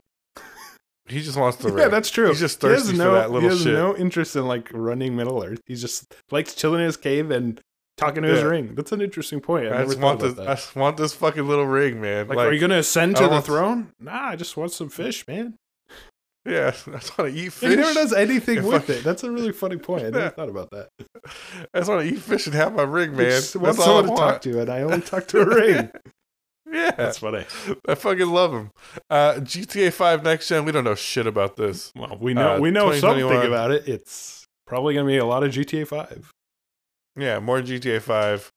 [1.06, 1.78] He just wants the ring.
[1.78, 2.28] Yeah, that's true.
[2.28, 3.52] He's just He thirsty no, for that little shit.
[3.52, 3.72] he has shit.
[3.74, 5.60] no interest in like running Middle Earth.
[5.66, 7.60] He just likes chilling in his cave and
[7.96, 8.74] talking to his ring.
[8.74, 9.66] That's an interesting point.
[9.72, 10.34] I, I just want this.
[10.34, 10.48] that.
[10.48, 12.28] I just want this fucking little ring, man.
[12.28, 13.92] Like, Like, are you gonna ascend to the want- throne?
[13.98, 15.54] Nah, I just want some fish, man.
[16.46, 17.70] yeah, I just want to eat Yeah, fish.
[17.70, 19.04] he never does anything If with I- it.
[19.04, 20.02] That's a really funny point.
[20.02, 20.28] I never Yeah.
[20.30, 20.88] thought about that.
[21.74, 23.30] I just want to eat fish and have my ring, I man.
[23.30, 24.20] just That's want all I someone to want.
[24.34, 25.90] talk to, and I only talk to a ring.
[26.72, 27.44] Yeah, That's funny.
[27.88, 28.70] I fucking love him.
[29.08, 30.64] Uh, GTA Five next gen.
[30.64, 31.92] We don't know shit about this.
[31.96, 33.88] Well, we know Uh, we know something about it.
[33.88, 36.30] It's probably gonna be a lot of GTA Five.
[37.16, 38.50] Yeah, more GTA Five.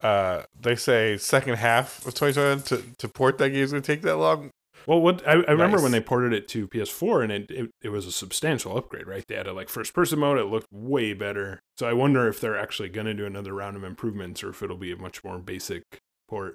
[0.00, 4.02] Uh, they say second half of 2021 to, to port that game is gonna take
[4.02, 4.50] that long.
[4.86, 7.88] Well, what I, I remember when they ported it to PS4, and it, it it
[7.90, 9.24] was a substantial upgrade, right?
[9.28, 10.38] They added like first person mode.
[10.38, 11.60] It looked way better.
[11.76, 14.78] So I wonder if they're actually gonna do another round of improvements, or if it'll
[14.78, 15.82] be a much more basic
[16.28, 16.54] port.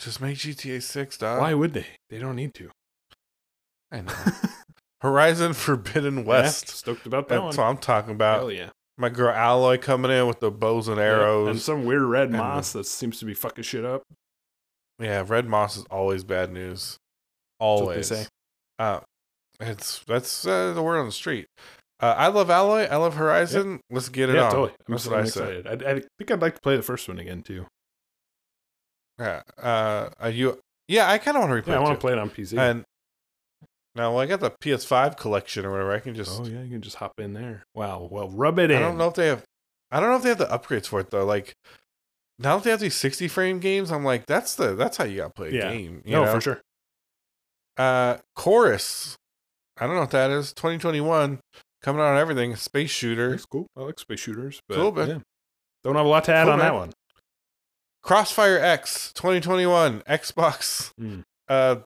[0.00, 1.40] Just make GTA Six, dog.
[1.40, 1.86] Why would they?
[2.08, 2.70] They don't need to.
[3.92, 4.12] I know.
[5.02, 6.68] Horizon Forbidden Yeah, West.
[6.68, 7.66] stoked about that That's one.
[7.66, 8.38] what I'm talking about.
[8.38, 8.70] Hell yeah.
[8.98, 11.48] My girl Aloy coming in with the bows and Yeah, arrows.
[11.48, 14.02] and some weird red and- moss that seems to be fucking shit up.
[14.98, 16.98] Yeah, red moss is always bad news.
[17.58, 18.06] what they Always.
[18.08, 18.26] say.
[18.78, 19.00] Uh,
[19.58, 21.46] it's that's uh, the word on the street.
[22.00, 22.90] Uh, I love Aloy.
[22.90, 23.80] I love Horizon.
[23.90, 24.50] Let's get it yeah, on.
[24.52, 24.70] totally.
[24.88, 25.56] I'm, That's so what I I'm said.
[25.66, 25.84] excited.
[25.86, 27.66] I, I think I'd like to play the first one again too.
[29.20, 29.42] Yeah.
[29.62, 30.58] Uh, are you?
[30.88, 31.74] Yeah, I kind of want to replay.
[31.74, 32.58] Yeah, I want to play it on PC.
[32.58, 32.84] And
[33.94, 35.92] now, well, I got the PS5 collection or whatever.
[35.92, 36.40] I can just.
[36.40, 37.62] oh yeah, you can just hop in there.
[37.74, 38.08] Wow.
[38.10, 38.78] Well, rub it in.
[38.78, 39.44] I don't know if they have.
[39.90, 41.24] I don't know if they have the upgrades for it though.
[41.24, 41.54] Like
[42.38, 45.18] now that they have these 60 frame games, I'm like, that's the that's how you
[45.18, 45.72] got to play a Yeah.
[45.72, 46.02] game.
[46.04, 46.32] You No, know?
[46.32, 46.60] for sure.
[47.76, 49.16] Uh, Chorus.
[49.78, 50.52] I don't know what that is.
[50.52, 51.40] 2021
[51.82, 52.54] coming out on everything.
[52.56, 53.34] Space shooter.
[53.34, 53.66] It's cool.
[53.76, 54.60] I like space shooters.
[54.68, 55.08] But, Cool, man.
[55.08, 55.18] yeah.
[55.84, 56.68] Don't have a lot to add Cool, on man.
[56.68, 56.92] that one.
[58.02, 60.92] Crossfire X 2021 Xbox.
[60.98, 61.20] Hmm.
[61.48, 61.76] Uh,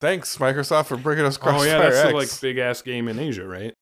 [0.00, 1.72] thanks Microsoft for bringing us Crossfire X.
[1.74, 2.08] Oh yeah, that's X.
[2.10, 3.74] the like big ass game in Asia, right?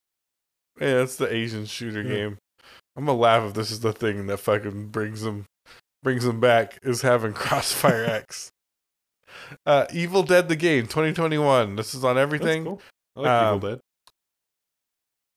[0.81, 2.09] Yeah, that's the Asian shooter Yeah.
[2.09, 2.39] game.
[2.97, 5.47] I'm gonna laugh if this is the thing that fucking brings them
[6.02, 8.51] brings them back is having Crossfire X.
[9.66, 11.77] Uh, Evil Dead the game 2021.
[11.77, 12.64] This is on everything.
[12.64, 12.82] cool.
[13.16, 13.81] I like Um, Evil Dead.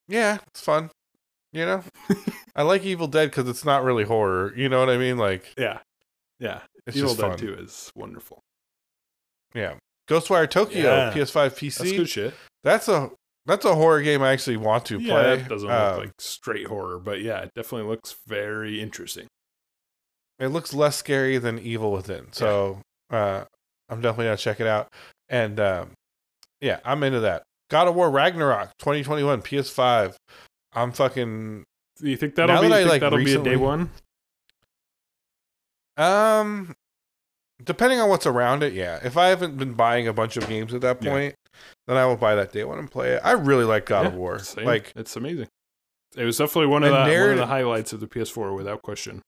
[0.08, 0.90] Yeah, it's fun.
[1.52, 1.84] You know,
[2.56, 4.54] I like Evil Dead because it's not really horror.
[4.56, 5.18] You know what I mean?
[5.18, 5.80] Like Yeah.
[6.40, 6.62] Yeah.
[6.86, 7.38] it's Evil Dead fun.
[7.38, 8.40] 2 is wonderful.
[9.54, 9.76] Yeah,
[10.10, 11.14] Ghostwire Tokyo Yeah.
[11.14, 11.98] PS5 That's PC.
[11.98, 12.34] good shit.
[12.64, 13.12] That's a
[13.46, 15.34] that's a horror game I actually want to Yeah, play.
[15.42, 19.28] it doesn't Um, look like straight horror, but yeah, it definitely looks very interesting.
[20.40, 22.34] it looks less scary than Evil Within.
[22.34, 23.46] So uh,
[23.88, 24.90] I'm definitely gonna check it out.
[25.30, 25.92] And um,
[26.60, 27.44] yeah, I'm into that.
[27.70, 30.16] God of War Ragnarok 2021 PS5.
[30.74, 31.64] I'm fucking
[32.02, 33.90] Do you think that'll Now be, That I, like, that'll be a day one?
[35.98, 36.76] Um
[37.64, 39.00] depending on what's around it, yeah.
[39.04, 41.10] If I haven't been buying a bunch of games at that Yeah.
[41.12, 41.36] point,
[41.88, 43.22] then I will buy that day one and play it.
[43.24, 44.40] I really like God of War.
[44.40, 44.66] same.
[44.66, 45.48] Like it's amazing.
[46.18, 48.82] It was definitely one of The the one of the highlights of the PS4 without
[48.82, 49.22] question.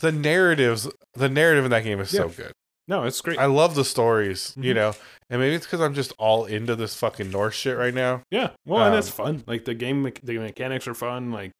[0.00, 2.50] the narratives, the narrative in that game is so good.
[2.88, 3.38] No, it's great.
[3.38, 4.74] I love the stories, you Mhm.
[4.74, 4.94] know.
[5.30, 8.22] And maybe it's because I'm just all into this fucking Norse shit right now.
[8.32, 9.44] yeah, well, and it's Um, fun.
[9.46, 11.30] Like the game, me- the mechanics are fun.
[11.30, 11.52] Like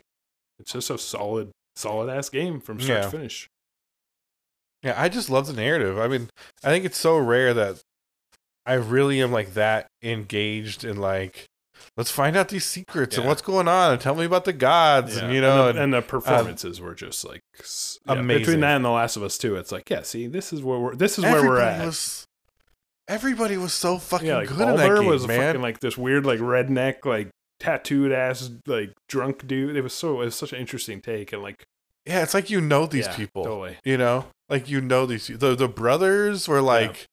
[0.58, 3.04] it's just a solid, solid ass game from start Yeah.
[3.04, 3.46] to finish.
[4.82, 5.98] Yeah, I just love the narrative.
[5.98, 6.28] I mean,
[6.64, 7.80] I think it's so rare that
[8.66, 11.46] I really am like that engaged in like,
[11.96, 15.16] let's find out these secrets and what's going on and tell me about the gods
[15.16, 15.68] Yeah, and you know.
[15.68, 17.40] and the, And, and the uh, performances were just like
[18.06, 18.40] yeah, Amazing.
[18.42, 20.78] Between that and The Last of Us too, it's like, yeah, see, this is where
[20.78, 21.84] we're this is where we're at.
[21.84, 22.26] was,
[23.08, 25.40] everybody was so fucking yeah, like good in that game, was man.
[25.40, 27.28] fucking like this weird, like redneck, like
[27.60, 29.76] tattooed ass, like drunk dude.
[29.76, 31.64] It was so it was such an interesting take, and like
[32.06, 33.44] yeah, it's like you know these yeah, people.
[33.44, 33.76] totally.
[33.84, 37.06] You know, like you know these the the brothers were like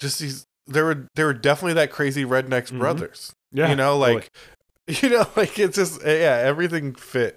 [0.00, 0.44] just these.
[0.68, 2.78] They were they were definitely that crazy rednecks Mhm.
[2.80, 3.32] brothers.
[3.52, 4.14] Yeah, you know totally.
[4.16, 4.30] like
[5.02, 7.36] you know like it's just yeah everything fit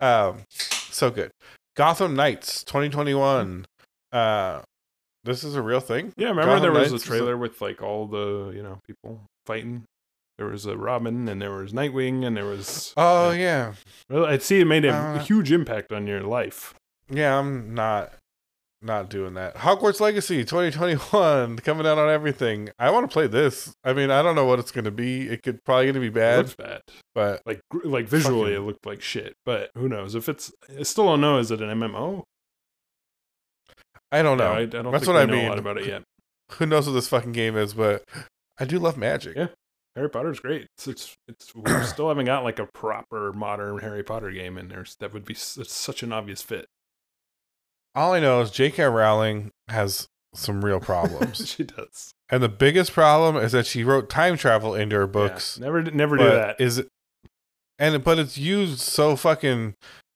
[0.00, 1.30] um so good
[1.74, 3.64] gotham knights 2021
[4.12, 4.60] uh
[5.24, 7.36] this is a real thing Yeah, remember Gotham there was Knights a is a- trailer
[7.36, 9.84] with like all the you know people fighting.
[10.38, 12.92] There was a Robin, and there was Nightwing, and there was.
[12.96, 13.38] oh yeah.
[13.38, 13.72] yeah
[14.10, 16.74] Well, I'd see it made a Uh, huge impact on your life.
[17.10, 18.12] yeah i'm not
[18.82, 23.72] not doing that hogwarts legacy 2021 coming out on everything i want to play this
[23.84, 26.14] i mean i don't know what it's gonna be it could probably gonna be It
[26.14, 26.82] bad looks bad.
[27.14, 29.34] but Like like visually, Fucking- it looked like shit.
[29.46, 30.14] But who knows?
[30.14, 31.38] If it's, I still don't know.
[31.38, 32.22] Is it an MMO?
[34.12, 35.48] i don't know Yeah, I, I don't That's think what I know a mean.
[35.48, 36.02] lot about it yet.
[36.52, 38.04] who knows what this fucking game is but
[38.58, 39.48] i do love magic Yeah.
[39.96, 40.68] Harry Potter's great.
[40.76, 44.70] It's it's, it's we still haven't got like a proper modern Harry Potter game, and
[44.70, 46.66] there's that would be such an obvious fit.
[47.94, 52.12] all i know is j.k rowling has some real problems she does.
[52.28, 55.58] And the biggest problem is that she wrote time travel into her Yeah, books.
[55.58, 56.60] never never do that.
[56.60, 56.88] Is it
[57.78, 59.74] and but it's used so fucking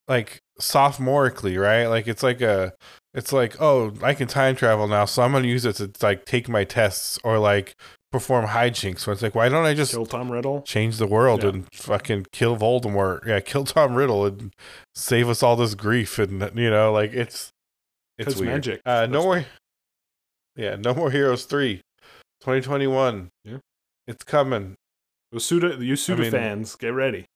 [0.09, 1.86] like sophomorically, right?
[1.86, 2.74] Like it's like a
[3.15, 6.24] it's like, oh, I can time travel now, so I'm gonna use it to like
[6.27, 7.74] take my tests or like
[8.12, 9.01] perform hijinks.
[9.01, 10.62] So it's like, why don't I just Kill Tom Riddle.
[10.62, 11.51] change the world Yeah.
[11.51, 13.24] and fucking kill Voldemort?
[13.27, 14.53] Yeah, kill Tom Riddle and
[14.95, 17.51] save us all this grief and you know, like it's
[18.19, 18.49] it's weird.
[18.53, 18.81] magic.
[18.85, 19.45] Uh, no more.
[20.57, 21.81] Yeah, no more Heroes three.
[22.41, 23.28] 2021.
[23.45, 23.59] Yeah.
[24.07, 24.74] It's coming.
[25.32, 27.27] Those Suda, you Suda mean- fans, get ready.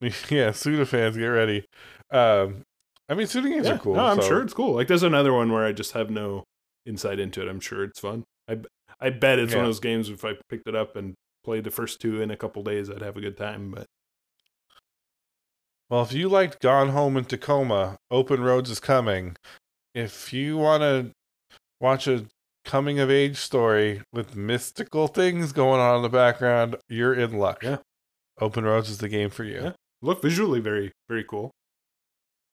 [0.30, 1.64] yeah, Suda fans, get ready.
[2.10, 2.62] Um,
[3.08, 3.96] I mean, Suda games Yeah, are cool.
[3.96, 4.74] No, I'm so- sure it's cool.
[4.74, 6.44] Like there's another one where I just have no
[6.86, 7.48] insight into it.
[7.48, 8.24] I'm sure it's fun.
[8.48, 8.58] I
[9.00, 10.08] I bet it's one of those games.
[10.10, 11.14] If I picked it up and
[11.44, 13.70] played the first two in a couple days, I'd have a good time.
[13.70, 13.86] But
[15.88, 19.36] Well, if you liked Gone Home in Tacoma, Open Roads is coming.
[19.94, 21.10] If you want to
[21.80, 22.26] watch a
[22.64, 27.62] coming of age story with mystical things going on in the background, you're in luck.
[27.62, 27.78] Yeah.
[28.40, 29.62] Open Roads is the game for you.
[29.62, 29.72] Yeah.
[30.02, 31.50] look visually very very cool.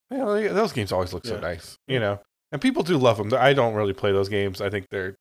[0.09, 2.21] Yeah, those games always look so nice, you know.
[2.51, 3.33] And people do love them.
[3.33, 4.61] I don't really play those games.
[4.61, 5.15] I think they're,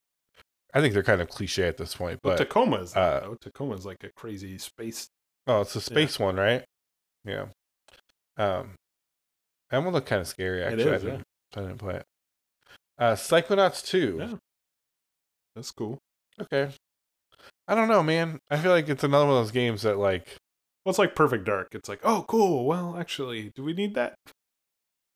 [0.74, 2.20] I think they're kind of cliche at this point.
[2.22, 3.36] But But Tacoma is uh, though.
[3.40, 5.08] Tacoma is like a crazy space.
[5.46, 6.64] oh, it's a space one, right?
[7.24, 7.46] Yeah.
[8.36, 8.74] Um,
[9.70, 10.62] that one looked kind of scary.
[10.62, 11.10] Actually, I, is, yeah.
[11.10, 11.24] didn't,
[11.56, 12.04] I didn't play it.
[12.98, 14.16] Uh, Psychonauts two.
[14.20, 14.34] Yeah.
[15.54, 15.98] That's cool.
[16.40, 16.68] Okay.
[17.68, 18.38] I don't know, man.
[18.50, 20.36] I feel like it's another one of those games that like,
[20.84, 21.68] Well, it's like Perfect Dark.
[21.72, 22.64] It's like, oh, cool.
[22.66, 24.14] Well, actually, do we need that?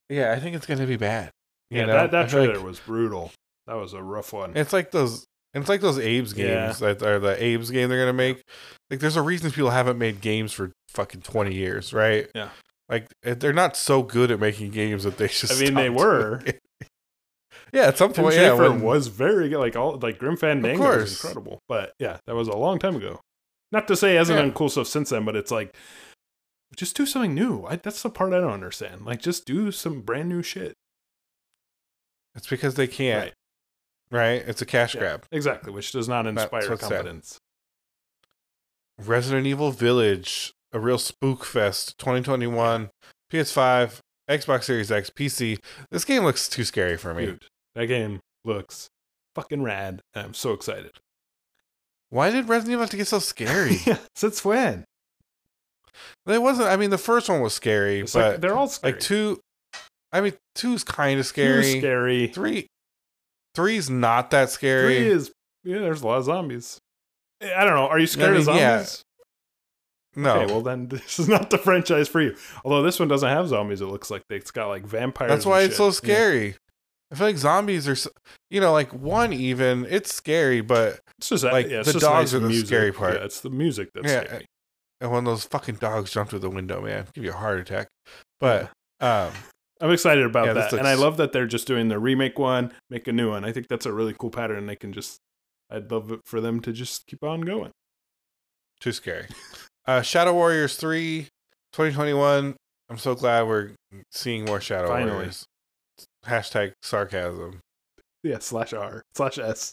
[0.09, 1.31] yeah, I think it's gonna be bad.
[1.71, 1.93] Yeah, know?
[1.93, 3.31] that that feel like- trailer was brutal.
[3.67, 4.57] That was a rough one.
[4.57, 5.27] It's like those.
[5.55, 6.67] It's like those Abe's Yeah.
[6.67, 8.43] games that are the Abe's game they're gonna make.
[8.91, 12.29] Like, there's a reason people haven't made games for fucking twenty years, right?
[12.35, 12.51] Yeah.
[12.89, 15.53] Like eh, they're not so good at making games that they just.
[15.53, 16.43] I mean, they were.
[17.73, 18.53] yeah, at some Tim point, yeah.
[18.53, 19.59] When- was very good.
[19.59, 21.59] Like all like Grim Fandango was incredible.
[21.69, 23.21] But yeah, that was a long time ago.
[23.73, 24.43] Not to say hasn't Yeah.
[24.43, 25.75] done cool stuff since then, but it's like
[26.77, 27.65] Just do something new.
[27.67, 29.05] I, that's the part I don't understand.
[29.05, 30.75] Like, just do some brand new shit.
[32.37, 33.25] It's because they can't.
[33.25, 33.33] Right.
[34.11, 34.43] Right?
[34.47, 35.25] It's a cash Yeah, grab.
[35.31, 36.91] Exactly, which does not inspire what's sad.
[36.91, 37.39] confidence.
[38.99, 42.91] Resident Evil Village, a real spook fest, 2021,
[43.33, 45.59] PS5, Xbox Series X, PC.
[45.91, 47.27] This game looks too scary for me.
[47.27, 48.89] Dude, that game looks
[49.35, 50.01] fucking rad.
[50.15, 50.93] I'm so excited.
[52.11, 53.77] Why did Resident Evil have to get so scary?
[54.17, 54.85] Since when?
[56.27, 56.69] it wasn't.
[56.69, 58.93] I mean, the first one was scary, It's but like, they're all scary.
[58.95, 59.39] like two.
[60.13, 61.67] I mean, two's kind of scary.
[61.73, 62.27] is scary.
[62.29, 62.67] Three,
[63.55, 64.97] three's not that scary.
[64.97, 65.33] Three is
[65.65, 65.79] yeah.
[65.79, 66.79] There's a lot of zombies.
[67.43, 67.87] I don't know.
[67.89, 69.05] Are you scared mean, of zombies?
[70.17, 70.23] yeah.
[70.23, 72.37] no, Okay, well then this is not the franchise for you.
[72.65, 75.31] Although this one doesn't have zombies, it looks like it's got like vampires.
[75.31, 75.91] that's why it's so Yeah.
[75.93, 76.57] scary.
[77.13, 78.11] I feel like zombies are,
[78.51, 79.85] you know, like one even.
[79.91, 82.67] It's scary, but It's just Like, yeah, it's the dogs nice are the music.
[82.69, 83.15] scary part.
[83.15, 84.47] Yeah, it's the music that's Yeah, scary.
[85.01, 87.89] and when those fucking dogs jump through the window, man, give you a heart attack.
[88.39, 88.71] But
[89.01, 89.33] um,
[89.81, 92.39] I'm excited about Yeah, this that, and I love that they're just doing the remake
[92.39, 93.45] one, make a new one.
[93.45, 94.67] I think that's a really cool pattern.
[94.67, 95.19] They can just,
[95.71, 97.71] I'd love it for them to just keep on going.
[98.81, 99.27] too scary.
[99.87, 101.29] Uh, Shadow Warriors 3,
[101.73, 102.57] 2021.
[102.91, 103.71] I'm so glad we're
[104.11, 105.13] seeing more Shadow Finally.
[105.13, 105.45] Warriors.
[106.27, 107.61] Hashtag sarcasm.
[108.23, 109.73] Yeah, slash R slash S.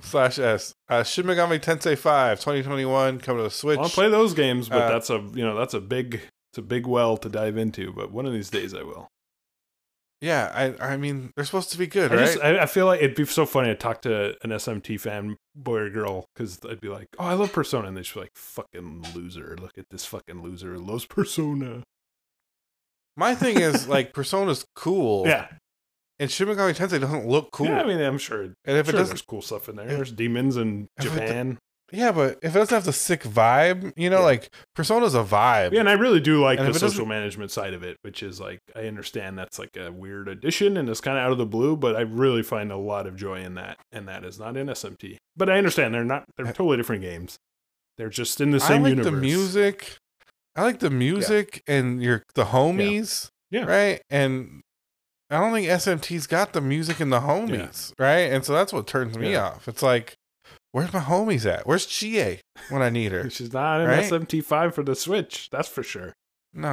[0.00, 0.72] Slash S.
[0.88, 3.78] Uh, Shin Megami Tensei 5, 2021, coming to the Switch.
[3.78, 6.22] I'll play those games, but Uh, that's a you know that's a big
[6.52, 7.92] it's a big well to dive into.
[7.92, 9.08] But one of these days I will.
[10.20, 12.26] Yeah, I I mean, they're supposed to be good, I right?
[12.26, 15.36] just I, I feel like it'd be so funny to talk to an SMT fan,
[15.54, 18.32] boy or girl, because I'd be like, "Oh, I love Persona," and they'd be like,
[18.34, 19.56] "Fucking loser!
[19.58, 21.84] Look at this fucking loser loves Persona."
[23.16, 25.26] My thing is, like, Persona's cool.
[25.26, 25.48] Yeah,
[26.18, 27.66] And Shin Megami Tensei doesn't look cool.
[27.68, 27.80] yeah.
[27.80, 28.42] I mean, I'm sure.
[28.42, 29.86] and if sure it doesn't there's cool stuff in there.
[29.86, 31.58] There's demons in Japan.
[31.92, 34.24] Yeah, but if it doesn't have the sick vibe, you know, Yeah.
[34.24, 35.72] like Persona's a vibe.
[35.72, 38.22] Yeah, and I really do like And the social doesn't- management side of it, which
[38.22, 41.38] is like I understand that's like a weird addition and it's kind of out of
[41.38, 44.38] the blue, but I really find a lot of joy in that, and that is
[44.38, 45.16] not in SMT.
[45.36, 47.38] But I understand they're not; they're totally different games.
[47.98, 49.12] They're just in the same I like universe.
[49.12, 49.96] the music.
[50.56, 53.64] I like the music and your the homies, Yeah.
[53.64, 54.00] right?
[54.10, 54.62] And
[55.30, 58.32] I don't think SMT's got the music and the homies, right?
[58.32, 59.44] And so that's what turns me Yeah.
[59.50, 59.68] off.
[59.68, 60.14] It's like,
[60.72, 61.66] where's my homies at?
[61.66, 63.28] Where's Chie when I need her?
[63.30, 64.04] She's not in Right?
[64.10, 65.48] SMT five for the Switch.
[65.50, 66.14] That's for sure.
[66.52, 66.70] No.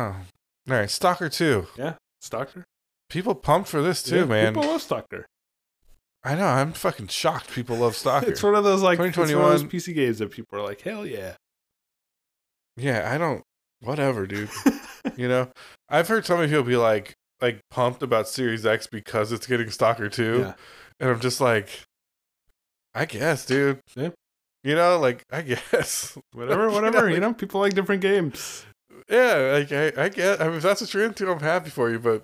[0.69, 1.67] All right, Stalker 2.
[1.77, 2.65] Yeah, Stalker
[3.09, 4.53] People pumped for this too, Yeah, man.
[4.53, 5.25] People love Stalker.
[6.23, 6.45] I know.
[6.47, 8.29] I'm fucking shocked people love Stalker.
[8.29, 9.69] It's one of those like it's one of those 2021.
[9.69, 11.35] PC games that people are like, hell yeah.
[12.75, 13.43] yeah, I don't.
[13.81, 14.49] Whatever, dude.
[15.15, 15.49] You know,
[15.87, 19.69] I've heard so many people be like, like pumped about Series X because it's getting
[19.69, 20.39] Stalker 2.
[20.39, 20.53] Yeah.
[20.99, 21.69] And I'm just like,
[22.97, 23.79] I guess, dude.
[23.95, 24.09] Yeah.
[24.63, 26.17] You know, like, I guess.
[26.33, 27.07] whatever, You whatever.
[27.09, 28.65] know, You know, people like different games.
[29.09, 31.89] Yeah, like, I, I get, I mean, if that's what you're into, I'm happy for
[31.91, 32.21] you, but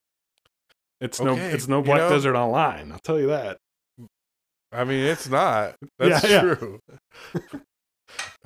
[0.99, 2.09] It's no, it's no you Black know?
[2.09, 2.91] Desert Online.
[2.91, 3.57] I'll tell you that.
[4.71, 5.75] I mean, it's not.
[5.99, 6.55] That's Yeah, yeah.
[6.55, 6.79] true.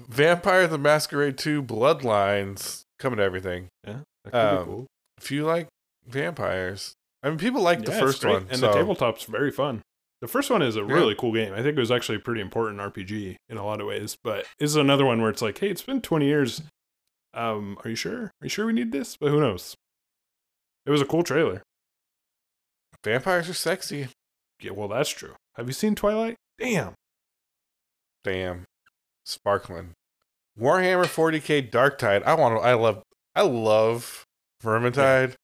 [0.09, 3.69] Vampire the Masquerade 2 Bloodlines coming to everything.
[3.83, 4.85] That could be Um, cool.
[5.19, 5.67] If you like
[6.05, 6.93] vampires,
[7.23, 8.47] I mean, people like the Yeah, it's first one.
[8.49, 9.81] and so the tabletop's very fun.
[10.21, 10.93] The first one is a Yeah.
[10.93, 11.53] really cool game.
[11.53, 14.17] I think it was actually a pretty important RPG in a lot of ways.
[14.23, 16.61] But this is another one where it's like, hey, it's been 20 years.
[17.33, 18.23] Um, are you sure?
[18.23, 19.15] Are you sure we need this?
[19.15, 19.75] But who knows?
[20.85, 21.61] It was a cool trailer.
[23.03, 24.07] vampires are sexy.
[24.59, 25.35] Yeah, well, that's true.
[25.55, 26.35] Have you seen Twilight?
[26.57, 26.93] Damn.
[28.23, 28.65] Damn.
[29.25, 29.93] Sparkling.
[30.59, 32.23] Warhammer 40k Dark Tide.
[32.23, 33.03] I want to, I love,
[33.35, 34.23] I love
[34.63, 35.35] Vermintide.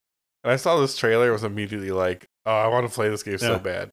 [0.44, 3.38] And I saw this trailer, was immediately like, oh, I want to play this game
[3.38, 3.92] so bad.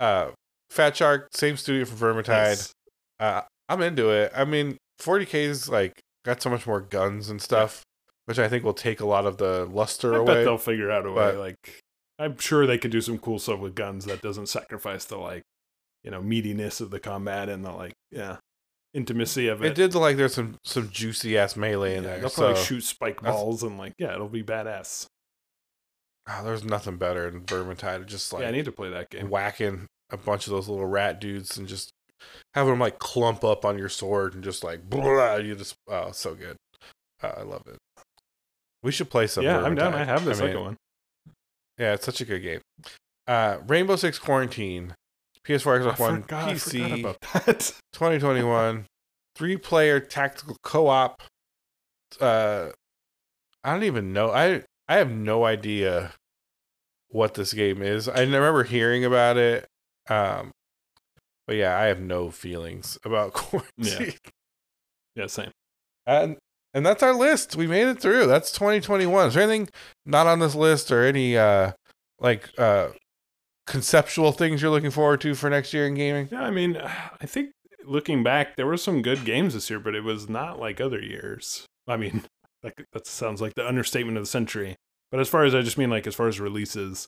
[0.00, 0.30] Uh,
[0.70, 2.26] Fat Shark, same studio for Vermintide.
[2.28, 2.72] Nice.
[3.20, 4.32] Uh, I'm into it.
[4.34, 7.82] I mean, 40k's like got so much more guns and stuff,
[8.26, 10.34] which I think will take a lot of the luster I away.
[10.34, 11.14] bet they'll figure out a way.
[11.32, 11.80] but- like,
[12.18, 15.42] I'm sure they could do some cool stuff with guns that doesn't sacrifice the like,
[16.04, 18.36] you know, meatiness of the combat and the like, yeah,
[18.92, 19.74] intimacy of It it.
[19.74, 22.20] did look like there's some some juicy ass melee in Yeah, there.
[22.20, 25.06] They'll So probably shoot spike balls and like, yeah, it'll be badass.
[26.28, 28.06] Oh, there's nothing better than Vermintide.
[28.06, 29.30] Just like yeah, I need to play that game.
[29.30, 31.90] whacking a bunch of those little rat dudes and just
[32.54, 36.10] having them like clump up on your sword and just like blah, you just oh
[36.12, 36.56] so good.
[37.22, 37.78] Uh, I love it.
[38.82, 39.44] We should play some.
[39.44, 39.94] yeah, I'm down.
[39.94, 40.76] I have the mean, second one.
[41.78, 42.60] Yeah, it's such a good game.
[43.26, 44.94] Uh, Rainbow Six Quarantine,
[45.46, 47.02] PS4, Xbox One, forgot, PC,
[47.92, 48.84] 2021,
[49.34, 51.22] three player tactical co op.
[52.20, 52.68] Uh,
[53.64, 54.30] I don't even know.
[54.30, 56.12] I I have no idea
[57.08, 58.08] what this game is.
[58.08, 59.66] I remember hearing about it.
[60.08, 60.50] Um,
[61.46, 64.14] but yeah, I have no feelings about quarantine.
[65.14, 65.50] Yeah, same.
[66.06, 66.36] And
[66.74, 67.56] and that's our list.
[67.56, 68.26] We made it through.
[68.26, 69.28] That's 2021.
[69.28, 69.68] Is there anything
[70.04, 71.72] not on this list or any uh
[72.18, 72.88] like uh
[73.66, 76.28] conceptual things you're looking forward to for next year in gaming?
[76.30, 76.76] Yeah, I mean,
[77.20, 77.50] I think
[77.84, 81.00] looking back, there were some good games this year, but it was not like other
[81.00, 81.66] years.
[81.86, 82.24] I mean,
[82.64, 84.76] that that sounds like the understatement of the century.
[85.10, 87.06] But as far as I just mean like as far as releases,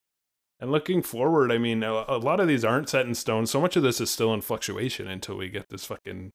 [0.61, 3.47] and looking forward, I mean, a, a lot of these aren't set in stone.
[3.47, 6.31] So much of this is still in fluctuation until we get this fucking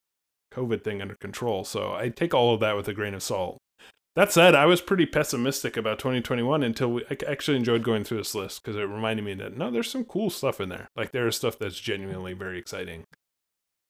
[0.54, 1.64] COVID thing under control.
[1.64, 3.58] So I take all of that with a grain of salt.
[4.16, 8.18] That said, I was pretty pessimistic about 2021 until we, I actually enjoyed going through
[8.18, 10.90] this list because it reminded me that no, there's some cool stuff in there.
[10.98, 13.06] Like there is stuff that's genuinely very exciting.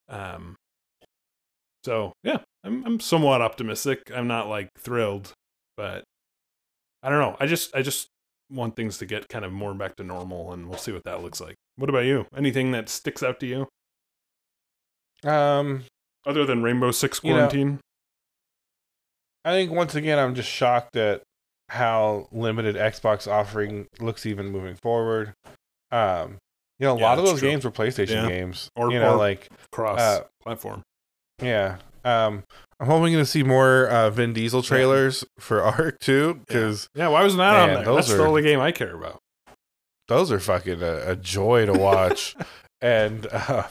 [0.07, 0.55] Um,
[1.83, 4.11] so yeah, I'm I'm somewhat optimistic.
[4.13, 5.33] I'm not like thrilled,
[5.77, 6.03] but
[7.03, 7.35] I don't know.
[7.39, 8.07] I just I just
[8.51, 11.21] want things to get kind of more back to normal, and we'll see what that
[11.23, 11.55] looks like.
[11.77, 12.25] What about you?
[12.35, 13.67] Anything that sticks out to you
[15.29, 15.85] Um,
[16.25, 17.79] other than Rainbow Six You know- Quarantine?
[19.45, 21.23] I think once again I'm just shocked at
[21.69, 25.33] how limited Xbox offering looks even moving forward.
[25.91, 26.38] Um,
[26.77, 27.49] you know, a Yeah, lot of those true.
[27.49, 28.27] games were PlayStation Yeah.
[28.29, 28.69] games.
[28.75, 30.83] Or- you know, or- like Cross uh, platform.
[31.41, 31.77] yeah.
[32.03, 32.43] Um,
[32.79, 37.23] I'm hoping to see more uh, Vin Diesel trailers for Ark 2, because Yeah, why
[37.23, 37.85] wasn't that on there?
[37.85, 39.19] those That's the only game I care about.
[40.07, 42.35] those are fucking a, a joy to watch.
[42.81, 43.67] and uh,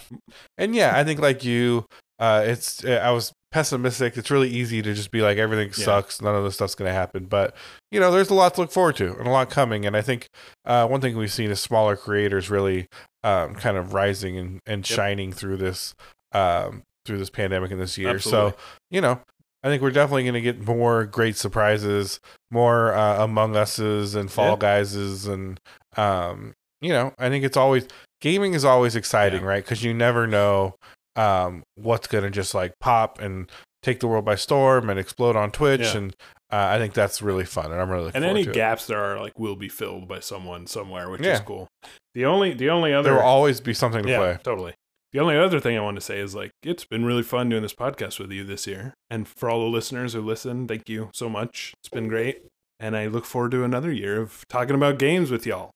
[0.57, 1.85] and yeah, I think like you,
[2.19, 4.17] uh, it's I was pessimistic.
[4.17, 5.85] It's really easy to just be like everything Yeah.
[5.85, 7.25] sucks, none of this stuff's gonna happen.
[7.25, 7.55] But
[7.91, 9.85] you know, there's a lot to look forward to and a lot coming.
[9.85, 10.29] And I think
[10.65, 12.87] uh, one thing we've seen is smaller creators really
[13.25, 14.97] um, kind of rising and, and Yep.
[14.97, 15.95] shining through this
[16.33, 18.11] um, through this pandemic and this year.
[18.11, 18.51] Absolutely.
[18.53, 18.57] So
[18.91, 19.21] you know.
[19.63, 22.19] I think we're definitely going to get more great surprises,
[22.51, 24.57] more uh, Among Us's and Fall Yeah.
[24.57, 25.61] Guyses, and
[25.99, 27.87] um, you know, I think it's always
[28.23, 29.49] gaming is always exciting, Yeah.
[29.49, 29.63] right?
[29.63, 30.77] Because you never know
[31.15, 33.51] um, what's going to just like pop and
[33.83, 35.97] take the world by storm and explode on Twitch, Yeah.
[35.99, 36.17] and
[36.51, 38.55] uh, I think that's really fun, and I'm really and any forward to it.
[38.55, 41.69] gaps there are like will be filled by someone somewhere, which is cool.
[42.15, 44.39] The only the only other There will always be something to play.
[44.43, 44.73] totally.
[45.13, 47.63] The only other thing I want to say is like it's been really fun doing
[47.63, 51.11] this podcast with you this year, and for all the listeners who listen, thank you
[51.13, 51.75] so much.
[51.83, 52.43] It's been great,
[52.79, 55.71] and I look forward to another year of talking about games with y'all.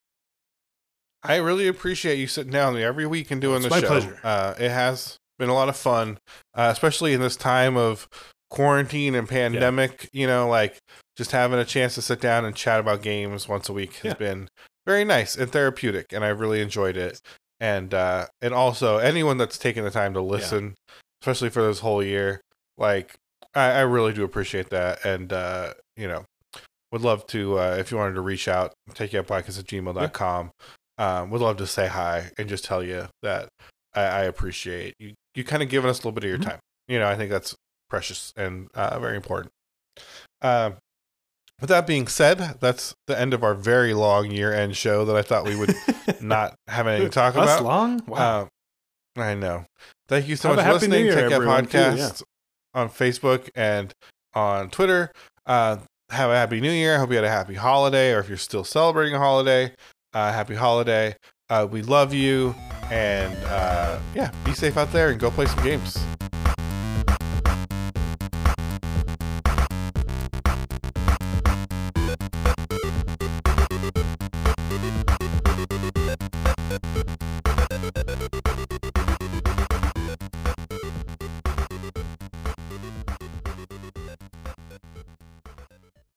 [1.23, 3.79] I really appreciate you sitting down with me every week and doing It's the my
[3.81, 3.87] show.
[3.87, 4.19] pleasure.
[4.23, 6.17] Uh, it has been a lot of fun,
[6.53, 8.07] uh, especially in this time of
[8.49, 10.07] quarantine and pandemic.
[10.13, 10.77] You know, like
[11.17, 14.11] just having a chance to sit down and chat about games once a week has
[14.11, 14.13] Yeah.
[14.13, 14.47] been
[14.85, 17.19] very nice and therapeutic, and I really enjoyed it.
[17.59, 20.75] And uh, and also anyone that's taken the time to listen,
[21.21, 22.41] especially for this whole year,
[22.77, 23.15] like
[23.53, 25.05] I, I really do appreciate that.
[25.05, 26.25] And uh, you know,
[26.91, 30.51] would love to uh, if you wanted to reach out, take you podcast at gmail.com.
[30.97, 33.47] Um, would love to say hi and just tell you that
[33.93, 35.13] I, I appreciate you.
[35.33, 36.43] You kind of giving us a little bit of your Mhm.
[36.43, 36.59] time.
[36.87, 37.55] You know, I think that's
[37.89, 39.51] precious and uh, very important.
[40.41, 40.75] Um,
[41.59, 45.15] with that being said, that's the end of our very long year end show that
[45.15, 45.73] I thought we would
[46.21, 47.63] not have anything to talk about.
[47.63, 48.01] long?
[48.07, 48.49] Wow.
[49.17, 49.65] Uh, I know.
[50.07, 51.05] Thank you so Have much for listening.
[51.05, 52.23] Year, Take Care everyone, too, Podcast
[52.73, 53.93] on Facebook and
[54.33, 55.11] on Twitter.
[55.45, 55.77] Uh,
[56.09, 56.95] have a happy New Year.
[56.95, 59.73] I hope you had a happy holiday, or if you're still celebrating a holiday,
[60.13, 61.15] uh, happy holiday.
[61.49, 62.53] Uh, we love you,
[62.91, 65.97] and uh, yeah, be safe out there and go play some games.